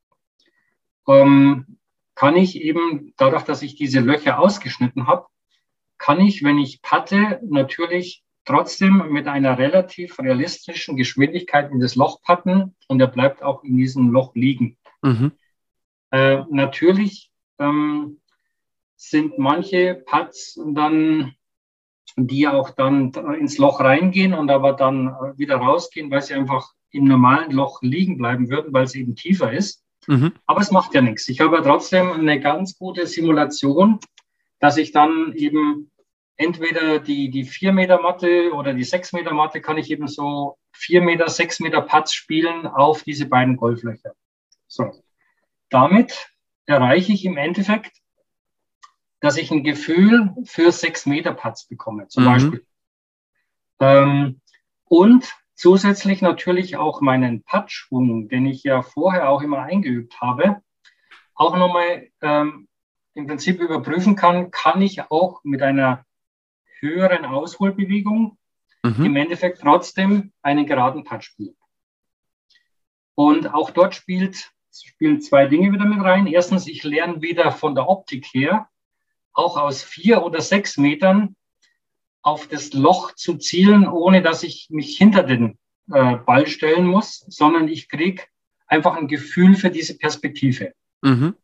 ähm, 1.07 1.77
kann 2.15 2.35
ich 2.35 2.61
eben, 2.61 3.13
dadurch, 3.17 3.43
dass 3.43 3.61
ich 3.61 3.75
diese 3.75 3.99
Löcher 3.99 4.39
ausgeschnitten 4.39 5.07
habe, 5.07 5.27
kann 5.97 6.19
ich, 6.19 6.43
wenn 6.43 6.59
ich 6.59 6.81
patte, 6.81 7.39
natürlich 7.47 8.23
trotzdem 8.45 9.09
mit 9.09 9.27
einer 9.27 9.57
relativ 9.57 10.19
realistischen 10.19 10.95
Geschwindigkeit 10.95 11.71
in 11.71 11.79
das 11.79 11.95
Loch 11.95 12.21
patten 12.21 12.75
und 12.87 13.01
er 13.01 13.07
bleibt 13.07 13.43
auch 13.43 13.63
in 13.63 13.77
diesem 13.77 14.11
Loch 14.11 14.35
liegen. 14.35 14.77
Mhm. 15.01 15.31
Äh, 16.11 16.43
natürlich 16.49 17.31
ähm, 17.59 18.19
sind 18.95 19.37
manche 19.37 19.95
Putts 20.05 20.59
dann, 20.73 21.33
die 22.15 22.47
auch 22.47 22.69
dann 22.69 23.11
ins 23.39 23.57
Loch 23.57 23.79
reingehen 23.79 24.33
und 24.33 24.49
aber 24.49 24.73
dann 24.73 25.07
wieder 25.37 25.57
rausgehen, 25.57 26.11
weil 26.11 26.21
sie 26.21 26.35
einfach 26.35 26.71
im 26.91 27.05
normalen 27.05 27.51
Loch 27.51 27.81
liegen 27.81 28.17
bleiben 28.17 28.49
würden, 28.49 28.71
weil 28.73 28.85
es 28.85 28.95
eben 28.95 29.15
tiefer 29.15 29.51
ist. 29.51 29.83
Mhm. 30.07 30.33
Aber 30.45 30.61
es 30.61 30.71
macht 30.71 30.93
ja 30.93 31.01
nichts. 31.01 31.27
Ich 31.27 31.41
habe 31.41 31.57
ja 31.57 31.61
trotzdem 31.61 32.11
eine 32.11 32.39
ganz 32.39 32.77
gute 32.77 33.07
Simulation, 33.07 33.99
dass 34.59 34.77
ich 34.77 34.91
dann 34.91 35.33
eben 35.33 35.91
entweder 36.37 36.99
die, 36.99 37.29
die 37.29 37.45
4 37.45 37.71
Meter 37.71 38.01
Matte 38.01 38.51
oder 38.53 38.73
die 38.73 38.83
6 38.83 39.13
Meter 39.13 39.33
Matte 39.33 39.61
kann 39.61 39.77
ich 39.77 39.89
eben 39.89 40.07
so 40.07 40.57
4 40.73 41.01
Meter, 41.01 41.29
6 41.29 41.61
Meter 41.61 41.81
Putts 41.81 42.13
spielen 42.13 42.67
auf 42.67 43.03
diese 43.03 43.27
beiden 43.27 43.57
Golflöcher. 43.57 44.13
So. 44.67 44.91
Damit 45.69 46.29
erreiche 46.65 47.13
ich 47.13 47.25
im 47.25 47.37
Endeffekt, 47.37 47.97
dass 49.19 49.37
ich 49.37 49.51
ein 49.51 49.63
Gefühl 49.63 50.33
für 50.45 50.71
6 50.71 51.05
Meter 51.05 51.33
Putts 51.33 51.67
bekomme, 51.67 52.07
zum 52.07 52.23
mhm. 52.23 52.27
Beispiel. 52.27 52.65
Ähm, 53.79 54.41
und 54.85 55.33
zusätzlich 55.55 56.21
natürlich 56.21 56.77
auch 56.77 57.01
meinen 57.01 57.43
Puttschwung, 57.43 58.29
den 58.29 58.45
ich 58.45 58.63
ja 58.63 58.81
vorher 58.81 59.29
auch 59.29 59.41
immer 59.41 59.63
eingeübt 59.63 60.19
habe, 60.21 60.61
auch 61.33 61.57
nochmal 61.57 62.09
ähm, 62.21 62.67
im 63.15 63.27
Prinzip 63.27 63.59
überprüfen 63.59 64.15
kann, 64.15 64.51
kann 64.51 64.81
ich 64.81 65.09
auch 65.09 65.43
mit 65.43 65.61
einer 65.61 66.05
höheren 66.79 67.25
Ausholbewegung 67.25 68.37
mhm. 68.83 69.05
im 69.05 69.15
Endeffekt 69.15 69.61
trotzdem 69.61 70.31
einen 70.41 70.65
geraden 70.65 71.03
Putt 71.03 71.23
spielen. 71.23 71.55
Und 73.15 73.53
auch 73.53 73.71
dort 73.71 73.95
spielt, 73.95 74.51
spielen 74.71 75.21
zwei 75.21 75.47
Dinge 75.47 75.71
wieder 75.71 75.85
mit 75.85 76.03
rein. 76.03 76.27
Erstens, 76.27 76.67
ich 76.67 76.83
lerne 76.83 77.21
wieder 77.21 77.51
von 77.51 77.73
der 77.73 77.87
Optik 77.87 78.25
her, 78.33 78.67
auch 79.33 79.57
aus 79.57 79.81
vier 79.81 80.23
oder 80.23 80.41
sechs 80.41 80.77
Metern 80.77 81.35
auf 82.21 82.47
das 82.47 82.73
Loch 82.73 83.13
zu 83.13 83.37
zielen, 83.37 83.87
ohne 83.87 84.21
dass 84.21 84.43
ich 84.43 84.67
mich 84.69 84.97
hinter 84.97 85.23
den 85.23 85.57
äh, 85.91 86.15
Ball 86.17 86.47
stellen 86.47 86.85
muss, 86.85 87.23
sondern 87.27 87.67
ich 87.69 87.87
kriege 87.87 88.23
einfach 88.67 88.97
ein 88.97 89.07
Gefühl 89.07 89.55
für 89.55 89.69
diese 89.69 89.97
Perspektive. 89.97 90.73
Mhm. 91.01 91.35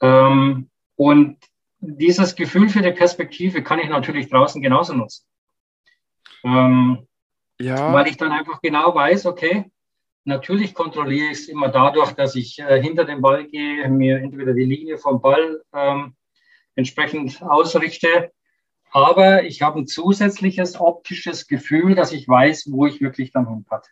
Ähm, 0.00 0.70
und 0.96 1.38
dieses 1.80 2.34
Gefühl 2.34 2.68
für 2.68 2.82
die 2.82 2.92
Perspektive 2.92 3.62
kann 3.62 3.78
ich 3.78 3.88
natürlich 3.88 4.30
draußen 4.30 4.62
genauso 4.62 4.94
nutzen. 4.94 5.26
Ähm, 6.44 7.06
ja. 7.58 7.92
Weil 7.92 8.08
ich 8.08 8.16
dann 8.16 8.32
einfach 8.32 8.60
genau 8.60 8.94
weiß, 8.94 9.26
okay, 9.26 9.70
natürlich 10.24 10.74
kontrolliere 10.74 11.30
ich 11.30 11.38
es 11.38 11.48
immer 11.48 11.68
dadurch, 11.68 12.12
dass 12.12 12.34
ich 12.34 12.58
äh, 12.58 12.80
hinter 12.80 13.04
den 13.04 13.20
Ball 13.20 13.46
gehe, 13.46 13.88
mir 13.88 14.18
entweder 14.18 14.54
die 14.54 14.64
Linie 14.64 14.98
vom 14.98 15.20
Ball 15.20 15.62
ähm, 15.72 16.16
entsprechend 16.74 17.42
ausrichte, 17.42 18.32
aber 18.90 19.44
ich 19.44 19.60
habe 19.60 19.80
ein 19.80 19.86
zusätzliches 19.86 20.80
optisches 20.80 21.46
Gefühl, 21.48 21.94
dass 21.94 22.12
ich 22.12 22.28
weiß, 22.28 22.68
wo 22.70 22.86
ich 22.86 23.00
wirklich 23.00 23.32
dann 23.32 23.48
hinpatte. 23.48 23.90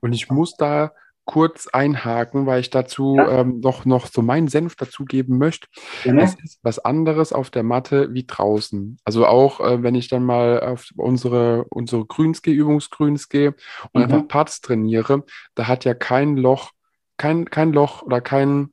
Und 0.00 0.12
ich 0.14 0.30
muss 0.30 0.56
da 0.56 0.92
kurz 1.28 1.66
einhaken, 1.66 2.46
weil 2.46 2.60
ich 2.60 2.70
dazu 2.70 3.16
ja. 3.18 3.40
ähm, 3.40 3.60
noch, 3.60 3.84
noch 3.84 4.06
so 4.06 4.22
meinen 4.22 4.48
Senf 4.48 4.76
dazugeben 4.76 5.36
möchte. 5.36 5.68
Genau. 6.02 6.22
Es 6.22 6.34
ist 6.42 6.58
was 6.62 6.78
anderes 6.78 7.34
auf 7.34 7.50
der 7.50 7.62
Matte 7.62 8.14
wie 8.14 8.24
draußen. 8.26 8.96
Also 9.04 9.26
auch, 9.26 9.60
äh, 9.60 9.82
wenn 9.82 9.94
ich 9.94 10.08
dann 10.08 10.24
mal 10.24 10.58
auf 10.60 10.88
unsere, 10.96 11.66
unsere 11.68 12.06
Grüns 12.06 12.40
gehe, 12.40 12.54
Übungsgrüns 12.54 13.28
gehe 13.28 13.54
und 13.92 14.00
mhm. 14.00 14.02
einfach 14.04 14.26
Parts 14.26 14.62
trainiere, 14.62 15.22
da 15.54 15.68
hat 15.68 15.84
ja 15.84 15.92
kein 15.92 16.38
Loch, 16.38 16.70
kein, 17.18 17.44
kein 17.50 17.74
Loch 17.74 18.00
oder 18.00 18.22
kein, 18.22 18.72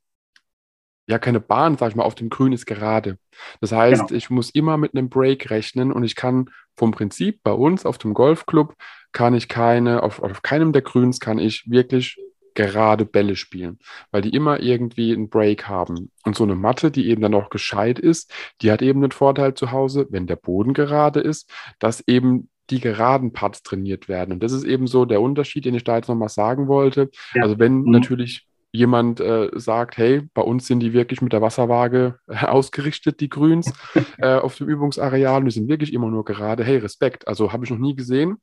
ja, 1.08 1.20
keine 1.20 1.42
Bahn, 1.42 1.78
sag 1.78 1.90
ich 1.90 1.96
mal, 1.98 2.04
auf 2.04 2.16
dem 2.16 2.30
Grün 2.30 2.54
ist 2.54 2.66
gerade. 2.66 3.18
Das 3.60 3.74
heißt, 3.74 4.08
genau. 4.08 4.18
ich 4.18 4.30
muss 4.30 4.50
immer 4.50 4.78
mit 4.78 4.96
einem 4.96 5.10
Break 5.10 5.50
rechnen 5.50 5.92
und 5.92 6.06
ich 6.06 6.16
kann 6.16 6.50
vom 6.78 6.92
Prinzip 6.92 7.44
bei 7.44 7.52
uns 7.52 7.86
auf 7.86 7.98
dem 7.98 8.14
Golfclub 8.14 8.76
kann 9.12 9.34
ich 9.34 9.50
keine, 9.50 10.04
auf, 10.04 10.22
auf 10.24 10.42
keinem 10.42 10.72
der 10.72 10.84
Grüns 10.84 11.20
kann 11.20 11.38
ich 11.38 11.70
wirklich 11.70 12.18
gerade 12.56 13.06
Bälle 13.06 13.36
spielen, 13.36 13.80
weil 14.12 14.22
die 14.22 14.30
immer 14.30 14.60
irgendwie 14.60 15.14
einen 15.14 15.30
Break 15.30 15.68
haben. 15.68 16.12
Und 16.24 16.36
so 16.36 16.44
eine 16.44 16.56
Matte, 16.56 16.90
die 16.90 17.10
eben 17.10 17.22
dann 17.22 17.36
auch 17.36 17.50
gescheit 17.50 18.00
ist, 18.00 18.34
die 18.62 18.72
hat 18.72 18.82
eben 18.82 19.02
den 19.02 19.12
Vorteil 19.12 19.54
zu 19.54 19.72
Hause, 19.72 20.08
wenn 20.10 20.28
der 20.28 20.38
Boden 20.38 20.74
gerade 20.74 21.20
ist, 21.20 21.52
dass 21.80 22.04
eben 22.08 22.50
die 22.70 22.80
geraden 22.80 23.32
Parts 23.32 23.62
trainiert 23.62 24.10
werden. 24.10 24.32
Und 24.32 24.44
das 24.44 24.52
ist 24.52 24.64
eben 24.64 24.88
so 24.88 25.06
der 25.06 25.22
Unterschied, 25.22 25.66
den 25.66 25.76
ich 25.76 25.84
da 25.84 25.98
jetzt 25.98 26.08
nochmal 26.08 26.30
sagen 26.30 26.68
wollte. 26.68 27.12
Ja. 27.34 27.44
Also 27.44 27.60
wenn 27.60 27.82
mhm. 27.82 27.92
natürlich 27.92 28.48
jemand 28.72 29.20
äh, 29.20 29.50
sagt, 29.54 29.98
hey, 29.98 30.24
bei 30.34 30.42
uns 30.42 30.68
sind 30.68 30.82
die 30.82 30.94
wirklich 30.94 31.22
mit 31.22 31.34
der 31.34 31.42
Wasserwaage 31.42 32.20
äh, 32.28 32.46
ausgerichtet, 32.46 33.20
die 33.22 33.30
Grüns, 33.30 33.72
äh, 34.18 34.36
auf 34.36 34.56
dem 34.58 34.68
Übungsareal, 34.68 35.40
und 35.40 35.46
die 35.46 35.52
sind 35.52 35.70
wirklich 35.70 35.94
immer 35.94 36.10
nur 36.10 36.26
gerade, 36.26 36.64
hey, 36.64 36.78
Respekt. 36.78 37.28
Also 37.28 37.54
habe 37.54 37.64
ich 37.66 37.72
noch 37.72 37.78
nie 37.78 37.96
gesehen. 37.96 38.38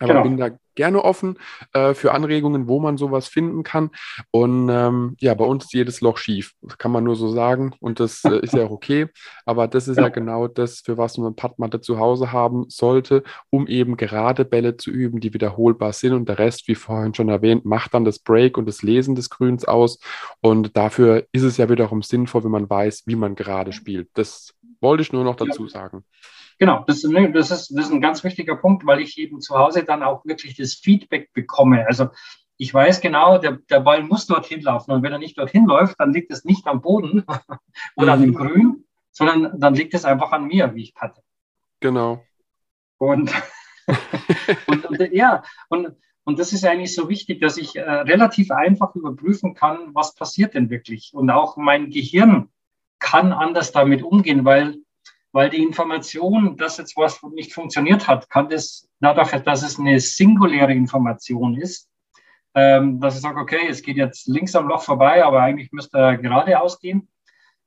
Aber 0.00 0.14
genau. 0.14 0.22
bin 0.22 0.36
da 0.38 0.50
gerne 0.74 1.04
offen 1.04 1.38
äh, 1.74 1.92
für 1.92 2.12
Anregungen, 2.12 2.66
wo 2.66 2.80
man 2.80 2.96
sowas 2.96 3.28
finden 3.28 3.64
kann. 3.64 3.90
Und 4.30 4.70
ähm, 4.70 5.14
ja, 5.20 5.34
bei 5.34 5.44
uns 5.44 5.64
ist 5.64 5.74
jedes 5.74 6.00
Loch 6.00 6.16
schief. 6.16 6.52
Das 6.62 6.78
kann 6.78 6.90
man 6.90 7.04
nur 7.04 7.16
so 7.16 7.28
sagen. 7.28 7.74
Und 7.80 8.00
das 8.00 8.24
äh, 8.24 8.40
ist 8.40 8.54
ja 8.54 8.64
auch 8.64 8.70
okay. 8.70 9.08
Aber 9.44 9.68
das 9.68 9.88
ist 9.88 9.98
ja. 9.98 10.04
ja 10.04 10.08
genau 10.08 10.48
das, 10.48 10.80
für 10.80 10.96
was 10.96 11.18
man 11.18 11.26
eine 11.26 11.34
Padmatte 11.34 11.82
zu 11.82 11.98
Hause 11.98 12.32
haben 12.32 12.64
sollte, 12.68 13.24
um 13.50 13.66
eben 13.66 13.98
gerade 13.98 14.46
Bälle 14.46 14.78
zu 14.78 14.90
üben, 14.90 15.20
die 15.20 15.34
wiederholbar 15.34 15.92
sind. 15.92 16.14
Und 16.14 16.30
der 16.30 16.38
Rest, 16.38 16.66
wie 16.66 16.74
vorhin 16.74 17.14
schon 17.14 17.28
erwähnt, 17.28 17.66
macht 17.66 17.92
dann 17.92 18.06
das 18.06 18.18
Break 18.18 18.56
und 18.56 18.66
das 18.66 18.82
Lesen 18.82 19.14
des 19.14 19.28
Grüns 19.28 19.66
aus. 19.66 19.98
Und 20.40 20.78
dafür 20.78 21.26
ist 21.32 21.42
es 21.42 21.58
ja 21.58 21.68
wiederum 21.68 22.00
sinnvoll, 22.00 22.44
wenn 22.44 22.52
man 22.52 22.70
weiß, 22.70 23.02
wie 23.04 23.16
man 23.16 23.34
gerade 23.34 23.72
spielt. 23.72 24.08
Das 24.14 24.54
wollte 24.80 25.02
ich 25.02 25.12
nur 25.12 25.24
noch 25.24 25.36
dazu 25.36 25.68
sagen. 25.68 26.04
Genau, 26.60 26.84
das, 26.86 27.00
das, 27.00 27.50
ist, 27.50 27.70
das 27.70 27.86
ist 27.86 27.90
ein 27.90 28.02
ganz 28.02 28.22
wichtiger 28.22 28.54
Punkt, 28.54 28.84
weil 28.86 29.00
ich 29.00 29.16
eben 29.16 29.40
zu 29.40 29.58
Hause 29.58 29.82
dann 29.82 30.02
auch 30.02 30.26
wirklich 30.26 30.56
das 30.56 30.74
Feedback 30.74 31.32
bekomme. 31.32 31.86
Also 31.86 32.10
ich 32.58 32.72
weiß 32.74 33.00
genau, 33.00 33.38
der, 33.38 33.52
der 33.70 33.80
Ball 33.80 34.02
muss 34.02 34.26
dorthin 34.26 34.60
laufen 34.60 34.90
und 34.90 35.02
wenn 35.02 35.10
er 35.10 35.18
nicht 35.18 35.38
dorthin 35.38 35.64
läuft, 35.64 35.98
dann 35.98 36.12
liegt 36.12 36.30
es 36.30 36.44
nicht 36.44 36.66
am 36.66 36.82
Boden 36.82 37.24
oder 37.96 38.12
an 38.12 38.20
dem 38.20 38.32
mhm. 38.32 38.34
Grün, 38.34 38.84
sondern 39.10 39.58
dann 39.58 39.74
liegt 39.74 39.94
es 39.94 40.04
einfach 40.04 40.32
an 40.32 40.48
mir, 40.48 40.74
wie 40.74 40.82
ich 40.82 40.94
patte. 40.94 41.22
Genau. 41.80 42.22
Und, 42.98 43.32
und, 44.66 44.84
und, 44.84 45.00
ja, 45.14 45.42
und, 45.70 45.96
und 46.24 46.38
das 46.38 46.52
ist 46.52 46.66
eigentlich 46.66 46.94
so 46.94 47.08
wichtig, 47.08 47.40
dass 47.40 47.56
ich 47.56 47.76
äh, 47.76 47.80
relativ 47.80 48.50
einfach 48.50 48.94
überprüfen 48.94 49.54
kann, 49.54 49.94
was 49.94 50.14
passiert 50.14 50.52
denn 50.52 50.68
wirklich. 50.68 51.12
Und 51.14 51.30
auch 51.30 51.56
mein 51.56 51.88
Gehirn 51.88 52.50
kann 52.98 53.32
anders 53.32 53.72
damit 53.72 54.02
umgehen, 54.02 54.44
weil 54.44 54.76
weil 55.32 55.50
die 55.50 55.62
Information, 55.62 56.56
dass 56.56 56.78
jetzt 56.78 56.96
was 56.96 57.22
nicht 57.22 57.52
funktioniert 57.52 58.08
hat, 58.08 58.28
kann 58.30 58.48
das 58.48 58.88
dadurch, 59.00 59.30
dass 59.42 59.62
es 59.62 59.78
eine 59.78 60.00
singuläre 60.00 60.72
Information 60.72 61.56
ist, 61.56 61.88
ähm, 62.54 63.00
dass 63.00 63.14
ich 63.16 63.22
sage, 63.22 63.40
okay, 63.40 63.68
es 63.68 63.82
geht 63.82 63.96
jetzt 63.96 64.26
links 64.26 64.56
am 64.56 64.66
Loch 64.66 64.82
vorbei, 64.82 65.24
aber 65.24 65.40
eigentlich 65.40 65.72
müsste 65.72 65.98
er 65.98 66.18
geradeaus 66.18 66.80
gehen, 66.80 67.08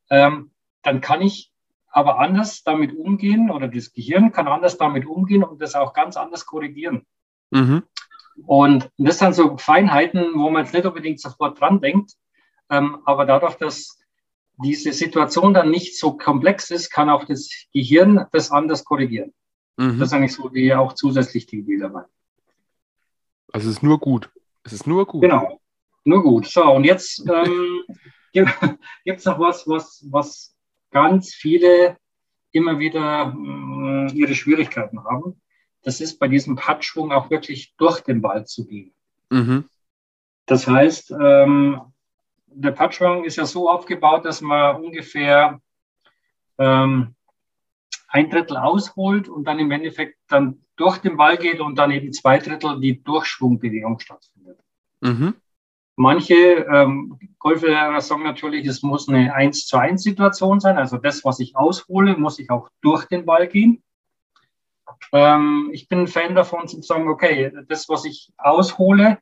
ähm, 0.10 0.52
dann 0.82 1.00
kann 1.00 1.22
ich 1.22 1.52
aber 1.90 2.20
anders 2.20 2.64
damit 2.64 2.94
umgehen 2.94 3.50
oder 3.50 3.68
das 3.68 3.94
Gehirn 3.94 4.32
kann 4.32 4.48
anders 4.48 4.78
damit 4.78 5.06
umgehen 5.06 5.44
und 5.44 5.62
das 5.62 5.76
auch 5.76 5.94
ganz 5.94 6.18
anders 6.18 6.46
korrigieren. 6.46 7.06
Mhm. 7.52 7.84
Und 8.46 8.90
das 8.98 9.20
sind 9.20 9.36
so 9.36 9.58
Feinheiten, 9.58 10.34
wo 10.36 10.50
man 10.50 10.64
jetzt 10.64 10.74
nicht 10.74 10.86
unbedingt 10.86 11.22
sofort 11.22 11.60
dran 11.60 11.80
denkt, 11.80 12.14
ähm, 12.70 12.98
aber 13.06 13.26
dadurch, 13.26 13.56
dass 13.56 14.03
diese 14.58 14.94
Situation 14.94 15.54
dann 15.54 15.72
nicht 15.72 15.98
so 15.98 16.16
komplex 16.16 16.70
ist, 16.70 16.90
kann 16.90 17.10
auch 17.10 17.26
das 17.26 17.50
Gehirn 17.74 18.26
das 18.32 18.52
anders 18.52 18.84
korrigieren. 18.84 19.34
Mhm. 19.78 20.00
Das 20.00 20.10
ist 20.10 20.14
eigentlich 20.14 20.34
so 20.34 20.50
die 20.50 20.74
auch 20.74 20.94
zusätzlich 20.94 21.46
die 21.46 21.60
Idee 21.60 21.78
dabei. 21.78 22.04
Also 23.52 23.70
es 23.70 23.78
ist 23.78 23.84
nur 23.84 24.00
gut. 24.00 24.30
Es 24.64 24.74
ist 24.74 24.88
nur 24.88 25.06
gut. 25.06 25.22
Genau, 25.22 25.60
nur 26.04 26.24
gut. 26.24 26.48
So, 26.48 26.64
und 26.64 26.84
jetzt 26.84 27.28
ähm, 27.28 27.84
gibt 28.34 29.20
es 29.20 29.26
noch 29.26 29.40
was, 29.40 29.68
was, 29.68 30.06
was 30.10 30.56
ganz 30.92 31.34
viele 31.34 31.98
immer 32.52 32.80
wieder 32.80 33.36
äh, 33.36 34.12
ihre 34.14 34.36
Schwierigkeiten 34.36 35.04
haben. 35.04 35.42
Das 35.82 36.00
ist 36.00 36.18
bei 36.20 36.28
diesem 36.28 36.56
Patschwung 36.56 37.12
auch 37.12 37.30
wirklich 37.30 37.76
durch 37.78 38.02
den 38.02 38.22
Ball 38.22 38.46
zu 38.46 38.66
gehen. 38.66 38.94
Mhm. 39.30 39.66
Das 40.46 40.68
heißt, 40.68 41.14
ähm, 41.20 41.82
der 42.56 42.72
Patschwung 42.72 43.24
ist 43.24 43.38
ja 43.38 43.46
so 43.46 43.70
aufgebaut, 43.70 44.26
dass 44.26 44.42
man 44.42 44.84
ungefähr 44.84 45.60
ähm, 46.58 47.16
ein 48.08 48.30
Drittel 48.30 48.58
ausholt 48.58 49.28
und 49.28 49.46
dann 49.46 49.60
im 49.60 49.72
Endeffekt 49.72 50.18
dann 50.28 50.64
durch 50.76 51.00
den 51.00 51.18
Ball 51.18 51.38
geht 51.38 51.60
und 51.60 51.76
dann 51.78 51.92
eben 51.92 52.14
zwei 52.14 52.38
Drittel 52.40 52.80
die 52.80 53.04
Durchschwungbewegung 53.04 54.00
stattfindet. 54.00 54.60
Mhm. 55.02 55.36
Manche 55.96 56.34
ähm, 56.34 57.20
Golflehrer 57.38 58.02
sagen 58.02 58.24
natürlich, 58.24 58.66
es 58.66 58.82
muss 58.82 59.08
eine 59.08 59.34
1 59.34 59.68
zu 59.68 59.78
1 59.78 60.02
Situation 60.02 60.60
sein. 60.60 60.78
Also 60.78 60.98
das, 60.98 61.24
was 61.24 61.40
ich 61.40 61.56
aushole, 61.56 62.18
muss 62.18 62.40
ich 62.40 62.50
auch 62.50 62.70
durch 62.82 63.06
den 63.06 63.26
Ball 63.26 63.48
gehen. 63.48 63.84
Ähm, 65.12 65.70
ich 65.72 65.88
bin 65.88 66.00
ein 66.00 66.08
Fan 66.08 66.34
davon 66.34 66.68
zu 66.68 66.82
sagen, 66.82 67.08
okay, 67.10 67.52
das, 67.68 67.90
was 67.90 68.06
ich 68.06 68.32
aushole, 68.38 69.20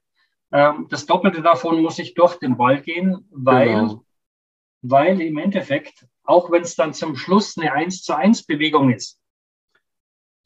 ähm, 0.51 0.87
das 0.89 1.05
Doppelte 1.05 1.41
davon 1.41 1.81
muss 1.81 1.99
ich 1.99 2.13
durch 2.13 2.37
den 2.37 2.57
Ball 2.57 2.81
gehen, 2.81 3.27
weil, 3.31 3.67
genau. 3.67 4.05
weil 4.81 5.21
im 5.21 5.37
Endeffekt, 5.37 6.07
auch 6.23 6.51
wenn 6.51 6.63
es 6.63 6.75
dann 6.75 6.93
zum 6.93 7.15
Schluss 7.15 7.57
eine 7.57 7.73
1 7.73 8.03
zu 8.03 8.15
1 8.15 8.45
Bewegung 8.45 8.91
ist, 8.91 9.19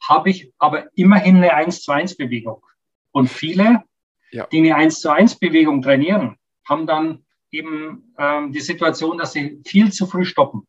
habe 0.02 0.30
ich 0.30 0.52
aber 0.58 0.86
immerhin 0.94 1.36
eine 1.36 1.54
1 1.54 1.82
zu 1.82 1.92
1 1.92 2.16
Bewegung. 2.16 2.64
Und 3.12 3.28
viele 3.28 3.82
ja. 4.30 4.46
die 4.46 4.58
eine 4.58 4.76
1 4.76 5.00
zu 5.00 5.10
1 5.10 5.38
Bewegung 5.38 5.82
trainieren, 5.82 6.36
haben 6.64 6.86
dann 6.86 7.24
eben 7.50 8.14
ähm, 8.18 8.52
die 8.52 8.60
Situation, 8.60 9.18
dass 9.18 9.32
sie 9.32 9.60
viel 9.66 9.92
zu 9.92 10.06
früh 10.06 10.24
stoppen. 10.24 10.66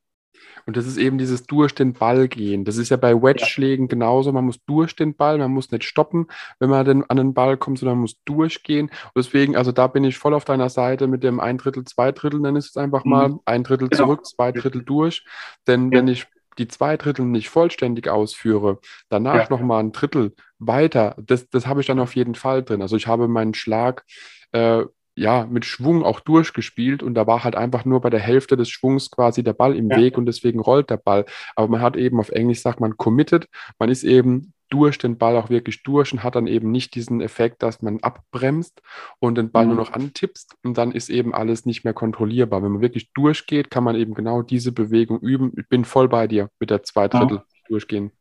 Und 0.66 0.76
das 0.76 0.86
ist 0.86 0.98
eben 0.98 1.18
dieses 1.18 1.44
durch 1.44 1.74
den 1.74 1.94
Ball 1.94 2.28
gehen. 2.28 2.66
Das 2.66 2.78
ist 2.78 2.90
ja 2.90 2.98
bei 2.98 3.14
Wedge-Schlägen 3.14 3.86
ja. 3.86 3.90
genauso. 3.90 4.32
Man 4.32 4.46
muss 4.46 4.64
durch 4.66 4.96
den 4.96 5.16
Ball, 5.16 5.38
man 5.38 5.52
muss 5.52 5.72
nicht 5.72 5.86
stoppen, 5.86 6.28
wenn 6.60 6.70
man 6.70 6.86
denn 6.86 7.04
an 7.10 7.18
den 7.18 7.34
Ball 7.34 7.58
kommt, 7.58 7.80
sondern 7.80 7.98
man 7.98 8.02
muss 8.02 8.22
durchgehen. 8.26 8.88
Und 8.88 9.12
deswegen, 9.16 9.56
also 9.56 9.72
da 9.72 9.88
bin 9.88 10.04
ich 10.04 10.18
voll 10.18 10.34
auf 10.34 10.46
deiner 10.46 10.70
Seite 10.70 11.08
mit 11.08 11.24
dem 11.24 11.40
ein 11.40 11.58
Drittel, 11.58 11.86
zwei 11.86 12.12
Drittel, 12.12 12.40
nenne 12.40 12.60
ich 12.60 12.66
es 12.66 12.78
einfach 12.78 13.06
mal. 13.06 13.30
Mhm. 13.30 13.40
Ein 13.46 13.64
Drittel 13.64 13.88
genau. 13.88 14.04
zurück, 14.04 14.26
zwei 14.26 14.52
Drittel 14.52 14.84
durch. 14.84 15.26
Denn 15.68 15.92
ja. 15.92 16.00
wenn 16.00 16.08
ich 16.08 16.28
die 16.58 16.68
zwei 16.68 16.98
Drittel 16.98 17.26
nicht 17.26 17.50
vollständig 17.50 18.10
ausführe, 18.10 18.80
danach 19.10 19.36
ja. 19.36 19.48
nochmal 19.50 19.84
ein 19.84 19.92
Drittel 19.92 20.36
weiter, 20.60 21.16
das, 21.18 21.48
das 21.50 21.68
habe 21.68 21.82
ich 21.82 21.88
dann 21.88 22.00
auf 22.00 22.16
jeden 22.16 22.36
Fall 22.36 22.64
drin. 22.64 22.82
Also 22.82 22.96
ich 22.96 23.08
habe 23.08 23.28
meinen 23.28 23.54
Schlag 23.54 24.04
äh, 24.52 24.84
ja 25.18 25.46
mit 25.50 25.66
Schwung 25.66 26.04
auch 26.04 26.20
durchgespielt 26.20 27.04
und 27.04 27.16
da 27.16 27.28
war 27.28 27.44
halt 27.44 27.56
einfach 27.56 27.86
nur 27.86 28.02
bei 28.02 28.10
der 28.10 28.20
Hälfte 28.20 28.56
des 28.56 28.70
Schwungs 28.70 29.12
quasi 29.12 29.44
der 29.44 29.54
Ball 29.54 29.76
im 29.76 29.90
ja. 29.90 29.98
Weg 29.98 30.18
und 30.18 30.26
deswegen 30.26 30.60
rollt 30.60 30.90
der 30.90 30.98
Ball. 30.98 31.26
Aber 31.56 31.68
man 31.68 31.82
hat 31.82 31.98
eben 31.98 32.20
auf 32.20 32.30
Englisch 32.30 32.62
sagt 32.62 32.80
man 32.80 32.98
committed, 32.98 33.48
man 33.80 33.90
ist 33.90 34.04
eben 34.04 34.54
durch 34.70 34.98
den 34.98 35.18
Ball 35.18 35.36
auch 35.38 35.50
wirklich 35.50 35.84
durch 35.84 36.12
und 36.14 36.24
hat 36.24 36.36
dann 36.36 36.48
eben 36.48 36.72
nicht 36.72 36.94
diesen 36.94 37.22
Effekt, 37.22 37.64
dass 37.64 37.82
man 37.82 38.00
abbremst 38.02 38.82
und 39.20 39.36
den 39.36 39.52
Ball 39.52 39.66
mhm. 39.66 39.76
nur 39.76 39.84
noch 39.86 39.94
antippst 39.94 40.56
und 40.64 40.78
dann 40.78 40.92
ist 40.92 41.10
eben 41.10 41.34
alles 41.34 41.66
nicht 41.66 41.84
mehr 41.84 41.94
kontrollierbar. 41.94 42.62
Wenn 42.62 42.74
man 42.74 42.82
wirklich 42.82 43.12
durchgeht, 43.14 43.72
kann 43.72 43.84
man 43.84 43.96
eben 43.96 44.14
genau 44.14 44.42
diese 44.42 44.72
Bewegung 44.72 45.20
üben. 45.20 45.54
Ich 45.58 45.68
bin 45.68 45.86
voll 45.86 46.10
bei 46.10 46.28
dir 46.28 46.50
mit 46.60 46.70
der 46.70 46.84
zwei 46.84 47.08
Drittel 47.08 47.38
ja. 47.38 47.46
durchgehen. 47.70 48.12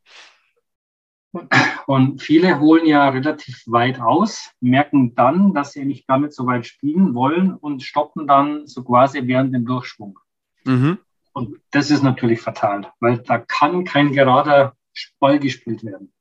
Und 1.86 2.20
viele 2.20 2.58
holen 2.58 2.86
ja 2.86 3.08
relativ 3.08 3.62
weit 3.66 4.00
aus, 4.00 4.50
merken 4.60 5.14
dann, 5.14 5.54
dass 5.54 5.72
sie 5.72 5.84
nicht 5.84 6.08
damit 6.08 6.34
so 6.34 6.46
weit 6.46 6.66
spielen 6.66 7.14
wollen 7.14 7.54
und 7.54 7.82
stoppen 7.82 8.26
dann 8.26 8.66
so 8.66 8.82
quasi 8.82 9.26
während 9.26 9.54
dem 9.54 9.64
Durchschwung. 9.64 10.18
Mhm. 10.64 10.98
Und 11.32 11.60
das 11.70 11.90
ist 11.90 12.02
natürlich 12.02 12.40
fatal, 12.40 12.92
weil 12.98 13.18
da 13.18 13.38
kann 13.38 13.84
kein 13.84 14.12
gerader 14.12 14.74
Ball 15.20 15.38
gespielt 15.38 15.84
werden. 15.84 16.12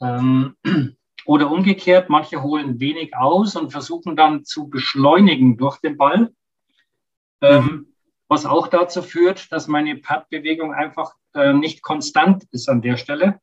Ähm, 0.00 0.54
oder 1.24 1.50
umgekehrt, 1.50 2.08
manche 2.08 2.42
holen 2.42 2.78
wenig 2.78 3.16
aus 3.16 3.56
und 3.56 3.72
versuchen 3.72 4.16
dann 4.16 4.44
zu 4.44 4.68
beschleunigen 4.68 5.56
durch 5.56 5.78
den 5.78 5.96
Ball, 5.96 6.32
ähm, 7.40 7.64
mhm. 7.64 7.86
was 8.28 8.46
auch 8.46 8.68
dazu 8.68 9.02
führt, 9.02 9.50
dass 9.50 9.68
meine 9.68 9.96
Padbewegung 9.96 10.72
einfach 10.72 11.14
äh, 11.34 11.52
nicht 11.52 11.82
konstant 11.82 12.44
ist 12.52 12.68
an 12.68 12.80
der 12.80 12.96
Stelle, 12.96 13.40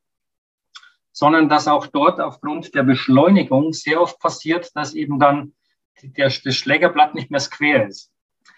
sondern 1.16 1.48
dass 1.48 1.68
auch 1.68 1.88
dort 1.88 2.20
aufgrund 2.20 2.76
der 2.76 2.84
Beschleunigung 2.84 3.72
sehr 3.72 4.02
oft 4.02 4.20
passiert, 4.20 4.76
dass 4.76 4.94
eben 4.94 5.18
dann 5.18 5.54
der, 6.04 6.26
das 6.26 6.56
Schlägerblatt 6.56 7.16
nicht 7.16 7.32
mehr 7.32 7.40
square 7.40 7.88
ist. 7.88 8.12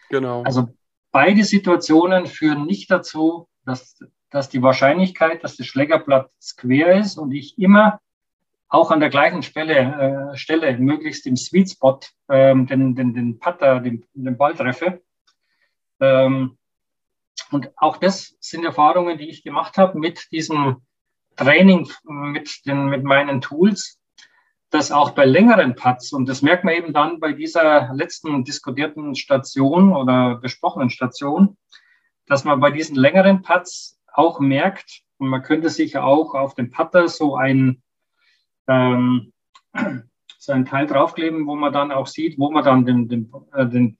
Genau. 0.09 0.41
Also 0.43 0.69
beide 1.11 1.43
Situationen 1.43 2.25
führen 2.25 2.65
nicht 2.65 2.89
dazu, 2.89 3.47
dass 3.63 3.99
dass 4.29 4.49
die 4.49 4.61
Wahrscheinlichkeit, 4.61 5.43
dass 5.43 5.57
das 5.57 5.67
Schlägerblatt 5.67 6.29
square 6.41 6.99
ist 6.99 7.17
und 7.17 7.31
ich 7.31 7.57
immer 7.57 7.99
auch 8.69 8.91
an 8.91 8.99
der 8.99 9.09
gleichen 9.09 9.43
Stelle, 9.43 10.31
äh, 10.33 10.37
Stelle 10.37 10.77
möglichst 10.77 11.25
im 11.25 11.37
Sweet 11.37 11.71
Spot 11.71 11.99
ähm, 12.29 12.67
den, 12.67 12.95
den, 12.95 13.13
den 13.13 13.39
Putter, 13.39 13.79
den, 13.79 14.03
den 14.13 14.37
Ball 14.37 14.55
treffe. 14.55 15.01
Ähm, 16.01 16.57
und 17.51 17.71
auch 17.77 17.95
das 17.97 18.35
sind 18.41 18.65
Erfahrungen, 18.65 19.17
die 19.17 19.29
ich 19.29 19.43
gemacht 19.43 19.77
habe 19.77 19.97
mit 19.97 20.27
diesem 20.31 20.85
Training, 21.37 21.89
mit, 22.03 22.65
den, 22.65 22.87
mit 22.87 23.03
meinen 23.03 23.41
Tools, 23.41 23.99
dass 24.69 24.91
auch 24.91 25.11
bei 25.11 25.25
längeren 25.25 25.75
Putts, 25.75 26.11
und 26.11 26.27
das 26.27 26.41
merkt 26.41 26.65
man 26.65 26.73
eben 26.73 26.93
dann 26.93 27.19
bei 27.19 27.31
dieser 27.31 27.93
letzten 27.93 28.43
diskutierten 28.43 29.15
Station 29.15 29.93
oder 29.93 30.35
besprochenen 30.35 30.89
Station, 30.89 31.57
dass 32.25 32.43
man 32.43 32.59
bei 32.59 32.71
diesen 32.71 32.97
längeren 32.97 33.41
Putts 33.41 33.97
auch 34.11 34.39
merkt, 34.39 35.03
und 35.19 35.29
man 35.29 35.41
könnte 35.41 35.69
sich 35.69 35.97
auch 35.97 36.35
auf 36.35 36.53
dem 36.53 36.69
Putter 36.69 37.07
so 37.07 37.35
ein, 37.35 37.81
ähm, 38.67 39.31
so 40.37 40.51
ein 40.51 40.65
Teil 40.65 40.85
draufkleben, 40.85 41.47
wo 41.47 41.55
man 41.55 41.73
dann 41.73 41.91
auch 41.91 42.07
sieht, 42.07 42.37
wo 42.37 42.51
man 42.51 42.63
dann 42.63 42.85
den, 42.85 43.07
den, 43.07 43.31
äh, 43.53 43.65
den 43.65 43.97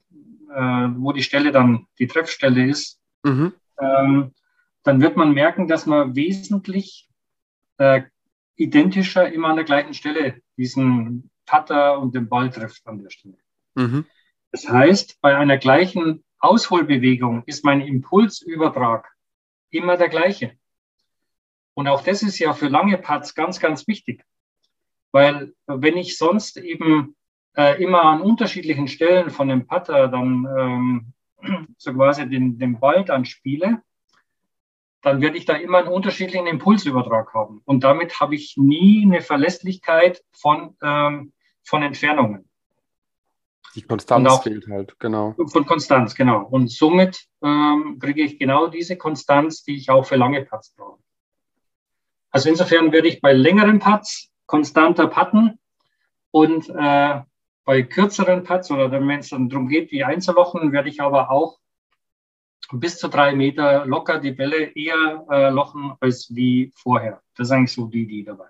äh, 0.54 0.88
wo 0.96 1.12
die 1.12 1.22
Stelle 1.22 1.52
dann 1.52 1.86
die 1.98 2.06
Treffstelle 2.06 2.66
ist. 2.66 3.00
Mhm. 3.22 3.52
Ähm, 3.80 4.32
dann 4.82 5.00
wird 5.00 5.16
man 5.16 5.32
merken, 5.32 5.68
dass 5.68 5.86
man 5.86 6.14
wesentlich 6.14 7.07
äh, 7.78 8.02
identischer 8.56 9.32
immer 9.32 9.48
an 9.48 9.56
der 9.56 9.64
gleichen 9.64 9.94
Stelle 9.94 10.42
diesen 10.56 11.30
Putter 11.46 11.98
und 11.98 12.14
den 12.14 12.28
Ball 12.28 12.50
trifft 12.50 12.86
an 12.86 13.02
der 13.02 13.10
Stelle. 13.10 13.38
Mhm. 13.74 14.04
Das 14.52 14.68
heißt, 14.68 15.20
bei 15.20 15.36
einer 15.36 15.58
gleichen 15.58 16.24
Ausholbewegung 16.40 17.42
ist 17.46 17.64
mein 17.64 17.80
Impulsübertrag 17.80 19.08
immer 19.70 19.96
der 19.96 20.08
gleiche. 20.08 20.52
Und 21.74 21.88
auch 21.88 22.02
das 22.02 22.22
ist 22.22 22.38
ja 22.38 22.52
für 22.54 22.68
lange 22.68 22.98
Putts 22.98 23.34
ganz, 23.34 23.60
ganz 23.60 23.86
wichtig. 23.86 24.24
Weil 25.12 25.54
wenn 25.66 25.96
ich 25.96 26.18
sonst 26.18 26.56
eben 26.56 27.16
äh, 27.56 27.82
immer 27.82 28.04
an 28.04 28.20
unterschiedlichen 28.20 28.88
Stellen 28.88 29.30
von 29.30 29.48
dem 29.48 29.66
Putter 29.66 30.08
dann 30.08 30.46
ähm, 30.58 31.66
so 31.78 31.92
quasi 31.94 32.28
den, 32.28 32.58
den 32.58 32.78
Ball 32.78 33.04
dann 33.04 33.24
spiele, 33.24 33.82
dann 35.02 35.20
werde 35.20 35.38
ich 35.38 35.44
da 35.44 35.54
immer 35.54 35.78
einen 35.78 35.88
unterschiedlichen 35.88 36.46
Impulsübertrag 36.46 37.32
haben. 37.34 37.62
Und 37.64 37.84
damit 37.84 38.20
habe 38.20 38.34
ich 38.34 38.56
nie 38.56 39.04
eine 39.04 39.20
Verlässlichkeit 39.20 40.22
von, 40.32 40.76
ähm, 40.82 41.32
von 41.62 41.82
Entfernungen. 41.82 42.48
Die 43.74 43.82
Konstanz 43.82 44.28
auch, 44.28 44.42
fehlt 44.42 44.66
halt, 44.68 44.98
genau. 44.98 45.36
Von 45.46 45.66
Konstanz, 45.66 46.14
genau. 46.14 46.44
Und 46.44 46.70
somit 46.70 47.26
ähm, 47.42 47.98
kriege 48.00 48.22
ich 48.22 48.38
genau 48.38 48.66
diese 48.66 48.96
Konstanz, 48.96 49.62
die 49.62 49.76
ich 49.76 49.90
auch 49.90 50.04
für 50.04 50.16
lange 50.16 50.44
Putts 50.44 50.74
brauche. 50.74 50.98
Also 52.30 52.48
insofern 52.48 52.92
werde 52.92 53.08
ich 53.08 53.20
bei 53.20 53.32
längeren 53.32 53.78
Putts 53.78 54.30
konstanter 54.46 55.06
putten 55.06 55.58
und 56.30 56.68
äh, 56.70 57.20
bei 57.64 57.82
kürzeren 57.82 58.44
Putts 58.44 58.70
oder 58.70 58.90
wenn 58.90 59.10
es 59.10 59.30
dann 59.30 59.48
darum 59.48 59.68
geht, 59.68 59.90
die 59.90 60.04
Einzelwochen, 60.04 60.72
werde 60.72 60.88
ich 60.88 61.00
aber 61.00 61.30
auch 61.30 61.58
bis 62.72 62.98
zu 62.98 63.08
drei 63.08 63.34
Meter 63.34 63.86
locker 63.86 64.18
die 64.18 64.32
Bälle 64.32 64.72
eher 64.74 65.24
äh, 65.30 65.50
lochen 65.50 65.94
als 66.00 66.34
wie 66.34 66.72
vorher. 66.74 67.22
Das 67.36 67.48
ist 67.48 67.52
eigentlich 67.52 67.72
so 67.72 67.86
die 67.86 68.02
Idee 68.02 68.24
dabei. 68.24 68.48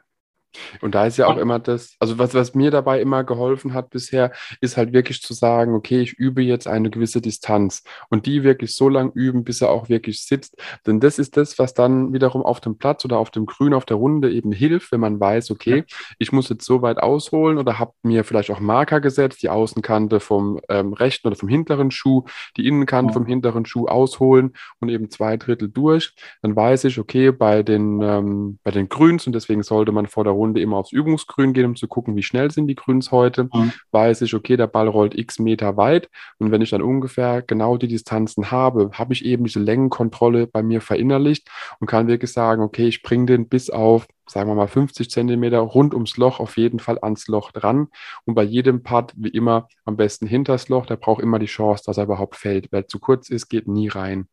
Und 0.81 0.95
da 0.95 1.07
ist 1.07 1.17
ja 1.17 1.27
auch 1.27 1.37
immer 1.37 1.59
das, 1.59 1.97
also 1.99 2.19
was, 2.19 2.35
was 2.35 2.55
mir 2.55 2.71
dabei 2.71 3.01
immer 3.01 3.25
geholfen 3.25 3.75
hat 3.75 3.91
bisher, 3.91 4.33
ist 4.61 4.77
halt 4.77 4.93
wirklich 4.93 5.23
zu 5.23 5.35
sagen, 5.35 5.75
okay, 5.75 6.01
ich 6.01 6.15
übe 6.15 6.43
jetzt 6.43 6.67
eine 6.67 6.91
gewisse 6.91 7.21
Distanz 7.21 7.83
und 8.09 8.27
die 8.27 8.43
wirklich 8.43 8.75
so 8.75 8.89
lang 8.89 9.13
üben, 9.13 9.45
bis 9.45 9.61
er 9.61 9.71
auch 9.71 9.89
wirklich 9.89 10.25
sitzt. 10.25 10.57
Denn 10.87 11.01
das 11.01 11.19
ist 11.19 11.37
das, 11.37 11.59
was 11.59 11.75
dann 11.75 12.13
wiederum 12.13 12.43
auf 12.43 12.61
dem 12.61 12.79
Platz 12.79 13.05
oder 13.05 13.19
auf 13.19 13.31
dem 13.31 13.47
Grün, 13.47 13.75
auf 13.75 13.85
der 13.85 13.97
Runde 13.97 14.31
eben 14.33 14.53
hilft, 14.53 14.93
wenn 14.93 15.01
man 15.01 15.21
weiß, 15.21 15.51
okay, 15.51 15.85
ich 16.19 16.33
muss 16.33 16.49
jetzt 16.49 16.65
so 16.65 16.83
weit 16.83 16.99
ausholen 16.99 17.59
oder 17.59 17.79
habe 17.79 17.93
mir 18.03 18.25
vielleicht 18.25 18.51
auch 18.51 18.61
Marker 18.61 19.01
gesetzt, 19.01 19.43
die 19.43 19.49
Außenkante 19.49 20.21
vom 20.21 20.61
ähm, 20.69 20.93
rechten 20.93 21.29
oder 21.29 21.37
vom 21.37 21.49
hinteren 21.49 21.91
Schuh, 21.91 22.25
die 22.57 22.67
Innenkante 22.67 23.13
vom 23.13 23.27
hinteren 23.27 23.67
Schuh 23.67 23.87
ausholen 23.87 24.53
und 24.81 24.89
eben 24.89 25.11
zwei 25.11 25.37
Drittel 25.37 25.69
durch. 25.69 26.15
Dann 26.43 26.57
weiß 26.57 26.85
ich, 26.85 26.99
okay, 26.99 27.33
bei 27.33 27.63
den, 27.63 28.01
ähm, 28.03 28.59
bei 28.63 28.71
den 28.71 28.89
Grüns 28.89 29.27
und 29.27 29.35
deswegen 29.35 29.63
sollte 29.63 29.93
man 29.93 30.07
vor 30.07 30.25
der 30.25 30.33
Runde 30.33 30.48
immer 30.57 30.79
aufs 30.79 30.93
Übungsgrün 30.93 31.53
gehen, 31.53 31.67
um 31.67 31.77
zu 31.77 31.89
gucken, 31.89 32.17
wie 32.17 32.23
schnell 32.23 32.51
sind 32.51 32.67
die 32.67 32.75
Grüns 32.75 33.13
heute. 33.13 33.45
Mhm. 33.45 33.73
Weiß 33.91 34.23
ich, 34.23 34.35
okay, 34.35 34.57
der 34.57 34.67
Ball 34.67 34.89
rollt 34.89 35.17
x 35.17 35.39
Meter 35.39 35.77
weit. 35.77 36.09
Und 36.39 36.51
wenn 36.51 36.63
ich 36.63 36.71
dann 36.71 36.83
ungefähr 36.83 37.43
genau 37.43 37.77
die 37.77 37.89
Distanzen 37.89 38.51
habe, 38.51 38.91
habe 38.95 39.13
ich 39.13 39.25
eben 39.25 39.45
diese 39.45 39.61
Längenkontrolle 39.61 40.47
bei 40.47 40.63
mir 40.63 40.81
verinnerlicht 40.81 41.49
und 41.81 41.87
kann 41.87 42.09
wirklich 42.09 42.33
sagen, 42.33 42.63
okay, 42.63 42.89
ich 42.89 43.03
bringe 43.03 43.27
den 43.27 43.49
bis 43.49 43.71
auf, 43.71 44.07
sagen 44.27 44.49
wir 44.49 44.55
mal, 44.55 44.69
50 44.69 45.11
Zentimeter 45.11 45.59
rund 45.59 45.95
ums 45.95 46.17
Loch 46.17 46.41
auf 46.41 46.57
jeden 46.57 46.79
Fall 46.79 46.99
ans 47.03 47.29
Loch 47.29 47.53
dran. 47.53 47.89
Und 48.25 48.35
bei 48.35 48.43
jedem 48.43 48.83
Putt, 48.83 49.13
wie 49.17 49.29
immer, 49.29 49.69
am 49.85 49.97
besten 49.97 50.27
hinters 50.27 50.69
Loch. 50.69 50.87
Der 50.87 50.97
braucht 50.97 51.23
immer 51.23 51.39
die 51.39 51.47
Chance, 51.47 51.85
dass 51.87 51.99
er 51.99 52.05
überhaupt 52.05 52.37
fällt. 52.37 52.69
Wer 52.71 52.87
zu 52.87 52.99
kurz 52.99 53.31
ist, 53.31 53.49
geht 53.49 53.69
nie 53.69 53.89
rein. 53.89 54.29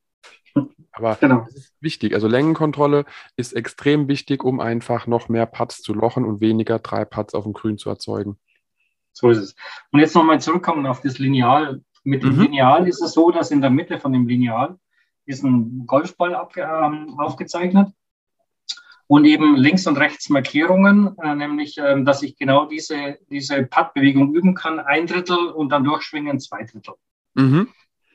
Aber 0.96 1.16
genau. 1.20 1.42
das 1.42 1.56
ist 1.56 1.74
wichtig. 1.82 2.14
Also 2.14 2.28
Längenkontrolle 2.28 3.06
ist 3.36 3.54
extrem 3.54 4.08
wichtig, 4.08 4.44
um 4.44 4.60
einfach 4.60 5.08
noch 5.08 5.30
mehr 5.30 5.46
Putts 5.46 5.82
zu 5.82 5.94
lochen 5.94 6.24
und 6.24 6.42
weniger 6.42 6.80
drei 6.80 7.06
Putts 7.06 7.34
auf 7.34 7.44
dem 7.44 7.54
Grün 7.54 7.78
zu 7.78 7.90
erzeugen. 7.90 8.38
So 9.12 9.30
ist 9.30 9.38
es. 9.38 9.56
Und 9.92 10.00
jetzt 10.00 10.16
nochmal 10.16 10.42
zurückkommen 10.42 10.86
auf 10.86 11.02
das 11.02 11.20
Lineal. 11.20 11.82
Mit 12.04 12.24
dem 12.24 12.36
mhm. 12.36 12.44
Lineal 12.44 12.88
ist 12.88 13.02
es 13.02 13.14
so, 13.14 13.32
dass 13.32 13.52
in 13.52 13.62
der 13.62 13.70
Mitte 13.70 14.00
von 14.00 14.14
dem 14.14 14.28
Lineal 14.28 14.78
ist 15.26 15.44
ein 15.44 15.86
Golfball 15.86 16.34
äh, 16.56 16.64
aufgezeichnet 17.18 17.92
und 19.08 19.26
eben 19.26 19.56
links 19.56 19.88
und 19.88 19.98
rechts 19.98 20.30
Markierungen, 20.30 21.16
äh, 21.22 21.36
nämlich, 21.36 21.78
äh, 21.78 22.04
dass 22.04 22.24
ich 22.24 22.38
genau 22.38 22.66
diese, 22.66 23.18
diese 23.30 23.64
Puttbewegung 23.64 24.34
üben 24.34 24.56
kann, 24.56 24.80
ein 24.80 25.08
Drittel 25.08 25.50
und 25.50 25.70
dann 25.70 25.84
durchschwingen 25.84 26.40
zwei 26.40 26.64
Drittel. 26.64 26.96
Mhm. 27.34 27.70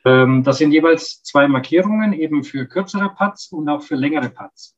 Ähm, 0.05 0.43
das 0.43 0.59
sind 0.59 0.73
jeweils 0.73 1.23
zwei 1.23 1.49
Markierungen, 1.49 2.13
eben 2.13 2.45
für 2.45 2.67
kürzere 2.67 3.11
Putts 3.11 3.53
und 3.53 3.69
auch 3.69 3.83
für 3.83 3.97
längere 3.97 4.31
Putts. 4.31 4.77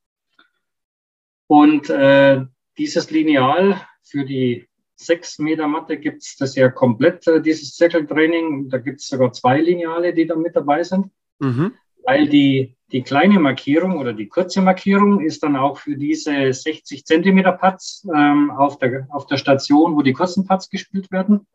Und 1.46 1.90
äh, 1.90 2.44
dieses 2.78 3.10
Lineal 3.10 3.80
für 4.02 4.24
die 4.24 4.68
6 4.96 5.40
Meter 5.40 5.66
Matte 5.68 5.98
gibt 5.98 6.22
es 6.22 6.36
das 6.36 6.54
ja 6.54 6.68
komplett, 6.68 7.26
äh, 7.26 7.40
dieses 7.40 7.74
Zirkeltraining. 7.74 8.68
Da 8.68 8.78
gibt 8.78 9.00
es 9.00 9.08
sogar 9.08 9.32
zwei 9.32 9.60
Lineale, 9.60 10.14
die 10.14 10.26
da 10.26 10.36
mit 10.36 10.56
dabei 10.56 10.82
sind. 10.82 11.10
Mhm. 11.40 11.72
Weil 12.04 12.28
die, 12.28 12.76
die 12.90 13.02
kleine 13.02 13.38
Markierung 13.38 13.98
oder 13.98 14.12
die 14.12 14.28
kurze 14.28 14.60
Markierung 14.60 15.20
ist 15.20 15.42
dann 15.42 15.56
auch 15.56 15.78
für 15.78 15.96
diese 15.96 16.52
60 16.52 17.04
Zentimeter 17.04 17.52
Putts 17.52 18.06
ähm, 18.12 18.50
auf, 18.50 18.78
der, 18.78 19.06
auf 19.10 19.26
der 19.26 19.36
Station, 19.36 19.94
wo 19.94 20.02
die 20.02 20.12
kurzen 20.12 20.46
Putts 20.46 20.68
gespielt 20.68 21.10
werden. 21.12 21.46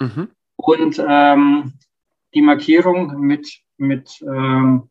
Mhm. 0.00 0.28
Und 0.56 1.02
ähm, 1.06 1.74
die 2.34 2.42
Markierung 2.42 3.20
mit, 3.20 3.60
mit 3.76 4.22
ähm, 4.22 4.88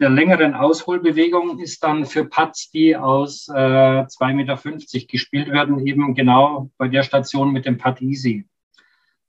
der 0.00 0.10
längeren 0.10 0.54
Ausholbewegung 0.54 1.60
ist 1.60 1.84
dann 1.84 2.06
für 2.06 2.24
Putts, 2.24 2.70
die 2.70 2.96
aus 2.96 3.48
äh, 3.48 3.52
2,50 3.52 4.32
Meter 4.34 5.06
gespielt 5.06 5.48
werden, 5.48 5.86
eben 5.86 6.14
genau 6.14 6.70
bei 6.76 6.88
der 6.88 7.04
Station 7.04 7.52
mit 7.52 7.66
dem 7.66 7.78
Putt 7.78 8.00
Easy. 8.02 8.46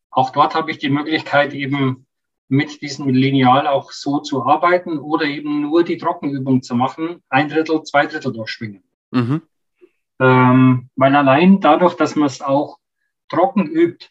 Auch 0.09 0.31
dort 0.31 0.55
habe 0.55 0.71
ich 0.71 0.79
die 0.79 0.89
Möglichkeit, 0.89 1.53
eben 1.53 2.07
mit 2.47 2.81
diesem 2.81 3.09
Lineal 3.09 3.67
auch 3.67 3.91
so 3.91 4.19
zu 4.19 4.45
arbeiten 4.45 4.97
oder 4.97 5.25
eben 5.25 5.61
nur 5.61 5.83
die 5.83 5.97
Trockenübung 5.97 6.61
zu 6.61 6.75
machen, 6.75 7.21
ein 7.29 7.49
Drittel, 7.49 7.83
zwei 7.83 8.05
Drittel 8.05 8.33
durchschwingen. 8.33 8.83
Mhm. 9.11 9.41
Ähm, 10.19 10.89
weil 10.95 11.15
allein 11.15 11.59
dadurch, 11.59 11.95
dass 11.95 12.15
man 12.15 12.27
es 12.27 12.41
auch 12.41 12.79
trocken 13.29 13.67
übt, 13.67 14.07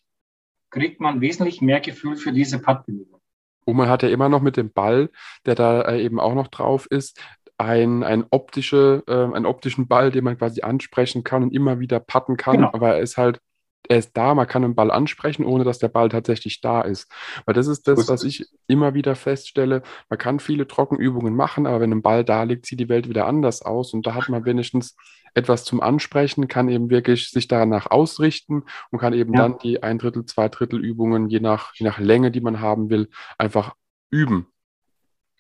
kriegt 0.73 1.01
man 1.01 1.21
wesentlich 1.21 1.61
mehr 1.61 1.81
Gefühl 1.81 2.17
für 2.17 2.33
diese 2.33 2.59
Puttbewegung. 2.59 3.21
Und 3.65 3.77
man 3.77 3.89
hat 3.89 4.03
ja 4.03 4.09
immer 4.09 4.29
noch 4.29 4.43
mit 4.43 4.57
dem 4.57 4.73
Ball, 4.73 5.11
der 5.47 5.55
da 5.55 5.83
äh, 5.83 6.03
eben 6.03 6.19
auch 6.19 6.35
noch 6.35 6.49
drauf 6.49 6.87
ist, 6.87 7.21
ein, 7.59 8.03
ein 8.03 8.25
optische, 8.31 9.05
äh, 9.07 9.13
einen 9.13 9.47
optischen 9.47 9.87
Ball, 9.87 10.11
den 10.11 10.25
man 10.25 10.37
quasi 10.37 10.63
ansprechen 10.63 11.23
kann 11.23 11.45
und 11.45 11.55
immer 11.55 11.79
wieder 11.79 12.01
putten 12.01 12.37
kann. 12.37 12.57
Genau. 12.57 12.71
Aber 12.73 12.95
er 12.95 13.01
ist 13.01 13.17
halt, 13.17 13.41
er 13.89 13.99
ist 13.99 14.17
da, 14.17 14.35
man 14.35 14.49
kann 14.49 14.63
den 14.63 14.75
Ball 14.75 14.91
ansprechen, 14.91 15.45
ohne 15.45 15.63
dass 15.63 15.79
der 15.79 15.89
Ball 15.89 16.09
tatsächlich 16.09 16.61
da 16.61 16.81
ist. 16.81 17.11
Weil 17.45 17.55
das 17.55 17.67
ist 17.67 17.87
das, 17.87 18.09
was 18.09 18.25
ich 18.25 18.47
immer 18.67 18.95
wieder 18.95 19.15
feststelle. 19.15 19.83
Man 20.09 20.19
kann 20.19 20.41
viele 20.41 20.67
Trockenübungen 20.67 21.35
machen, 21.35 21.67
aber 21.67 21.81
wenn 21.81 21.93
ein 21.93 22.03
Ball 22.03 22.25
da 22.25 22.43
liegt, 22.43 22.67
sieht 22.67 22.81
die 22.81 22.89
Welt 22.89 23.09
wieder 23.09 23.27
anders 23.27 23.63
aus. 23.63 23.93
Und 23.93 24.07
da 24.07 24.15
hat 24.15 24.29
man 24.29 24.45
wenigstens 24.45 24.97
etwas 25.35 25.65
zum 25.65 25.81
Ansprechen, 25.81 26.49
kann 26.49 26.69
eben 26.69 26.91
wirklich 26.91 27.31
sich 27.31 27.49
danach 27.49 27.91
ausrichten 27.91 28.65
und 28.91 28.99
kann 28.99 29.13
eben 29.13 29.35
ja. 29.35 29.43
dann 29.43 29.59
die 29.59 29.83
ein 29.83 29.99
Drittel, 29.99 30.25
zwei 30.27 30.49
Drittel 30.49 30.85
Übungen, 30.85 31.29
je 31.29 31.41
nach, 31.41 31.75
je 31.75 31.87
nach 31.87 31.99
Länge, 31.99 32.31
die 32.31 32.41
man 32.41 32.61
haben 32.61 32.91
will, 32.91 33.09
einfach 33.39 33.75
üben. 34.11 34.47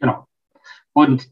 Genau. 0.00 0.26
Und 0.92 1.28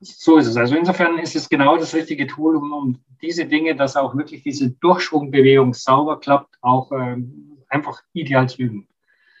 so 0.00 0.36
ist 0.36 0.46
es. 0.46 0.56
Also 0.56 0.76
insofern 0.76 1.18
ist 1.18 1.34
es 1.34 1.48
genau 1.48 1.76
das 1.76 1.94
richtige 1.94 2.26
Tool, 2.26 2.56
um, 2.56 2.72
um 2.72 2.98
diese 3.22 3.46
Dinge, 3.46 3.74
dass 3.74 3.96
auch 3.96 4.14
wirklich 4.16 4.42
diese 4.42 4.70
Durchschwungbewegung 4.70 5.72
sauber 5.72 6.20
klappt, 6.20 6.56
auch 6.60 6.92
ähm, 6.92 7.58
einfach 7.68 8.02
ideal 8.12 8.48
zu 8.48 8.62
üben. 8.62 8.88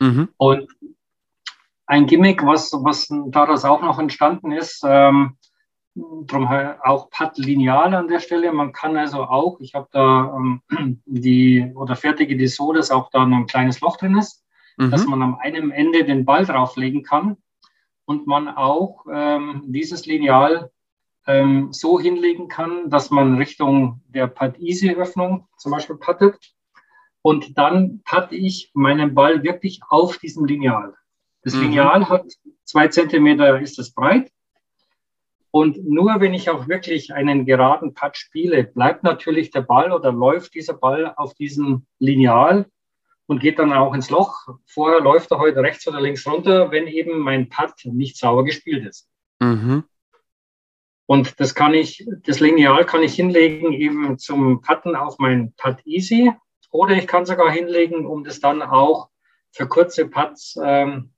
Mhm. 0.00 0.28
Und 0.36 0.68
ein 1.86 2.06
Gimmick, 2.06 2.44
was, 2.44 2.72
was 2.72 3.08
daraus 3.28 3.64
auch 3.64 3.82
noch 3.82 3.98
entstanden 3.98 4.52
ist, 4.52 4.82
ähm, 4.86 5.36
Drum 5.96 6.48
auch 6.82 7.08
Pad 7.10 7.38
lineal 7.38 7.94
an 7.94 8.08
der 8.08 8.18
Stelle. 8.18 8.52
Man 8.52 8.72
kann 8.72 8.96
also 8.96 9.22
auch, 9.22 9.60
ich 9.60 9.74
habe 9.74 9.88
da 9.92 10.36
ähm, 10.36 10.60
die 11.06 11.72
oder 11.76 11.94
fertige 11.94 12.36
die 12.36 12.48
so, 12.48 12.72
dass 12.72 12.90
auch 12.90 13.10
da 13.10 13.24
noch 13.24 13.36
ein 13.36 13.46
kleines 13.46 13.80
Loch 13.80 13.96
drin 13.96 14.16
ist, 14.16 14.44
mhm. 14.76 14.90
dass 14.90 15.06
man 15.06 15.22
am 15.22 15.38
einem 15.38 15.70
Ende 15.70 16.04
den 16.04 16.24
Ball 16.24 16.44
drauflegen 16.46 17.04
kann 17.04 17.36
und 18.06 18.26
man 18.26 18.48
auch 18.48 19.06
ähm, 19.12 19.62
dieses 19.66 20.04
Lineal 20.04 20.72
ähm, 21.28 21.72
so 21.72 22.00
hinlegen 22.00 22.48
kann, 22.48 22.90
dass 22.90 23.10
man 23.10 23.36
Richtung 23.36 24.02
der 24.08 24.26
Pad-Easy-Öffnung 24.26 25.46
zum 25.58 25.70
Beispiel 25.72 25.96
pattet. 25.96 26.54
Und 27.22 27.56
dann 27.56 28.02
patte 28.04 28.34
ich 28.34 28.72
meinen 28.74 29.14
Ball 29.14 29.44
wirklich 29.44 29.80
auf 29.88 30.18
diesem 30.18 30.44
Lineal. 30.44 30.94
Das 31.42 31.54
mhm. 31.54 31.62
Lineal 31.62 32.08
hat 32.08 32.26
zwei 32.64 32.88
Zentimeter, 32.88 33.60
ist 33.60 33.78
es 33.78 33.94
breit 33.94 34.33
und 35.54 35.88
nur 35.88 36.16
wenn 36.18 36.34
ich 36.34 36.50
auch 36.50 36.66
wirklich 36.66 37.14
einen 37.14 37.46
geraden 37.46 37.94
Putt 37.94 38.16
spiele, 38.16 38.64
bleibt 38.64 39.04
natürlich 39.04 39.52
der 39.52 39.60
Ball 39.60 39.92
oder 39.92 40.10
läuft 40.10 40.54
dieser 40.54 40.74
Ball 40.74 41.14
auf 41.16 41.34
diesem 41.34 41.86
Lineal 42.00 42.66
und 43.26 43.38
geht 43.38 43.60
dann 43.60 43.72
auch 43.72 43.94
ins 43.94 44.10
Loch. 44.10 44.48
Vorher 44.66 44.98
läuft 44.98 45.30
er 45.30 45.38
heute 45.38 45.60
rechts 45.60 45.86
oder 45.86 46.00
links 46.00 46.26
runter, 46.26 46.72
wenn 46.72 46.88
eben 46.88 47.20
mein 47.20 47.50
Putt 47.50 47.72
nicht 47.84 48.18
sauber 48.18 48.42
gespielt 48.42 48.84
ist. 48.84 49.08
Mhm. 49.38 49.84
Und 51.06 51.38
das 51.38 51.54
kann 51.54 51.72
ich, 51.72 52.04
das 52.24 52.40
Lineal 52.40 52.84
kann 52.84 53.04
ich 53.04 53.14
hinlegen 53.14 53.72
eben 53.72 54.18
zum 54.18 54.60
Putten 54.60 54.96
auf 54.96 55.20
mein 55.20 55.54
Putt 55.56 55.76
Easy. 55.84 56.32
Oder 56.72 56.96
ich 56.96 57.06
kann 57.06 57.26
sogar 57.26 57.52
hinlegen, 57.52 58.06
um 58.06 58.24
das 58.24 58.40
dann 58.40 58.60
auch 58.60 59.08
für 59.52 59.68
kurze 59.68 60.08
Putts 60.08 60.58
ähm, 60.60 61.12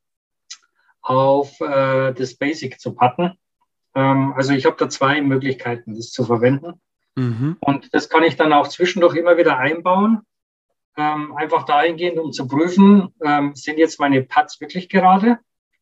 auf 1.01 1.59
äh, 1.62 2.12
das 2.12 2.34
Basic 2.34 2.78
zu 2.78 2.95
putten. 2.95 3.39
Ähm, 3.97 4.34
also 4.36 4.53
ich 4.53 4.66
habe 4.66 4.76
da 4.78 4.88
zwei 4.88 5.20
Möglichkeiten, 5.22 5.97
das 5.97 6.12
zu 6.12 6.24
verwenden. 6.24 6.80
Mhm. 7.16 7.57
Und 7.61 7.92
das 7.94 8.09
kann 8.09 8.22
ich 8.22 8.36
dann 8.36 8.53
auch 8.53 8.68
zwischendurch 8.68 9.16
immer 9.16 9.38
wieder 9.38 9.59
einbauen. 9.59 10.20
Ähm, 10.99 11.34
einfach 11.34 11.64
dahingehend, 11.64 12.18
um 12.18 12.32
zu 12.32 12.47
prüfen, 12.47 13.09
ähm, 13.24 13.55
sind 13.55 13.78
jetzt 13.78 13.99
meine 13.99 14.22
Pads 14.22 14.61
wirklich 14.61 14.88
gerade? 14.88 15.38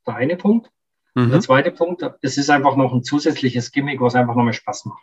Der 0.07 0.17
eine 0.17 0.37
Punkt. 0.37 0.71
Mhm. 1.15 1.31
Der 1.31 1.41
zweite 1.41 1.71
Punkt, 1.71 2.03
es 2.23 2.39
ist 2.39 2.51
einfach 2.51 2.77
noch 2.77 2.93
ein 2.93 3.03
zusätzliches 3.03 3.73
Gimmick, 3.73 4.01
was 4.01 4.15
einfach 4.15 4.35
noch 4.35 4.45
mehr 4.45 4.53
Spaß 4.53 4.87
macht. 4.87 5.03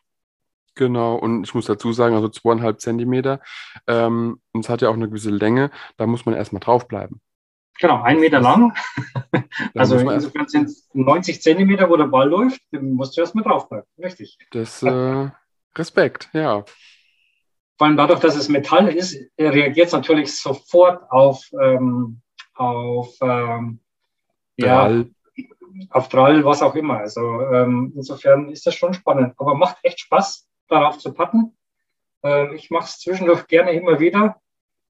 Genau, 0.75 1.15
und 1.15 1.43
ich 1.43 1.53
muss 1.53 1.65
dazu 1.65 1.91
sagen, 1.91 2.15
also 2.15 2.29
zweieinhalb 2.29 2.79
Zentimeter, 2.79 3.41
ähm, 3.87 4.39
und 4.53 4.63
es 4.63 4.69
hat 4.69 4.81
ja 4.81 4.89
auch 4.89 4.93
eine 4.93 5.09
gewisse 5.09 5.29
Länge, 5.29 5.69
da 5.97 6.07
muss 6.07 6.25
man 6.25 6.33
erstmal 6.33 6.61
draufbleiben. 6.61 7.19
Genau, 7.79 8.01
ein 8.03 8.19
Meter 8.19 8.39
lang. 8.39 8.73
also 9.75 9.97
insofern 9.97 10.47
sind 10.47 10.65
es 10.65 10.89
90 10.93 11.41
Zentimeter, 11.41 11.89
wo 11.89 11.97
der 11.97 12.05
Ball 12.05 12.29
läuft. 12.29 12.61
Den 12.71 12.93
musst 12.93 13.17
du 13.17 13.21
erstmal 13.21 13.43
draufbleiben. 13.43 13.87
Richtig. 13.97 14.37
Das 14.51 14.83
äh, 14.83 15.29
Respekt, 15.75 16.29
ja. 16.33 16.63
Vor 17.77 17.87
allem 17.87 17.97
dadurch, 17.97 18.19
dass 18.19 18.35
es 18.35 18.49
Metall 18.49 18.89
ist, 18.89 19.17
reagiert 19.39 19.87
es 19.87 19.93
natürlich 19.93 20.39
sofort 20.39 21.01
auf, 21.09 21.43
ähm, 21.59 22.21
auf 22.53 23.15
ähm, 23.21 23.79
ja, 24.57 25.03
auf 25.89 26.09
Drall, 26.09 26.45
was 26.45 26.61
auch 26.61 26.75
immer. 26.75 26.97
Also 26.99 27.21
ähm, 27.21 27.93
insofern 27.95 28.49
ist 28.49 28.65
das 28.67 28.75
schon 28.75 28.93
spannend. 28.93 29.33
Aber 29.37 29.55
macht 29.55 29.77
echt 29.83 30.01
Spaß, 30.01 30.47
darauf 30.67 30.99
zu 30.99 31.13
patten. 31.13 31.57
Ähm, 32.23 32.53
ich 32.53 32.69
mache 32.69 32.85
es 32.85 32.99
zwischendurch 32.99 33.47
gerne 33.47 33.71
immer 33.71 33.99
wieder, 33.99 34.39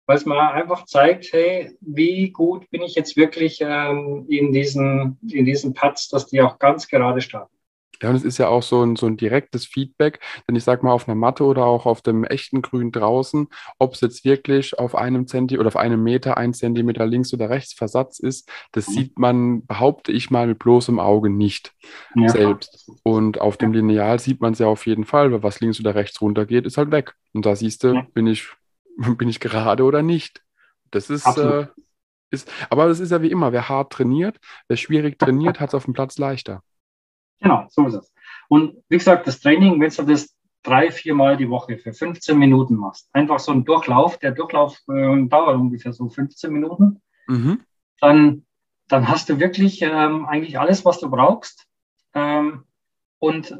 weil 0.05 0.17
es 0.17 0.25
mir 0.25 0.39
einfach 0.51 0.85
zeigt, 0.85 1.31
hey, 1.31 1.75
wie 1.81 2.31
gut 2.31 2.69
bin 2.69 2.81
ich 2.81 2.95
jetzt 2.95 3.15
wirklich 3.15 3.59
ähm, 3.61 4.25
in 4.29 4.51
diesen, 4.51 5.17
in 5.29 5.45
diesen 5.45 5.73
Putts, 5.73 6.09
dass 6.09 6.27
die 6.27 6.41
auch 6.41 6.59
ganz 6.59 6.87
gerade 6.87 7.21
starten. 7.21 7.53
Ja, 8.03 8.09
und 8.09 8.15
es 8.15 8.25
ist 8.25 8.37
ja 8.37 8.49
auch 8.49 8.63
so 8.63 8.83
ein, 8.83 8.97
so 8.97 9.05
ein 9.05 9.15
direktes 9.15 9.65
Feedback, 9.65 10.19
denn 10.45 10.57
ich 10.57 10.65
sag 10.65 10.83
mal, 10.83 10.91
auf 10.91 11.07
einer 11.07 11.15
Matte 11.15 11.45
oder 11.45 11.65
auch 11.65 11.85
auf 11.85 12.01
dem 12.01 12.25
echten 12.25 12.61
Grün 12.61 12.91
draußen, 12.91 13.47
ob 13.79 13.93
es 13.93 14.01
jetzt 14.01 14.25
wirklich 14.25 14.77
auf 14.77 14.93
einem 14.93 15.25
Zentimeter 15.25 15.61
oder 15.61 15.67
auf 15.67 15.77
einem 15.77 16.03
Meter, 16.03 16.37
ein 16.37 16.53
Zentimeter 16.53 17.05
links 17.05 17.33
oder 17.33 17.49
rechts 17.49 17.73
Versatz 17.73 18.19
ist, 18.19 18.51
das 18.73 18.89
mhm. 18.89 18.91
sieht 18.91 19.19
man, 19.19 19.65
behaupte 19.65 20.11
ich 20.11 20.31
mal, 20.31 20.47
mit 20.47 20.59
bloßem 20.59 20.99
Auge 20.99 21.29
nicht 21.29 21.73
ja. 22.15 22.27
selbst. 22.27 22.91
Und 23.03 23.39
auf 23.39 23.55
dem 23.55 23.71
Lineal 23.71 24.19
sieht 24.19 24.41
man 24.41 24.51
es 24.51 24.59
ja 24.59 24.67
auf 24.67 24.85
jeden 24.85 25.05
Fall, 25.05 25.31
weil 25.31 25.43
was 25.43 25.61
links 25.61 25.79
oder 25.79 25.95
rechts 25.95 26.21
runter 26.21 26.45
geht, 26.45 26.65
ist 26.65 26.77
halt 26.77 26.91
weg. 26.91 27.13
Und 27.31 27.45
da 27.45 27.55
siehst 27.55 27.85
du, 27.85 28.03
bin 28.13 28.27
ich, 28.27 28.49
bin 29.17 29.29
ich 29.29 29.39
gerade 29.39 29.83
oder 29.83 30.03
nicht. 30.03 30.43
Das 30.91 31.09
ist, 31.09 31.25
äh, 31.37 31.67
ist, 32.29 32.51
aber 32.69 32.87
das 32.87 32.99
ist 32.99 33.11
ja 33.11 33.21
wie 33.21 33.31
immer, 33.31 33.51
wer 33.51 33.69
hart 33.69 33.93
trainiert, 33.93 34.39
wer 34.67 34.77
schwierig 34.77 35.17
trainiert, 35.17 35.59
hat 35.59 35.69
es 35.69 35.75
auf 35.75 35.85
dem 35.85 35.93
Platz 35.93 36.17
leichter. 36.17 36.61
Genau, 37.39 37.65
so 37.69 37.87
ist 37.87 37.95
es. 37.95 38.13
Und 38.47 38.77
wie 38.89 38.97
gesagt, 38.97 39.27
das 39.27 39.39
Training, 39.39 39.79
wenn 39.81 39.89
du 39.89 40.03
das 40.03 40.35
drei, 40.61 40.91
vier 40.91 41.13
Mal 41.13 41.37
die 41.37 41.49
Woche 41.49 41.77
für 41.77 41.93
15 41.93 42.37
Minuten 42.37 42.75
machst, 42.75 43.09
einfach 43.13 43.39
so 43.39 43.51
ein 43.51 43.65
Durchlauf, 43.65 44.17
der 44.17 44.31
Durchlauf 44.31 44.79
äh, 44.87 45.25
dauert 45.27 45.55
ungefähr 45.55 45.93
so 45.93 46.09
15 46.09 46.51
Minuten, 46.51 47.01
mhm. 47.27 47.61
dann, 47.99 48.45
dann 48.87 49.07
hast 49.07 49.29
du 49.29 49.39
wirklich 49.39 49.81
ähm, 49.81 50.25
eigentlich 50.25 50.59
alles, 50.59 50.85
was 50.85 50.99
du 50.99 51.09
brauchst. 51.09 51.65
Ähm, 52.13 52.63
und 53.19 53.57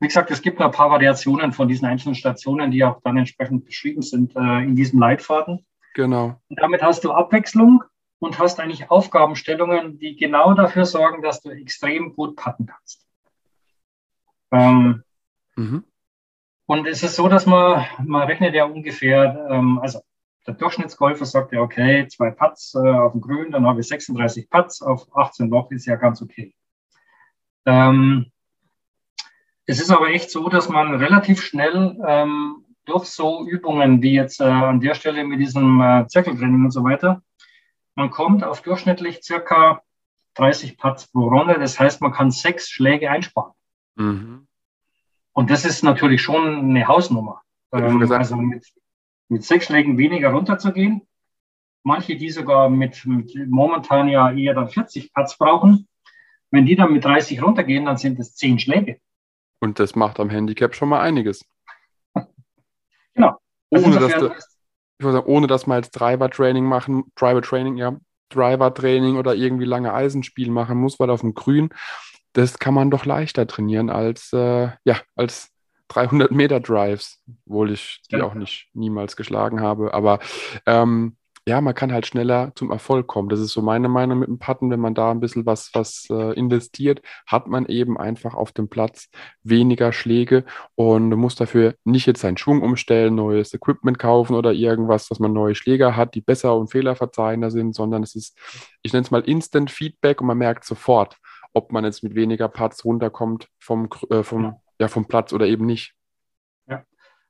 wie 0.00 0.06
gesagt, 0.06 0.30
es 0.30 0.42
gibt 0.42 0.58
noch 0.58 0.66
ein 0.66 0.72
paar 0.72 0.90
Variationen 0.90 1.52
von 1.52 1.68
diesen 1.68 1.86
einzelnen 1.86 2.14
Stationen, 2.14 2.70
die 2.70 2.84
auch 2.84 3.00
dann 3.02 3.16
entsprechend 3.16 3.64
beschrieben 3.64 4.02
sind 4.02 4.36
äh, 4.36 4.62
in 4.62 4.76
diesem 4.76 5.00
Leitfaden. 5.00 5.66
Genau. 5.94 6.40
Und 6.48 6.60
damit 6.60 6.82
hast 6.82 7.04
du 7.04 7.12
Abwechslung 7.12 7.82
und 8.20 8.38
hast 8.38 8.60
eigentlich 8.60 8.90
Aufgabenstellungen, 8.90 9.98
die 9.98 10.16
genau 10.16 10.54
dafür 10.54 10.84
sorgen, 10.84 11.22
dass 11.22 11.40
du 11.40 11.50
extrem 11.50 12.14
gut 12.14 12.36
patten 12.36 12.66
kannst. 12.66 13.06
Ähm, 14.52 15.02
mhm. 15.56 15.84
Und 16.66 16.86
es 16.86 17.02
ist 17.02 17.16
so, 17.16 17.28
dass 17.28 17.46
man, 17.46 17.84
man 18.04 18.26
rechnet 18.26 18.54
ja 18.54 18.64
ungefähr, 18.64 19.48
ähm, 19.50 19.78
also 19.80 20.00
der 20.46 20.54
Durchschnittsgolfer 20.54 21.24
sagt 21.24 21.52
ja, 21.52 21.60
okay, 21.60 22.06
zwei 22.08 22.30
Putts 22.30 22.74
äh, 22.74 22.78
auf 22.78 23.12
dem 23.12 23.20
Grün, 23.20 23.50
dann 23.50 23.66
habe 23.66 23.80
ich 23.80 23.88
36 23.88 24.48
Putts 24.48 24.80
auf 24.82 25.08
18 25.16 25.50
Loch, 25.50 25.70
ist 25.70 25.86
ja 25.86 25.96
ganz 25.96 26.22
okay. 26.22 26.54
Ähm, 27.66 28.30
es 29.68 29.80
ist 29.80 29.90
aber 29.90 30.08
echt 30.08 30.30
so, 30.30 30.48
dass 30.48 30.70
man 30.70 30.94
relativ 30.94 31.42
schnell 31.42 32.00
ähm, 32.06 32.64
durch 32.86 33.04
so 33.04 33.46
Übungen 33.46 34.00
wie 34.00 34.14
jetzt 34.14 34.40
äh, 34.40 34.44
an 34.44 34.80
der 34.80 34.94
Stelle 34.94 35.24
mit 35.24 35.40
diesem 35.40 35.78
äh, 35.82 36.06
Zirkeltraining 36.08 36.64
und 36.64 36.70
so 36.70 36.82
weiter, 36.84 37.22
man 37.94 38.10
kommt 38.10 38.44
auf 38.44 38.62
durchschnittlich 38.62 39.22
circa 39.22 39.82
30 40.36 40.78
Putts 40.78 41.08
pro 41.08 41.28
Runde. 41.28 41.58
Das 41.58 41.78
heißt, 41.78 42.00
man 42.00 42.12
kann 42.12 42.30
sechs 42.30 42.70
Schläge 42.70 43.10
einsparen. 43.10 43.52
Mhm. 43.96 44.46
Und 45.32 45.50
das 45.50 45.66
ist 45.66 45.84
natürlich 45.84 46.22
schon 46.22 46.70
eine 46.70 46.88
Hausnummer. 46.88 47.42
Ähm, 47.70 48.10
also 48.10 48.36
mit, 48.36 48.64
mit 49.28 49.44
sechs 49.44 49.66
Schlägen 49.66 49.98
weniger 49.98 50.30
runterzugehen. 50.30 51.02
Manche, 51.82 52.16
die 52.16 52.30
sogar 52.30 52.70
mit, 52.70 53.04
mit 53.04 53.34
momentan 53.50 54.08
ja 54.08 54.32
eher 54.32 54.54
dann 54.54 54.70
40 54.70 55.12
Putts 55.12 55.36
brauchen. 55.36 55.86
Wenn 56.50 56.64
die 56.64 56.74
dann 56.74 56.94
mit 56.94 57.04
30 57.04 57.42
runtergehen, 57.42 57.84
dann 57.84 57.98
sind 57.98 58.18
es 58.18 58.34
zehn 58.34 58.58
Schläge. 58.58 58.98
Und 59.60 59.78
das 59.78 59.94
macht 59.94 60.20
am 60.20 60.30
Handicap 60.30 60.74
schon 60.74 60.88
mal 60.88 61.00
einiges. 61.00 61.44
genau. 63.14 63.38
Also 63.70 63.86
ohne, 63.86 63.98
dass 63.98 64.14
du, 64.14 64.30
ich 64.98 65.04
sagen, 65.04 65.26
ohne 65.26 65.46
dass 65.46 65.66
man 65.66 65.82
jetzt 65.82 65.92
Driver-Training 65.92 66.64
machen, 66.64 67.04
Driver-Training, 67.16 67.76
ja, 67.76 67.96
Driver-Training 68.30 69.16
oder 69.16 69.34
irgendwie 69.34 69.64
lange 69.64 69.92
Eisenspiel 69.92 70.50
machen 70.50 70.78
muss, 70.78 70.98
weil 71.00 71.10
auf 71.10 71.20
dem 71.20 71.34
Grün, 71.34 71.70
das 72.32 72.58
kann 72.58 72.74
man 72.74 72.90
doch 72.90 73.04
leichter 73.04 73.46
trainieren 73.46 73.90
als, 73.90 74.32
äh, 74.32 74.70
ja, 74.84 75.00
als 75.16 75.50
300 75.88 76.30
Meter 76.30 76.60
Drives, 76.60 77.22
obwohl 77.46 77.72
ich 77.72 78.02
die 78.10 78.16
ja. 78.16 78.24
auch 78.24 78.34
nicht 78.34 78.68
niemals 78.74 79.16
geschlagen 79.16 79.60
habe. 79.60 79.94
Aber 79.94 80.20
ähm, 80.66 81.16
ja, 81.48 81.62
man 81.62 81.74
kann 81.74 81.92
halt 81.92 82.06
schneller 82.06 82.52
zum 82.56 82.70
Erfolg 82.70 83.06
kommen. 83.06 83.30
Das 83.30 83.40
ist 83.40 83.52
so 83.52 83.62
meine 83.62 83.88
Meinung 83.88 84.18
mit 84.18 84.28
dem 84.28 84.38
Patten. 84.38 84.70
Wenn 84.70 84.80
man 84.80 84.94
da 84.94 85.10
ein 85.10 85.20
bisschen 85.20 85.46
was, 85.46 85.70
was 85.72 86.06
äh, 86.10 86.34
investiert, 86.34 87.00
hat 87.26 87.46
man 87.46 87.64
eben 87.66 87.96
einfach 87.96 88.34
auf 88.34 88.52
dem 88.52 88.68
Platz 88.68 89.08
weniger 89.42 89.92
Schläge 89.94 90.44
und 90.74 91.08
muss 91.08 91.36
dafür 91.36 91.74
nicht 91.84 92.06
jetzt 92.06 92.20
seinen 92.20 92.36
Schwung 92.36 92.60
umstellen, 92.60 93.14
neues 93.14 93.54
Equipment 93.54 93.98
kaufen 93.98 94.34
oder 94.36 94.52
irgendwas, 94.52 95.08
dass 95.08 95.20
man 95.20 95.32
neue 95.32 95.54
Schläger 95.54 95.96
hat, 95.96 96.14
die 96.14 96.20
besser 96.20 96.54
und 96.54 96.70
fehlerverzeihender 96.70 97.50
sind, 97.50 97.74
sondern 97.74 98.02
es 98.02 98.14
ist, 98.14 98.36
ich 98.82 98.92
nenne 98.92 99.04
es 99.04 99.10
mal 99.10 99.22
Instant 99.22 99.70
Feedback 99.70 100.20
und 100.20 100.26
man 100.26 100.36
merkt 100.36 100.66
sofort, 100.66 101.16
ob 101.54 101.72
man 101.72 101.84
jetzt 101.84 102.02
mit 102.02 102.14
weniger 102.14 102.48
Parts 102.48 102.84
runterkommt 102.84 103.48
vom, 103.58 103.88
äh, 104.10 104.22
vom, 104.22 104.56
ja, 104.78 104.88
vom 104.88 105.08
Platz 105.08 105.32
oder 105.32 105.46
eben 105.46 105.64
nicht. 105.64 105.94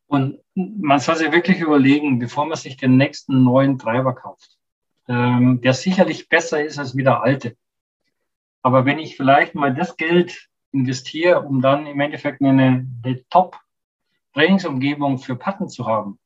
Und 0.09 0.41
man 0.55 0.99
soll 0.99 1.17
sich 1.17 1.31
wirklich 1.33 1.61
überlegen, 1.61 2.19
bevor 2.19 2.47
man 2.47 2.57
sich 2.57 2.77
den 2.77 2.97
nächsten 2.97 3.45
neuen 3.45 3.79
Treiber 3.79 4.15
kauft, 4.15 4.59
ähm, 5.07 5.61
der 5.61 5.75
sicherlich 5.75 6.29
besser 6.29 6.65
ist 6.65 6.79
als 6.79 6.97
wie 6.97 7.05
der 7.05 7.23
alte. 7.23 7.57
Aber 8.63 8.87
wenn 8.87 8.99
ich 8.99 9.17
vielleicht 9.17 9.55
mal 9.55 9.73
das 9.75 9.97
Geld 9.97 10.49
investiere, 10.73 11.43
um 11.43 11.61
dann 11.61 11.87
im 11.87 12.01
Endeffekt 12.01 12.43
eine, 12.43 12.87
eine 13.05 13.29
Top-Trainingsumgebung 13.29 15.19
für 15.19 15.37
Patten 15.37 15.69
zu 15.69 15.87
haben, 15.87 16.19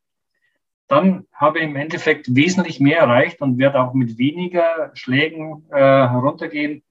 dann 0.86 1.26
habe 1.32 1.58
ich 1.58 1.64
im 1.64 1.76
Endeffekt 1.76 2.34
wesentlich 2.34 2.78
mehr 2.78 2.98
erreicht 2.98 3.40
und 3.40 3.58
werde 3.58 3.80
auch 3.80 3.94
mit 3.94 4.18
weniger 4.18 4.90
Schlägen 4.94 5.66
äh, 5.70 5.78
heruntergehen. 5.78 6.84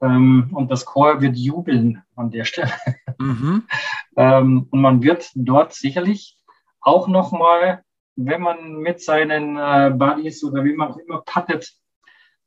Ähm, 0.00 0.50
und 0.52 0.70
das 0.70 0.84
Core 0.84 1.20
wird 1.20 1.36
jubeln 1.36 2.02
an 2.14 2.30
der 2.30 2.44
Stelle. 2.44 2.72
Mhm. 3.18 3.64
ähm, 4.16 4.66
und 4.70 4.80
man 4.80 5.02
wird 5.02 5.30
dort 5.34 5.74
sicherlich 5.74 6.38
auch 6.80 7.08
nochmal, 7.08 7.82
wenn 8.16 8.40
man 8.40 8.76
mit 8.76 9.00
seinen 9.02 9.56
äh, 9.56 9.90
Buddies 9.94 10.44
oder 10.44 10.64
wie 10.64 10.74
man 10.74 10.88
auch 10.88 10.98
immer 10.98 11.22
pattet, 11.22 11.72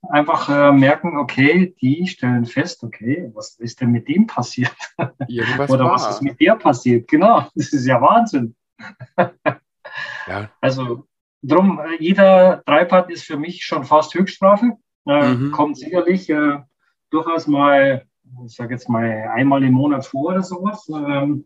einfach 0.09 0.49
äh, 0.49 0.71
merken, 0.71 1.17
okay, 1.17 1.75
die 1.81 2.07
stellen 2.07 2.45
fest, 2.45 2.83
okay, 2.83 3.29
was 3.33 3.59
ist 3.59 3.81
denn 3.81 3.91
mit 3.91 4.07
dem 4.07 4.27
passiert? 4.27 4.75
oder 4.97 5.85
war. 5.85 5.93
was 5.93 6.09
ist 6.09 6.21
mit 6.21 6.39
der 6.39 6.55
passiert? 6.55 7.07
Genau, 7.07 7.47
das 7.55 7.73
ist 7.73 7.85
ja 7.85 8.01
Wahnsinn. 8.01 8.55
ja. 9.17 10.49
Also 10.59 11.07
drum, 11.43 11.79
äh, 11.79 11.97
jeder 11.99 12.63
Dreipart 12.65 13.11
ist 13.11 13.23
für 13.23 13.37
mich 13.37 13.63
schon 13.63 13.83
fast 13.83 14.13
Höchststrafe. 14.13 14.77
Äh, 15.05 15.33
mhm. 15.33 15.51
Kommt 15.51 15.77
sicherlich 15.77 16.29
äh, 16.29 16.59
durchaus 17.11 17.47
mal 17.47 18.05
ich 18.45 18.55
sage 18.55 18.73
jetzt 18.73 18.89
mal 18.89 19.29
einmal 19.33 19.63
im 19.63 19.73
Monat 19.73 20.05
vor 20.05 20.29
oder 20.31 20.43
sowas. 20.43 20.89
Ähm, 20.89 21.45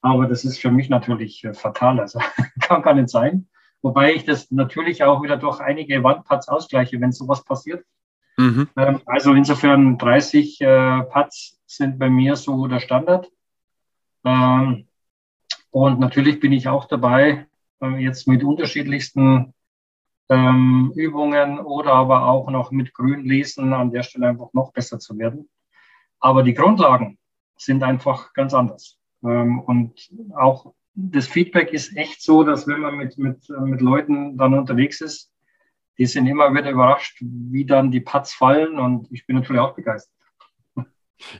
aber 0.00 0.26
das 0.26 0.44
ist 0.44 0.58
für 0.58 0.70
mich 0.70 0.88
natürlich 0.88 1.44
äh, 1.44 1.54
fatal. 1.54 2.00
Also 2.00 2.20
kann 2.60 2.82
gar 2.82 2.94
nicht 2.94 3.08
sein. 3.08 3.48
Wobei 3.82 4.14
ich 4.14 4.24
das 4.24 4.50
natürlich 4.50 5.02
auch 5.04 5.22
wieder 5.22 5.36
durch 5.36 5.60
einige 5.60 6.02
Wandpads 6.02 6.48
ausgleiche, 6.48 7.00
wenn 7.00 7.12
sowas 7.12 7.44
passiert. 7.44 7.84
Mhm. 8.36 8.68
Ähm, 8.76 9.00
also 9.06 9.32
insofern 9.34 9.98
30 9.98 10.60
äh, 10.60 11.02
Pads 11.02 11.60
sind 11.66 11.98
bei 11.98 12.10
mir 12.10 12.36
so 12.36 12.66
der 12.66 12.80
Standard. 12.80 13.30
Ähm, 14.24 14.86
und 15.70 16.00
natürlich 16.00 16.40
bin 16.40 16.52
ich 16.52 16.68
auch 16.68 16.86
dabei, 16.86 17.46
äh, 17.80 17.96
jetzt 18.02 18.26
mit 18.26 18.42
unterschiedlichsten 18.42 19.54
ähm, 20.30 20.92
Übungen 20.94 21.58
oder 21.58 21.92
aber 21.92 22.26
auch 22.26 22.50
noch 22.50 22.70
mit 22.70 22.94
Grünlesen 22.94 23.72
an 23.72 23.90
der 23.90 24.04
Stelle 24.04 24.28
einfach 24.28 24.52
noch 24.52 24.72
besser 24.72 24.98
zu 24.98 25.18
werden. 25.18 25.48
Aber 26.20 26.42
die 26.42 26.54
Grundlagen 26.54 27.18
sind 27.56 27.82
einfach 27.82 28.32
ganz 28.32 28.54
anders. 28.54 28.98
Ähm, 29.24 29.60
und 29.60 30.10
auch 30.36 30.72
das 30.94 31.26
Feedback 31.26 31.72
ist 31.72 31.96
echt 31.96 32.22
so, 32.22 32.44
dass 32.44 32.66
wenn 32.66 32.80
man 32.80 32.96
mit, 32.96 33.18
mit, 33.18 33.48
mit 33.48 33.80
Leuten 33.80 34.38
dann 34.38 34.54
unterwegs 34.54 35.00
ist, 35.00 35.32
die 35.98 36.06
sind 36.06 36.26
immer 36.26 36.54
wieder 36.54 36.70
überrascht, 36.70 37.18
wie 37.20 37.66
dann 37.66 37.90
die 37.90 38.00
Putts 38.00 38.32
fallen 38.32 38.78
und 38.78 39.08
ich 39.10 39.26
bin 39.26 39.36
natürlich 39.36 39.60
auch 39.60 39.74
begeistert. 39.74 40.14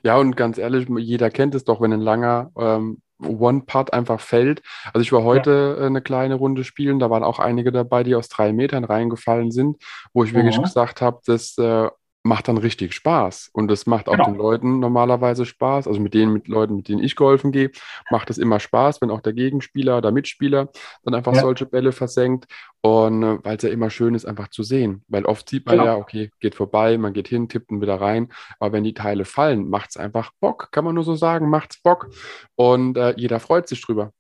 Ja, 0.03 0.19
und 0.19 0.37
ganz 0.37 0.59
ehrlich, 0.59 0.89
jeder 0.99 1.31
kennt 1.31 1.55
es 1.55 1.65
doch, 1.65 1.81
wenn 1.81 1.93
ein 1.93 2.01
langer 2.01 2.51
ähm, 2.57 3.01
One-Putt 3.23 3.93
einfach 3.93 4.21
fällt. 4.21 4.63
Also 4.93 5.03
ich 5.03 5.13
war 5.13 5.25
heute 5.25 5.77
ja. 5.79 5.87
eine 5.87 6.03
kleine 6.03 6.35
Runde 6.35 6.65
spielen, 6.65 6.99
da 6.99 7.11
waren 7.11 7.23
auch 7.23 7.39
einige 7.39 7.73
dabei, 7.73 8.03
die 8.03 8.15
aus 8.15 8.29
drei 8.29 8.53
Metern 8.53 8.85
reingefallen 8.85 9.51
sind, 9.51 9.83
wo 10.13 10.25
ich 10.25 10.35
wirklich 10.35 10.61
gesagt 10.61 11.01
habe, 11.01 11.21
dass 11.27 11.57
äh, 11.59 11.89
macht 12.23 12.49
dann 12.49 12.59
richtig 12.59 12.93
Spaß. 12.95 13.51
Und 13.53 13.69
das 13.69 13.87
macht 13.87 14.09
auch 14.09 14.13
genau. 14.13 14.27
den 14.27 14.35
Leuten 14.37 14.79
normalerweise 14.79 15.47
Spaß. 15.47 15.89
Also 15.89 16.01
mit 16.01 16.13
den 16.15 16.33
mit 16.33 16.49
Leuten, 16.49 16.77
mit 16.77 16.89
denen 16.89 17.03
ich 17.03 17.17
geholfen 17.17 17.51
gehe, 17.51 17.71
macht 18.11 18.29
es 18.31 18.39
immer 18.39 18.61
Spaß, 18.61 19.01
wenn 19.01 19.11
auch 19.11 19.21
der 19.21 19.33
Gegenspieler 19.33 19.99
oder 19.99 20.13
Mitspieler 20.13 20.69
dann 21.03 21.15
einfach 21.15 21.35
ja. 21.35 21.41
solche 21.41 21.67
Bälle 21.67 21.93
versenkt. 21.93 22.47
Und 22.83 23.23
äh, 23.23 23.45
weil 23.45 23.57
es 23.57 23.63
ja 23.63 23.71
immer 23.71 23.91
schön 23.91 24.15
ist, 24.15 24.27
einfach 24.27 24.49
zu 24.49 24.63
sehen. 24.63 25.05
Weil 25.09 25.25
oft 25.25 25.49
sieht 25.49 25.67
man 25.67 25.79
genau. 25.79 25.87
ja, 25.87 25.97
okay, 25.97 26.31
geht 26.41 26.55
vorbei, 26.55 26.99
man 26.99 27.13
geht 27.13 27.29
hin, 27.29 27.49
tippt 27.49 27.71
ihn 27.71 27.81
wieder 27.81 28.01
rein. 28.01 28.29
Aber 28.59 28.73
wenn 28.73 28.85
die 28.85 28.95
Teile 28.95 29.25
fallen, 29.25 29.69
macht 29.69 29.91
es 29.91 29.97
einfach 29.97 30.33
Bock, 30.41 30.71
kann 30.73 30.85
man 30.85 30.95
nur 30.95 31.05
so 31.05 31.15
sagen, 31.15 31.49
macht 31.49 31.73
es 31.73 31.83
Bock. 31.83 32.11
Und 32.55 32.97
äh, 32.99 33.15
jeder 33.17 33.41
freut 33.41 33.69
sich 33.69 33.81
drüber. 33.81 34.13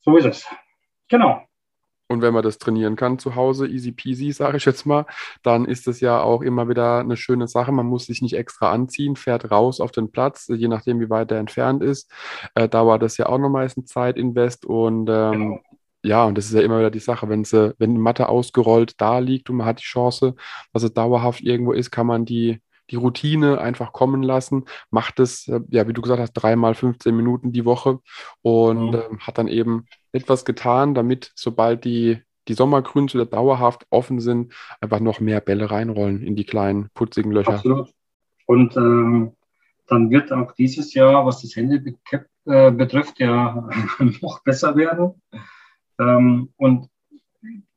So 0.00 0.16
ist 0.16 0.26
es. 0.26 0.46
Genau. 1.08 1.42
Und 2.08 2.20
wenn 2.20 2.34
man 2.34 2.42
das 2.42 2.58
trainieren 2.58 2.96
kann 2.96 3.18
zu 3.18 3.34
Hause, 3.34 3.66
easy 3.66 3.92
peasy, 3.92 4.30
sage 4.32 4.58
ich 4.58 4.64
jetzt 4.66 4.84
mal, 4.84 5.06
dann 5.42 5.64
ist 5.64 5.86
das 5.86 6.00
ja 6.00 6.20
auch 6.20 6.42
immer 6.42 6.68
wieder 6.68 6.98
eine 6.98 7.16
schöne 7.16 7.48
Sache. 7.48 7.72
Man 7.72 7.86
muss 7.86 8.06
sich 8.06 8.20
nicht 8.20 8.34
extra 8.34 8.70
anziehen, 8.72 9.16
fährt 9.16 9.50
raus 9.50 9.80
auf 9.80 9.90
den 9.90 10.10
Platz, 10.10 10.46
je 10.48 10.68
nachdem, 10.68 11.00
wie 11.00 11.08
weit 11.08 11.30
er 11.32 11.38
entfernt 11.38 11.82
ist. 11.82 12.10
Äh, 12.54 12.68
dauert 12.68 13.02
das 13.02 13.16
ja 13.16 13.26
auch 13.26 13.38
noch 13.38 13.48
meistens 13.48 13.86
Zeit 13.86 14.18
invest 14.18 14.66
und 14.66 15.08
ähm, 15.08 15.32
genau. 15.32 15.60
ja, 16.02 16.24
und 16.24 16.36
das 16.36 16.46
ist 16.46 16.54
ja 16.54 16.60
immer 16.60 16.78
wieder 16.78 16.90
die 16.90 16.98
Sache, 16.98 17.28
wenn 17.30 17.44
sie, 17.44 17.74
wenn 17.78 17.94
die 17.94 18.00
Matte 18.00 18.28
ausgerollt 18.28 19.00
da 19.00 19.18
liegt 19.18 19.48
und 19.48 19.56
man 19.56 19.66
hat 19.66 19.80
die 19.80 19.84
Chance, 19.84 20.34
dass 20.74 20.82
es 20.82 20.92
dauerhaft 20.92 21.40
irgendwo 21.40 21.72
ist, 21.72 21.90
kann 21.90 22.06
man 22.06 22.26
die 22.26 22.60
die 22.90 22.96
Routine 22.96 23.60
einfach 23.60 23.92
kommen 23.92 24.22
lassen, 24.22 24.64
macht 24.90 25.20
es, 25.20 25.48
äh, 25.48 25.60
ja, 25.70 25.88
wie 25.88 25.92
du 25.92 26.02
gesagt 26.02 26.20
hast, 26.20 26.32
dreimal 26.32 26.74
15 26.74 27.14
Minuten 27.14 27.52
die 27.52 27.64
Woche 27.64 28.00
und 28.42 28.90
mhm. 28.90 28.94
äh, 28.94 29.18
hat 29.20 29.38
dann 29.38 29.48
eben 29.48 29.86
etwas 30.12 30.44
getan, 30.44 30.94
damit 30.94 31.32
sobald 31.34 31.84
die, 31.84 32.18
die 32.48 32.54
Sommergrüns 32.54 33.14
wieder 33.14 33.26
dauerhaft 33.26 33.86
offen 33.90 34.20
sind, 34.20 34.52
einfach 34.80 35.00
noch 35.00 35.20
mehr 35.20 35.40
Bälle 35.40 35.70
reinrollen 35.70 36.22
in 36.22 36.36
die 36.36 36.44
kleinen 36.44 36.90
putzigen 36.94 37.32
Löcher. 37.32 37.54
Absolut. 37.54 37.90
Und 38.46 38.76
ähm, 38.76 39.32
dann 39.86 40.10
wird 40.10 40.32
auch 40.32 40.52
dieses 40.52 40.94
Jahr, 40.94 41.26
was 41.26 41.42
das 41.42 41.56
Handy 41.56 41.96
äh, 42.46 42.70
betrifft, 42.70 43.18
ja 43.18 43.68
noch 44.20 44.42
besser 44.42 44.76
werden. 44.76 45.20
Ähm, 45.98 46.50
und 46.56 46.88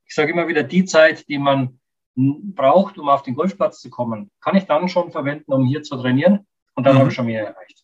ich 0.05 0.15
sage 0.15 0.31
immer 0.31 0.47
wieder, 0.47 0.63
die 0.63 0.85
Zeit, 0.85 1.27
die 1.27 1.37
man 1.37 1.76
braucht, 2.17 2.97
um 2.97 3.09
auf 3.09 3.21
den 3.23 3.35
Golfplatz 3.35 3.79
zu 3.79 3.89
kommen, 3.89 4.31
kann 4.41 4.55
ich 4.55 4.65
dann 4.65 4.89
schon 4.89 5.11
verwenden, 5.11 5.53
um 5.53 5.65
hier 5.65 5.83
zu 5.83 5.95
trainieren. 5.97 6.47
Und 6.73 6.85
dann 6.85 6.95
mhm. 6.95 6.99
habe 6.99 7.09
ich 7.09 7.15
schon 7.15 7.27
mehr 7.27 7.47
erreicht. 7.47 7.83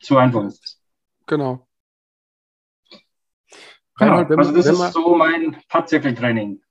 So 0.00 0.16
einfach 0.16 0.44
ist 0.44 0.64
es. 0.64 0.82
Genau. 1.26 1.66
Reinhold, 3.96 4.28
genau. 4.28 4.38
also 4.38 4.52
das 4.54 4.66
ist 4.66 4.92
so 4.92 5.16
mein 5.16 5.56
Putzirkel-Training. 5.68 6.62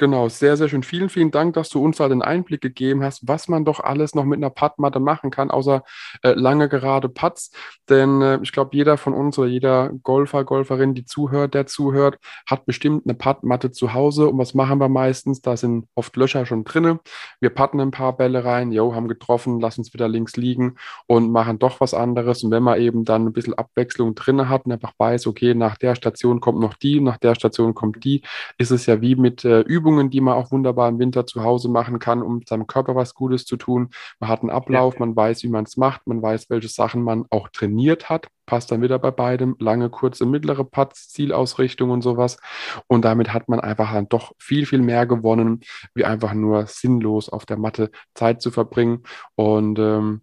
Genau, 0.00 0.30
sehr, 0.30 0.56
sehr 0.56 0.70
schön. 0.70 0.82
Vielen, 0.82 1.10
vielen 1.10 1.30
Dank, 1.30 1.52
dass 1.52 1.68
du 1.68 1.84
uns 1.84 1.98
da 1.98 2.08
den 2.08 2.22
Einblick 2.22 2.62
gegeben 2.62 3.04
hast, 3.04 3.28
was 3.28 3.48
man 3.48 3.66
doch 3.66 3.80
alles 3.80 4.14
noch 4.14 4.24
mit 4.24 4.38
einer 4.38 4.48
Puttmatte 4.48 4.98
machen 4.98 5.30
kann, 5.30 5.50
außer 5.50 5.82
äh, 6.22 6.32
lange 6.32 6.70
gerade 6.70 7.10
Putts. 7.10 7.50
Denn 7.90 8.22
äh, 8.22 8.38
ich 8.42 8.50
glaube, 8.52 8.70
jeder 8.72 8.96
von 8.96 9.12
uns 9.12 9.38
oder 9.38 9.48
jeder 9.48 9.90
Golfer, 10.02 10.44
Golferin, 10.44 10.94
die 10.94 11.04
zuhört, 11.04 11.52
der 11.52 11.66
zuhört, 11.66 12.16
hat 12.46 12.64
bestimmt 12.64 13.04
eine 13.04 13.12
Puttmatte 13.12 13.72
zu 13.72 13.92
Hause. 13.92 14.28
Und 14.28 14.38
was 14.38 14.54
machen 14.54 14.80
wir 14.80 14.88
meistens? 14.88 15.42
Da 15.42 15.58
sind 15.58 15.86
oft 15.94 16.16
Löcher 16.16 16.46
schon 16.46 16.64
drinne. 16.64 17.00
Wir 17.40 17.50
putten 17.50 17.78
ein 17.78 17.90
paar 17.90 18.16
Bälle 18.16 18.42
rein, 18.42 18.72
jo, 18.72 18.94
haben 18.94 19.06
getroffen, 19.06 19.60
lassen 19.60 19.82
es 19.82 19.92
wieder 19.92 20.08
links 20.08 20.34
liegen 20.38 20.76
und 21.08 21.30
machen 21.30 21.58
doch 21.58 21.78
was 21.82 21.92
anderes. 21.92 22.42
Und 22.42 22.52
wenn 22.52 22.62
man 22.62 22.80
eben 22.80 23.04
dann 23.04 23.26
ein 23.26 23.34
bisschen 23.34 23.52
Abwechslung 23.52 24.14
drinne 24.14 24.48
hat 24.48 24.64
und 24.64 24.72
einfach 24.72 24.94
weiß, 24.96 25.26
okay, 25.26 25.52
nach 25.54 25.76
der 25.76 25.94
Station 25.94 26.40
kommt 26.40 26.58
noch 26.58 26.72
die, 26.72 27.00
nach 27.00 27.18
der 27.18 27.34
Station 27.34 27.74
kommt 27.74 28.02
die, 28.02 28.22
ist 28.56 28.70
es 28.70 28.86
ja 28.86 29.02
wie 29.02 29.14
mit 29.14 29.44
äh, 29.44 29.60
Übungen 29.60 29.89
Übungen, 29.90 30.10
die 30.10 30.20
man 30.20 30.34
auch 30.34 30.52
wunderbar 30.52 30.88
im 30.88 31.00
Winter 31.00 31.26
zu 31.26 31.42
Hause 31.42 31.68
machen 31.68 31.98
kann, 31.98 32.22
um 32.22 32.42
seinem 32.48 32.68
Körper 32.68 32.94
was 32.94 33.14
Gutes 33.14 33.44
zu 33.44 33.56
tun. 33.56 33.90
Man 34.20 34.30
hat 34.30 34.40
einen 34.40 34.50
Ablauf, 34.50 35.00
man 35.00 35.16
weiß, 35.16 35.42
wie 35.42 35.48
man 35.48 35.64
es 35.64 35.76
macht, 35.76 36.06
man 36.06 36.22
weiß, 36.22 36.48
welche 36.48 36.68
Sachen 36.68 37.02
man 37.02 37.24
auch 37.30 37.48
trainiert 37.48 38.08
hat. 38.08 38.28
Passt 38.46 38.70
dann 38.70 38.82
wieder 38.82 39.00
bei 39.00 39.10
beidem. 39.10 39.56
Lange, 39.58 39.90
kurze, 39.90 40.26
mittlere 40.26 40.62
Putts, 40.62 41.08
Zielausrichtung 41.08 41.90
und 41.90 42.02
sowas. 42.02 42.38
Und 42.86 43.04
damit 43.04 43.32
hat 43.32 43.48
man 43.48 43.58
einfach 43.58 43.92
dann 43.92 44.08
doch 44.08 44.32
viel, 44.38 44.64
viel 44.64 44.80
mehr 44.80 45.06
gewonnen, 45.06 45.60
wie 45.94 46.04
einfach 46.04 46.34
nur 46.34 46.66
sinnlos 46.66 47.28
auf 47.28 47.44
der 47.46 47.58
Matte 47.58 47.90
Zeit 48.14 48.40
zu 48.42 48.52
verbringen. 48.52 49.02
Und 49.34 49.80
ähm, 49.80 50.22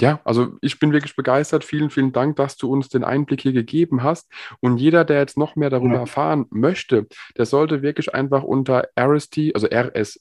ja, 0.00 0.20
also 0.24 0.56
ich 0.60 0.78
bin 0.78 0.92
wirklich 0.92 1.16
begeistert. 1.16 1.64
Vielen, 1.64 1.90
vielen 1.90 2.12
Dank, 2.12 2.36
dass 2.36 2.56
du 2.56 2.70
uns 2.70 2.88
den 2.88 3.02
Einblick 3.02 3.40
hier 3.40 3.52
gegeben 3.52 4.04
hast. 4.04 4.30
Und 4.60 4.78
jeder, 4.78 5.04
der 5.04 5.18
jetzt 5.18 5.36
noch 5.36 5.56
mehr 5.56 5.70
darüber 5.70 5.94
ja. 5.94 6.00
erfahren 6.00 6.46
möchte, 6.50 7.08
der 7.36 7.46
sollte 7.46 7.82
wirklich 7.82 8.14
einfach 8.14 8.44
unter 8.44 8.84
rst, 8.98 9.38
also 9.54 9.66
rst-one.de 9.66 10.14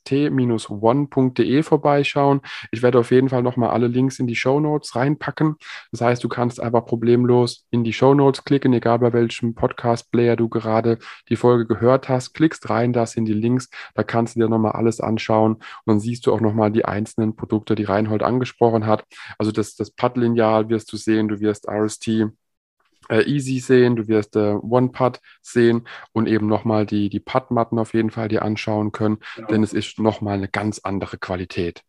vorbeischauen. 1.64 2.42
Ich 2.72 2.82
werde 2.82 2.98
auf 3.00 3.12
jeden 3.12 3.30
Fall 3.30 3.44
nochmal 3.44 3.70
alle 3.70 3.86
Links 3.88 4.18
in 4.18 4.26
die 4.26 4.36
Show 4.36 4.60
Notes 4.60 4.96
reinpacken. 4.96 5.58
Das 5.92 6.02
heißt, 6.02 6.24
du 6.24 6.30
kannst 6.30 6.60
einfach 6.60 6.86
problemlos 6.86 7.68
in 7.70 7.84
die 7.84 7.94
Show 7.94 8.16
Notes 8.16 8.46
klicken, 8.46 8.74
egal 8.74 8.98
bei 8.98 9.14
welchem 9.14 9.54
Podcast-Player 9.54 10.36
du 10.36 10.50
gerade 10.50 10.98
die 11.30 11.36
Folge 11.36 11.68
gehört 11.68 12.10
hast. 12.10 12.34
Klickst 12.34 12.68
rein, 12.72 12.94
da 12.94 13.06
sind 13.06 13.26
die 13.26 13.34
Links. 13.34 13.70
Da 13.94 14.02
kannst 14.04 14.36
du 14.36 14.40
dir 14.40 14.50
nochmal 14.50 14.72
alles 14.72 15.00
anschauen. 15.02 15.54
Und 15.54 15.64
dann 15.86 16.00
siehst 16.00 16.26
du 16.26 16.34
auch 16.34 16.42
nochmal 16.42 16.72
die 16.72 16.86
einzelnen 16.86 17.36
Produkte, 17.36 17.76
die 17.76 17.84
Reinhold 17.84 18.24
angesprochen 18.24 18.88
hat. 18.88 19.04
Also 19.38 19.52
das 19.52 19.67
das, 19.68 19.76
das 19.76 19.92
Putt-Lineal 19.92 20.70
wirst 20.70 20.92
du 20.92 20.98
sehen, 20.98 21.28
du 21.28 21.40
wirst 21.40 21.68
RST 21.68 22.08
äh, 23.10 23.22
Easy 23.24 23.60
sehen, 23.60 23.96
du 23.96 24.08
wirst 24.08 24.36
äh, 24.36 24.54
One-Putt 24.54 25.20
sehen 25.42 25.88
und 26.14 26.28
eben 26.28 26.48
nochmal 26.48 26.86
die, 26.86 27.10
die 27.10 27.20
Putt-Matten 27.20 27.80
auf 27.80 27.94
jeden 27.94 28.12
Fall 28.12 28.28
dir 28.28 28.44
anschauen 28.44 28.92
können, 28.92 29.20
genau. 29.36 29.48
denn 29.48 29.64
es 29.64 29.74
ist 29.74 30.00
nochmal 30.00 30.36
eine 30.36 30.48
ganz 30.48 30.80
andere 30.80 31.18
Qualität. 31.18 31.84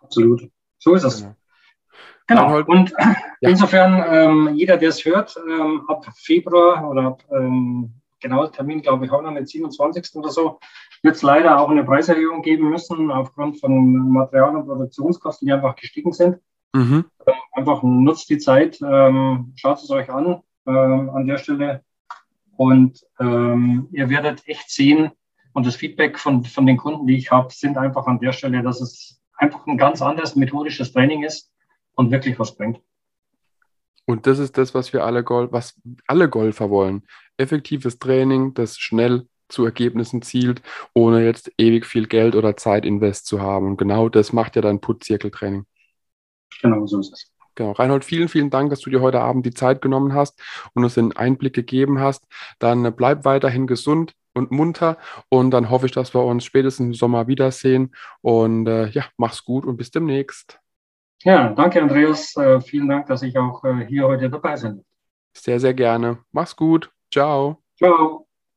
Absolut. 0.00 0.50
So 0.78 0.94
ist 0.94 1.04
es. 1.04 1.20
Genau. 1.22 1.36
Genau. 2.28 2.64
Und 2.66 2.90
ja. 2.90 3.14
insofern, 3.40 4.04
ähm, 4.08 4.54
jeder, 4.54 4.76
der 4.76 4.88
es 4.88 5.04
hört, 5.04 5.36
ähm, 5.48 5.84
ab 5.88 6.06
Februar 6.16 6.88
oder 6.90 7.02
ab, 7.02 7.24
ähm, 7.30 8.00
genau 8.20 8.46
Termin, 8.48 8.82
glaube 8.82 9.04
ich, 9.04 9.12
auch 9.12 9.22
noch 9.22 9.32
den 9.32 9.46
27. 9.46 10.16
oder 10.16 10.30
so, 10.30 10.58
wird 11.02 11.16
es 11.16 11.22
leider 11.22 11.60
auch 11.60 11.68
eine 11.68 11.84
Preiserhöhung 11.84 12.42
geben 12.42 12.68
müssen, 12.68 13.10
aufgrund 13.10 13.60
von 13.60 14.10
Material- 14.10 14.56
und 14.56 14.66
Produktionskosten, 14.66 15.46
die 15.46 15.52
einfach 15.52 15.76
gestiegen 15.76 16.12
sind. 16.12 16.38
Mhm. 16.76 17.04
Ähm, 17.26 17.34
einfach 17.52 17.82
nutzt 17.82 18.28
die 18.28 18.38
Zeit, 18.38 18.80
ähm, 18.82 19.52
schaut 19.56 19.78
es 19.78 19.90
euch 19.90 20.10
an 20.10 20.42
ähm, 20.66 21.10
an 21.10 21.26
der 21.26 21.38
Stelle 21.38 21.84
und 22.56 23.04
ähm, 23.20 23.88
ihr 23.92 24.08
werdet 24.10 24.46
echt 24.46 24.70
sehen 24.70 25.10
und 25.52 25.66
das 25.66 25.76
Feedback 25.76 26.18
von, 26.18 26.44
von 26.44 26.66
den 26.66 26.76
Kunden, 26.76 27.06
die 27.06 27.16
ich 27.16 27.30
habe, 27.30 27.52
sind 27.52 27.78
einfach 27.78 28.06
an 28.06 28.20
der 28.20 28.32
Stelle, 28.32 28.62
dass 28.62 28.80
es 28.80 29.20
einfach 29.36 29.66
ein 29.66 29.78
ganz 29.78 30.02
anderes 30.02 30.36
methodisches 30.36 30.92
Training 30.92 31.22
ist 31.22 31.50
und 31.94 32.10
wirklich 32.10 32.38
was 32.38 32.56
bringt. 32.56 32.80
Und 34.04 34.26
das 34.26 34.38
ist 34.38 34.56
das, 34.58 34.74
was 34.74 34.92
wir 34.92 35.04
alle, 35.04 35.24
Gol 35.24 35.50
was 35.52 35.80
alle 36.06 36.28
Golfer 36.28 36.70
wollen. 36.70 37.02
Effektives 37.38 37.98
Training, 37.98 38.54
das 38.54 38.78
schnell 38.78 39.26
zu 39.48 39.64
Ergebnissen 39.64 40.22
zielt, 40.22 40.62
ohne 40.92 41.24
jetzt 41.24 41.50
ewig 41.58 41.86
viel 41.86 42.06
Geld 42.06 42.34
oder 42.34 42.56
Zeit 42.56 42.84
invest 42.84 43.26
zu 43.26 43.40
haben. 43.40 43.66
Und 43.66 43.76
genau 43.76 44.08
das 44.08 44.32
macht 44.32 44.56
ja 44.56 44.62
dein 44.62 44.80
Putzirkeltraining. 44.80 45.66
Genau, 46.62 46.86
so 46.86 47.00
ist 47.00 47.12
es. 47.12 47.32
Genau. 47.54 47.72
Reinhold, 47.72 48.04
vielen, 48.04 48.28
vielen 48.28 48.50
Dank, 48.50 48.70
dass 48.70 48.80
du 48.80 48.90
dir 48.90 49.00
heute 49.00 49.20
Abend 49.20 49.46
die 49.46 49.54
Zeit 49.54 49.80
genommen 49.80 50.12
hast 50.14 50.40
und 50.74 50.84
uns 50.84 50.94
den 50.94 51.16
Einblick 51.16 51.54
gegeben 51.54 52.00
hast. 52.00 52.24
Dann 52.58 52.94
bleib 52.94 53.24
weiterhin 53.24 53.66
gesund 53.66 54.12
und 54.34 54.50
munter 54.50 54.98
und 55.30 55.50
dann 55.50 55.70
hoffe 55.70 55.86
ich, 55.86 55.92
dass 55.92 56.14
wir 56.14 56.22
uns 56.22 56.44
spätestens 56.44 56.86
im 56.86 56.94
Sommer 56.94 57.26
wiedersehen. 57.26 57.94
Und 58.20 58.66
äh, 58.66 58.88
ja, 58.90 59.06
mach's 59.16 59.44
gut 59.44 59.64
und 59.64 59.78
bis 59.78 59.90
demnächst. 59.90 60.60
Ja, 61.22 61.48
danke, 61.54 61.80
Andreas. 61.80 62.36
Äh, 62.36 62.60
vielen 62.60 62.88
Dank, 62.88 63.06
dass 63.06 63.22
ich 63.22 63.36
auch 63.38 63.64
äh, 63.64 63.86
hier 63.86 64.06
heute 64.06 64.28
dabei 64.28 64.56
bin. 64.56 64.84
Sehr, 65.32 65.58
sehr 65.58 65.74
gerne. 65.74 66.18
Mach's 66.32 66.54
gut. 66.54 66.90
Ciao. 67.10 67.62
Ciao. 67.78 68.25